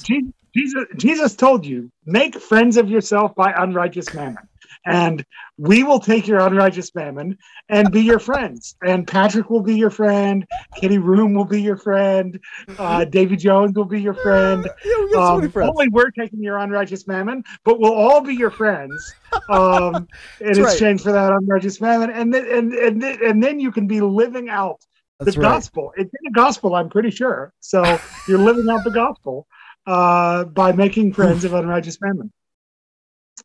Jesus, 0.55 0.85
Jesus 0.97 1.37
told 1.37 1.65
you, 1.65 1.91
make 2.07 2.39
friends 2.39 2.77
of 2.77 2.91
yourself 2.91 3.35
by 3.35 3.53
unrighteous 3.57 4.13
mammon. 4.15 4.49
And 4.87 5.25
we 5.59 5.83
will 5.83 6.01
take 6.01 6.27
your 6.27 6.41
unrighteous 6.41 6.95
mammon 6.95 7.37
and 7.69 7.93
be 7.93 8.03
your 8.03 8.19
friends. 8.19 8.75
And 8.83 9.07
Patrick 9.07 9.51
will 9.51 9.61
be 9.61 9.77
your 9.77 9.91
friend. 9.91 10.47
Kitty 10.77 10.99
Room 10.99 11.35
will 11.35 11.45
be 11.45 11.61
your 11.61 11.77
friend. 11.77 12.41
Uh, 12.79 13.05
Davy 13.05 13.37
Jones 13.37 13.77
will 13.77 13.85
be 13.85 14.01
your 14.01 14.15
friend. 14.15 14.65
Yeah, 14.85 14.93
we 15.01 15.13
got 15.13 15.29
so 15.29 15.35
many 15.37 15.47
Um, 15.47 15.53
friends. 15.53 15.71
only 15.71 15.89
we're 15.89 16.11
taking 16.11 16.43
your 16.43 16.59
unrighteous 16.59 17.07
mammon, 17.07 17.45
but 17.65 17.79
we'll 17.79 17.93
all 17.93 18.23
be 18.23 18.35
your 18.35 18.51
friends 18.51 19.15
um, 19.51 20.09
in 20.41 20.49
right. 20.49 20.59
exchange 20.59 21.03
for 21.03 21.13
that 21.13 21.31
unrighteous 21.31 21.81
mammon. 21.81 22.11
And 22.11 22.33
then, 22.33 22.47
and, 22.51 22.73
and, 22.73 23.03
and 23.05 23.43
then 23.43 23.61
you 23.61 23.71
can 23.71 23.87
be 23.87 24.01
living 24.01 24.49
out 24.49 24.81
That's 25.21 25.37
the 25.37 25.43
right. 25.43 25.49
gospel. 25.49 25.93
It's 25.97 26.11
in 26.13 26.21
the 26.25 26.33
gospel, 26.33 26.75
I'm 26.75 26.89
pretty 26.89 27.11
sure. 27.11 27.53
So 27.61 27.99
you're 28.29 28.39
living 28.39 28.69
out 28.69 28.85
the 28.85 28.91
gospel 28.91 29.47
uh, 29.87 30.45
by 30.45 30.73
making 30.73 31.13
friends 31.13 31.45
of 31.45 31.53
unrighteous 31.55 32.01
mammon. 32.01 32.33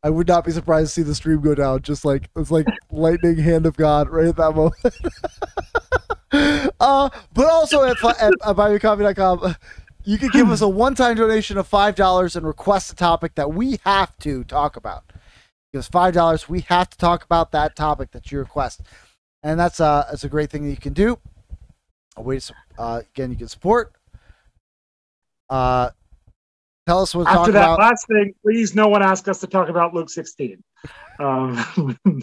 I 0.02 0.10
would 0.10 0.28
not 0.28 0.44
be 0.44 0.52
surprised 0.52 0.88
to 0.88 1.00
see 1.00 1.02
the 1.02 1.14
stream 1.14 1.40
go 1.40 1.54
down. 1.54 1.82
Just 1.82 2.04
like 2.04 2.28
it's 2.36 2.50
like 2.50 2.66
lightning 2.90 3.36
hand 3.36 3.66
of 3.66 3.76
God 3.76 4.08
right 4.08 4.26
at 4.26 4.36
that 4.36 4.54
moment. 4.54 4.74
uh, 6.80 7.08
but 7.32 7.46
also 7.46 7.82
at, 7.84 8.02
at, 8.04 8.20
at 8.22 8.56
buymeacoffee.com, 8.56 9.56
you 10.04 10.18
can 10.18 10.28
give 10.28 10.50
us 10.50 10.60
a 10.60 10.68
one-time 10.68 11.16
donation 11.16 11.56
of 11.56 11.66
five 11.66 11.94
dollars 11.94 12.36
and 12.36 12.46
request 12.46 12.92
a 12.92 12.96
topic 12.96 13.34
that 13.36 13.52
we 13.52 13.80
have 13.84 14.16
to 14.18 14.44
talk 14.44 14.76
about. 14.76 15.04
Give 15.72 15.78
us 15.78 15.88
five 15.88 16.14
dollars. 16.14 16.48
We 16.48 16.60
have 16.62 16.90
to 16.90 16.98
talk 16.98 17.24
about 17.24 17.52
that 17.52 17.74
topic 17.74 18.12
that 18.12 18.30
you 18.30 18.38
request, 18.38 18.82
and 19.42 19.58
that's 19.58 19.80
uh 19.80 20.06
that's 20.10 20.24
a 20.24 20.28
great 20.28 20.50
thing 20.50 20.64
that 20.64 20.70
you 20.70 20.76
can 20.76 20.92
do. 20.92 21.18
A 22.16 22.22
way 22.22 22.38
to, 22.38 22.54
uh, 22.78 23.02
again, 23.14 23.30
you 23.30 23.36
can 23.36 23.48
support. 23.48 23.92
Uh, 25.50 25.90
tell 26.86 27.02
us 27.02 27.14
what 27.14 27.26
After 27.26 27.36
talk 27.36 27.46
that 27.52 27.64
about. 27.64 27.78
last 27.78 28.06
thing, 28.08 28.34
please 28.42 28.74
no 28.74 28.88
one 28.88 29.02
ask 29.02 29.28
us 29.28 29.40
to 29.40 29.46
talk 29.46 29.68
about 29.68 29.94
Luke 29.94 30.10
16. 30.10 30.62
Um, 31.18 31.98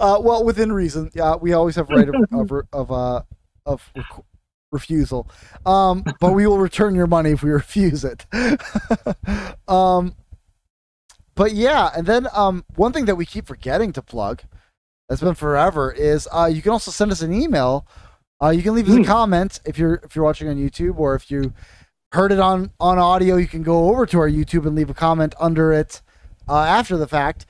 Uh, 0.00 0.18
well, 0.20 0.44
within 0.44 0.72
reason. 0.72 1.10
Yeah, 1.14 1.36
we 1.36 1.52
always 1.52 1.76
have 1.76 1.88
right 1.88 2.08
of 2.08 2.14
of, 2.32 2.52
of 2.72 2.92
uh 2.92 3.22
of 3.64 3.90
requ- 3.96 4.24
refusal. 4.72 5.28
Um, 5.64 6.04
but 6.20 6.32
we 6.32 6.46
will 6.46 6.58
return 6.58 6.94
your 6.94 7.06
money 7.06 7.30
if 7.30 7.42
we 7.42 7.50
refuse 7.62 8.04
it. 8.04 8.26
um, 9.68 10.14
but 11.34 11.52
yeah, 11.52 11.90
and 11.96 12.06
then 12.06 12.28
um, 12.32 12.64
one 12.76 12.92
thing 12.92 13.06
that 13.06 13.16
we 13.16 13.24
keep 13.26 13.46
forgetting 13.46 13.92
to 13.94 14.02
plug, 14.02 14.42
that's 15.08 15.20
been 15.20 15.34
forever, 15.34 15.90
is 15.92 16.28
uh, 16.32 16.46
you 16.46 16.60
can 16.62 16.72
also 16.72 16.90
send 16.90 17.10
us 17.12 17.22
an 17.22 17.32
email. 17.32 17.86
Uh, 18.44 18.50
you 18.50 18.62
can 18.62 18.74
leave 18.74 18.86
us 18.88 18.94
a 18.94 18.98
Hmm. 18.98 19.04
comment 19.04 19.60
if 19.64 19.78
you're 19.78 19.94
if 20.04 20.14
you're 20.14 20.24
watching 20.24 20.48
on 20.48 20.56
YouTube 20.56 20.98
or 20.98 21.14
if 21.14 21.30
you 21.30 21.52
heard 22.12 22.30
it 22.30 22.38
on 22.40 22.70
on 22.78 22.98
audio. 22.98 23.36
You 23.36 23.46
can 23.46 23.62
go 23.62 23.88
over 23.88 24.04
to 24.06 24.18
our 24.20 24.28
YouTube 24.28 24.66
and 24.66 24.74
leave 24.74 24.90
a 24.90 24.94
comment 24.94 25.34
under 25.40 25.72
it 25.72 26.02
uh, 26.48 26.60
after 26.60 26.96
the 26.96 27.06
fact. 27.08 27.46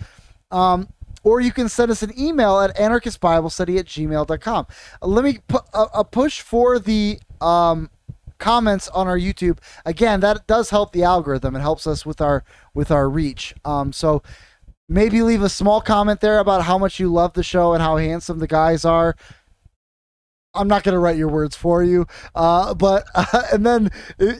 Um, 0.51 0.89
or 1.25 1.41
you 1.41 1.53
can 1.53 1.69
send 1.71 1.91
us 1.91 2.03
an 2.03 2.13
email 2.19 2.61
at 2.61 2.77
anarchistbiblestudy 2.77 3.79
at 3.79 3.87
gmail.com. 3.87 4.67
Uh, 5.03 5.07
let 5.07 5.25
me 5.25 5.39
put 5.49 5.65
a, 5.73 5.87
a 5.95 6.05
push 6.05 6.41
for 6.43 6.79
the 6.79 7.19
um, 7.41 7.89
comments 8.39 8.89
on 8.89 9.09
our 9.09 9.19
YouTube. 9.19 9.59
Again, 9.87 10.21
that 10.21 10.47
does 10.47 10.69
help 10.71 10.93
the 10.93 11.03
algorithm. 11.03 11.57
It 11.57 11.61
helps 11.61 11.87
us 11.87 12.05
with 12.07 12.21
our 12.21 12.45
with 12.75 12.91
our 12.91 13.09
reach. 13.09 13.55
Um, 13.65 13.93
so 13.93 14.23
maybe 14.89 15.23
leave 15.23 15.43
a 15.43 15.49
small 15.49 15.81
comment 15.81 16.21
there 16.21 16.39
about 16.39 16.63
how 16.63 16.77
much 16.79 17.01
you 17.01 17.11
love 17.11 17.33
the 17.33 17.43
show 17.43 17.73
and 17.73 17.83
how 17.83 17.97
handsome 17.97 18.39
the 18.39 18.47
guys 18.47 18.85
are. 18.85 19.17
I'm 20.55 20.69
not 20.69 20.83
going 20.85 20.93
to 20.95 20.99
write 20.99 21.17
your 21.17 21.29
words 21.29 21.57
for 21.57 21.83
you, 21.83 22.07
uh, 22.35 22.75
but 22.75 23.07
uh, 23.15 23.43
and 23.53 23.67
then 23.67 23.91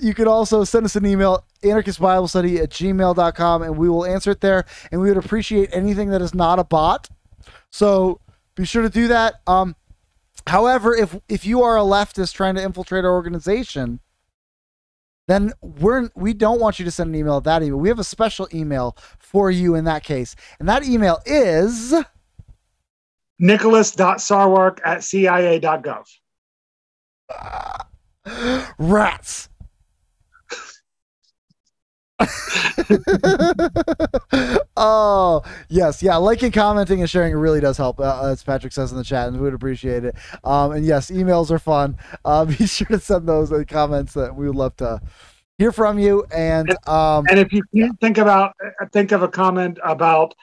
you 0.01 0.15
can 0.15 0.29
also 0.29 0.65
send 0.65 0.85
us 0.85 0.97
an 0.97 1.07
email 1.07 1.45
anarchistbiblestudy 1.63 2.61
at 2.61 2.71
gmail.com 2.71 3.63
and 3.63 3.77
we 3.77 3.89
will 3.89 4.05
answer 4.05 4.31
it 4.31 4.41
there 4.41 4.65
and 4.93 5.01
we 5.01 5.09
would 5.09 5.23
appreciate 5.23 5.71
anything 5.73 6.11
that 6.11 6.23
is 6.23 6.35
not 6.35 6.59
a 6.59 6.65
bot. 6.65 7.09
So 7.71 8.21
be 8.55 8.65
sure 8.65 8.83
to 8.83 8.91
do 8.91 9.09
that. 9.09 9.41
Um, 9.47 9.75
however 10.47 10.95
if 10.95 11.19
if 11.29 11.47
you 11.47 11.63
are 11.63 11.79
a 11.79 11.83
leftist 11.83 12.35
trying 12.35 12.55
to 12.55 12.63
infiltrate 12.63 13.05
our 13.05 13.13
organization 13.13 14.01
then 15.27 15.53
we're 15.63 16.11
we 16.15 16.35
don't 16.35 16.61
want 16.61 16.79
you 16.79 16.85
to 16.85 16.91
send 16.91 17.09
an 17.09 17.15
email 17.15 17.39
at 17.39 17.45
that 17.45 17.63
email. 17.63 17.79
We 17.79 17.89
have 17.89 17.99
a 17.99 18.05
special 18.05 18.47
email 18.53 18.95
for 19.19 19.51
you 19.51 19.75
in 19.75 19.85
that 19.85 20.05
case 20.05 20.37
and 20.59 20.69
that 20.69 20.85
email 20.85 21.21
is 21.25 21.95
Nicholas.sarwark 23.39 24.81
at 24.85 25.05
CIA.gov. 25.05 26.05
rats. 28.79 29.49
Oh 34.77 35.43
yes. 35.69 36.03
Yeah 36.03 36.17
liking 36.17 36.51
commenting 36.51 37.01
and 37.01 37.09
sharing 37.09 37.35
really 37.35 37.61
does 37.61 37.77
help 37.77 38.01
uh, 38.01 38.27
as 38.27 38.43
patrick 38.43 38.73
says 38.73 38.91
in 38.91 38.99
the 38.99 39.05
chat 39.05 39.29
and 39.29 39.37
we 39.37 39.43
would 39.43 39.55
appreciate 39.55 40.05
it. 40.05 40.17
Um, 40.43 40.73
and 40.73 40.85
yes 40.85 41.11
emails 41.11 41.51
are 41.51 41.61
fun. 41.61 41.97
Uh, 42.25 42.45
be 42.59 42.67
sure 42.67 42.89
to 42.89 42.99
send 42.99 43.29
those 43.29 43.53
in 43.53 43.65
comments 43.67 44.15
that 44.15 44.35
we 44.35 44.49
would 44.49 44.57
love 44.57 44.75
to 44.77 45.01
hear 45.59 45.71
from 45.71 45.99
you. 45.99 46.25
And 46.35 46.71
um, 46.89 47.25
And 47.31 47.39
if 47.39 47.53
you 47.53 47.63
can't 47.75 47.99
think 48.01 48.19
about 48.19 48.55
think 48.93 49.13
of 49.13 49.23
a 49.23 49.29
comment 49.29 49.79
about 49.85 50.35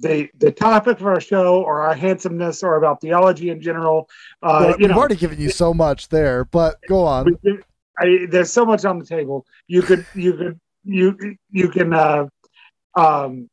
the 0.00 0.28
the 0.38 0.50
topic 0.50 1.00
of 1.00 1.06
our 1.06 1.20
show 1.20 1.62
or 1.62 1.82
our 1.82 1.94
handsomeness 1.94 2.62
or 2.62 2.76
about 2.76 3.00
theology 3.00 3.50
in 3.50 3.60
general, 3.60 4.08
uh, 4.42 4.58
well, 4.60 4.70
you 4.70 4.76
we've 4.78 4.90
know, 4.90 4.96
already 4.96 5.16
given 5.16 5.40
you 5.40 5.50
so 5.50 5.72
much 5.72 6.08
there 6.08 6.44
but 6.46 6.76
go 6.88 7.04
on 7.04 7.26
I, 7.98 8.26
there's 8.28 8.52
so 8.52 8.64
much 8.64 8.84
on 8.84 8.98
the 8.98 9.06
table. 9.06 9.46
You 9.66 9.82
could 9.82 10.06
you 10.14 10.32
could 10.34 10.60
you 10.84 11.36
you 11.50 11.68
can 11.68 11.92
uh, 11.92 12.26
um, 12.94 13.48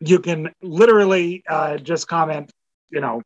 you 0.00 0.18
can 0.18 0.50
literally 0.62 1.42
uh, 1.48 1.76
just 1.76 2.08
comment, 2.08 2.50
you 2.90 3.00
know, 3.00 3.22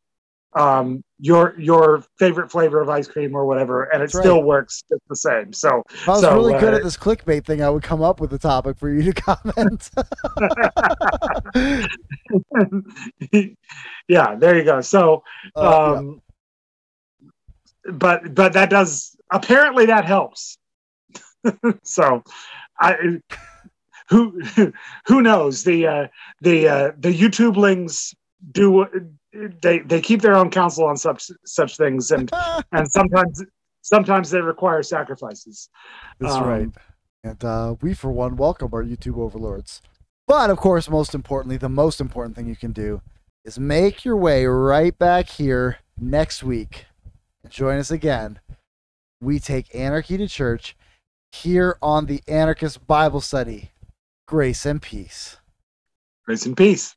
um, 0.54 1.04
your 1.24 1.58
your 1.58 2.04
favorite 2.18 2.50
flavor 2.50 2.82
of 2.82 2.90
ice 2.90 3.08
cream 3.08 3.34
or 3.34 3.46
whatever, 3.46 3.84
and 3.84 4.02
it 4.02 4.06
That's 4.06 4.14
right. 4.16 4.24
still 4.24 4.42
works 4.42 4.82
just 4.90 5.00
the 5.08 5.16
same. 5.16 5.54
So 5.54 5.82
if 5.88 6.06
i 6.06 6.12
was 6.12 6.20
so, 6.20 6.34
really 6.34 6.52
good 6.60 6.74
uh, 6.74 6.76
at 6.76 6.82
this 6.82 6.98
clickbait 6.98 7.46
thing 7.46 7.62
i 7.62 7.70
would 7.70 7.82
come 7.82 8.02
up 8.02 8.20
with 8.20 8.30
a 8.34 8.38
topic 8.38 8.76
for 8.76 8.90
you 8.90 9.10
to 9.10 9.12
comment 9.22 9.90
yeah, 14.08 14.34
there 14.34 14.58
you 14.58 14.64
go. 14.64 14.82
So 14.82 15.22
Uh, 15.56 15.62
yeah. 15.62 15.98
um, 15.98 16.22
but 17.94 18.34
but 18.34 18.52
that 18.52 18.68
does 18.68 19.16
apparently 19.32 19.86
that 19.86 20.04
helps 20.04 20.58
so 21.84 22.22
i 22.80 23.20
who 24.08 24.40
who 25.06 25.22
knows 25.22 25.64
the 25.64 25.86
uh 25.86 26.06
the 26.40 26.68
uh 26.68 26.92
the 26.98 27.12
youtubelings 27.12 28.14
do 28.52 28.86
they 29.62 29.80
they 29.80 30.00
keep 30.00 30.22
their 30.22 30.36
own 30.36 30.50
counsel 30.50 30.84
on 30.84 30.96
such 30.96 31.30
such 31.44 31.76
things 31.76 32.10
and 32.10 32.30
and 32.72 32.90
sometimes 32.90 33.42
sometimes 33.82 34.30
they 34.30 34.40
require 34.40 34.82
sacrifices 34.82 35.68
That's 36.20 36.34
Um, 36.34 36.44
right. 36.48 36.68
And 37.22 37.42
uh, 37.42 37.76
we, 37.80 37.94
for 37.94 38.12
one, 38.12 38.36
welcome 38.36 38.70
our 38.74 38.84
YouTube 38.84 39.16
overlords. 39.18 39.80
But 40.28 40.50
of 40.50 40.58
course, 40.58 40.90
most 40.90 41.14
importantly, 41.14 41.56
the 41.56 41.70
most 41.70 41.98
important 42.00 42.36
thing 42.36 42.46
you 42.46 42.56
can 42.56 42.72
do 42.72 43.00
is 43.44 43.58
make 43.58 44.04
your 44.04 44.16
way 44.16 44.44
right 44.46 44.96
back 44.98 45.28
here 45.30 45.78
next 45.98 46.42
week 46.42 46.84
and 47.42 47.50
join 47.50 47.78
us 47.78 47.90
again. 47.90 48.40
We 49.22 49.38
take 49.40 49.74
anarchy 49.74 50.18
to 50.18 50.28
church 50.28 50.76
here 51.32 51.78
on 51.80 52.06
the 52.06 52.22
Anarchist 52.28 52.86
Bible 52.86 53.22
Study. 53.22 53.70
Grace 54.26 54.66
and 54.66 54.80
peace. 54.82 55.38
grace 56.26 56.44
and 56.46 56.56
peace 56.56 56.94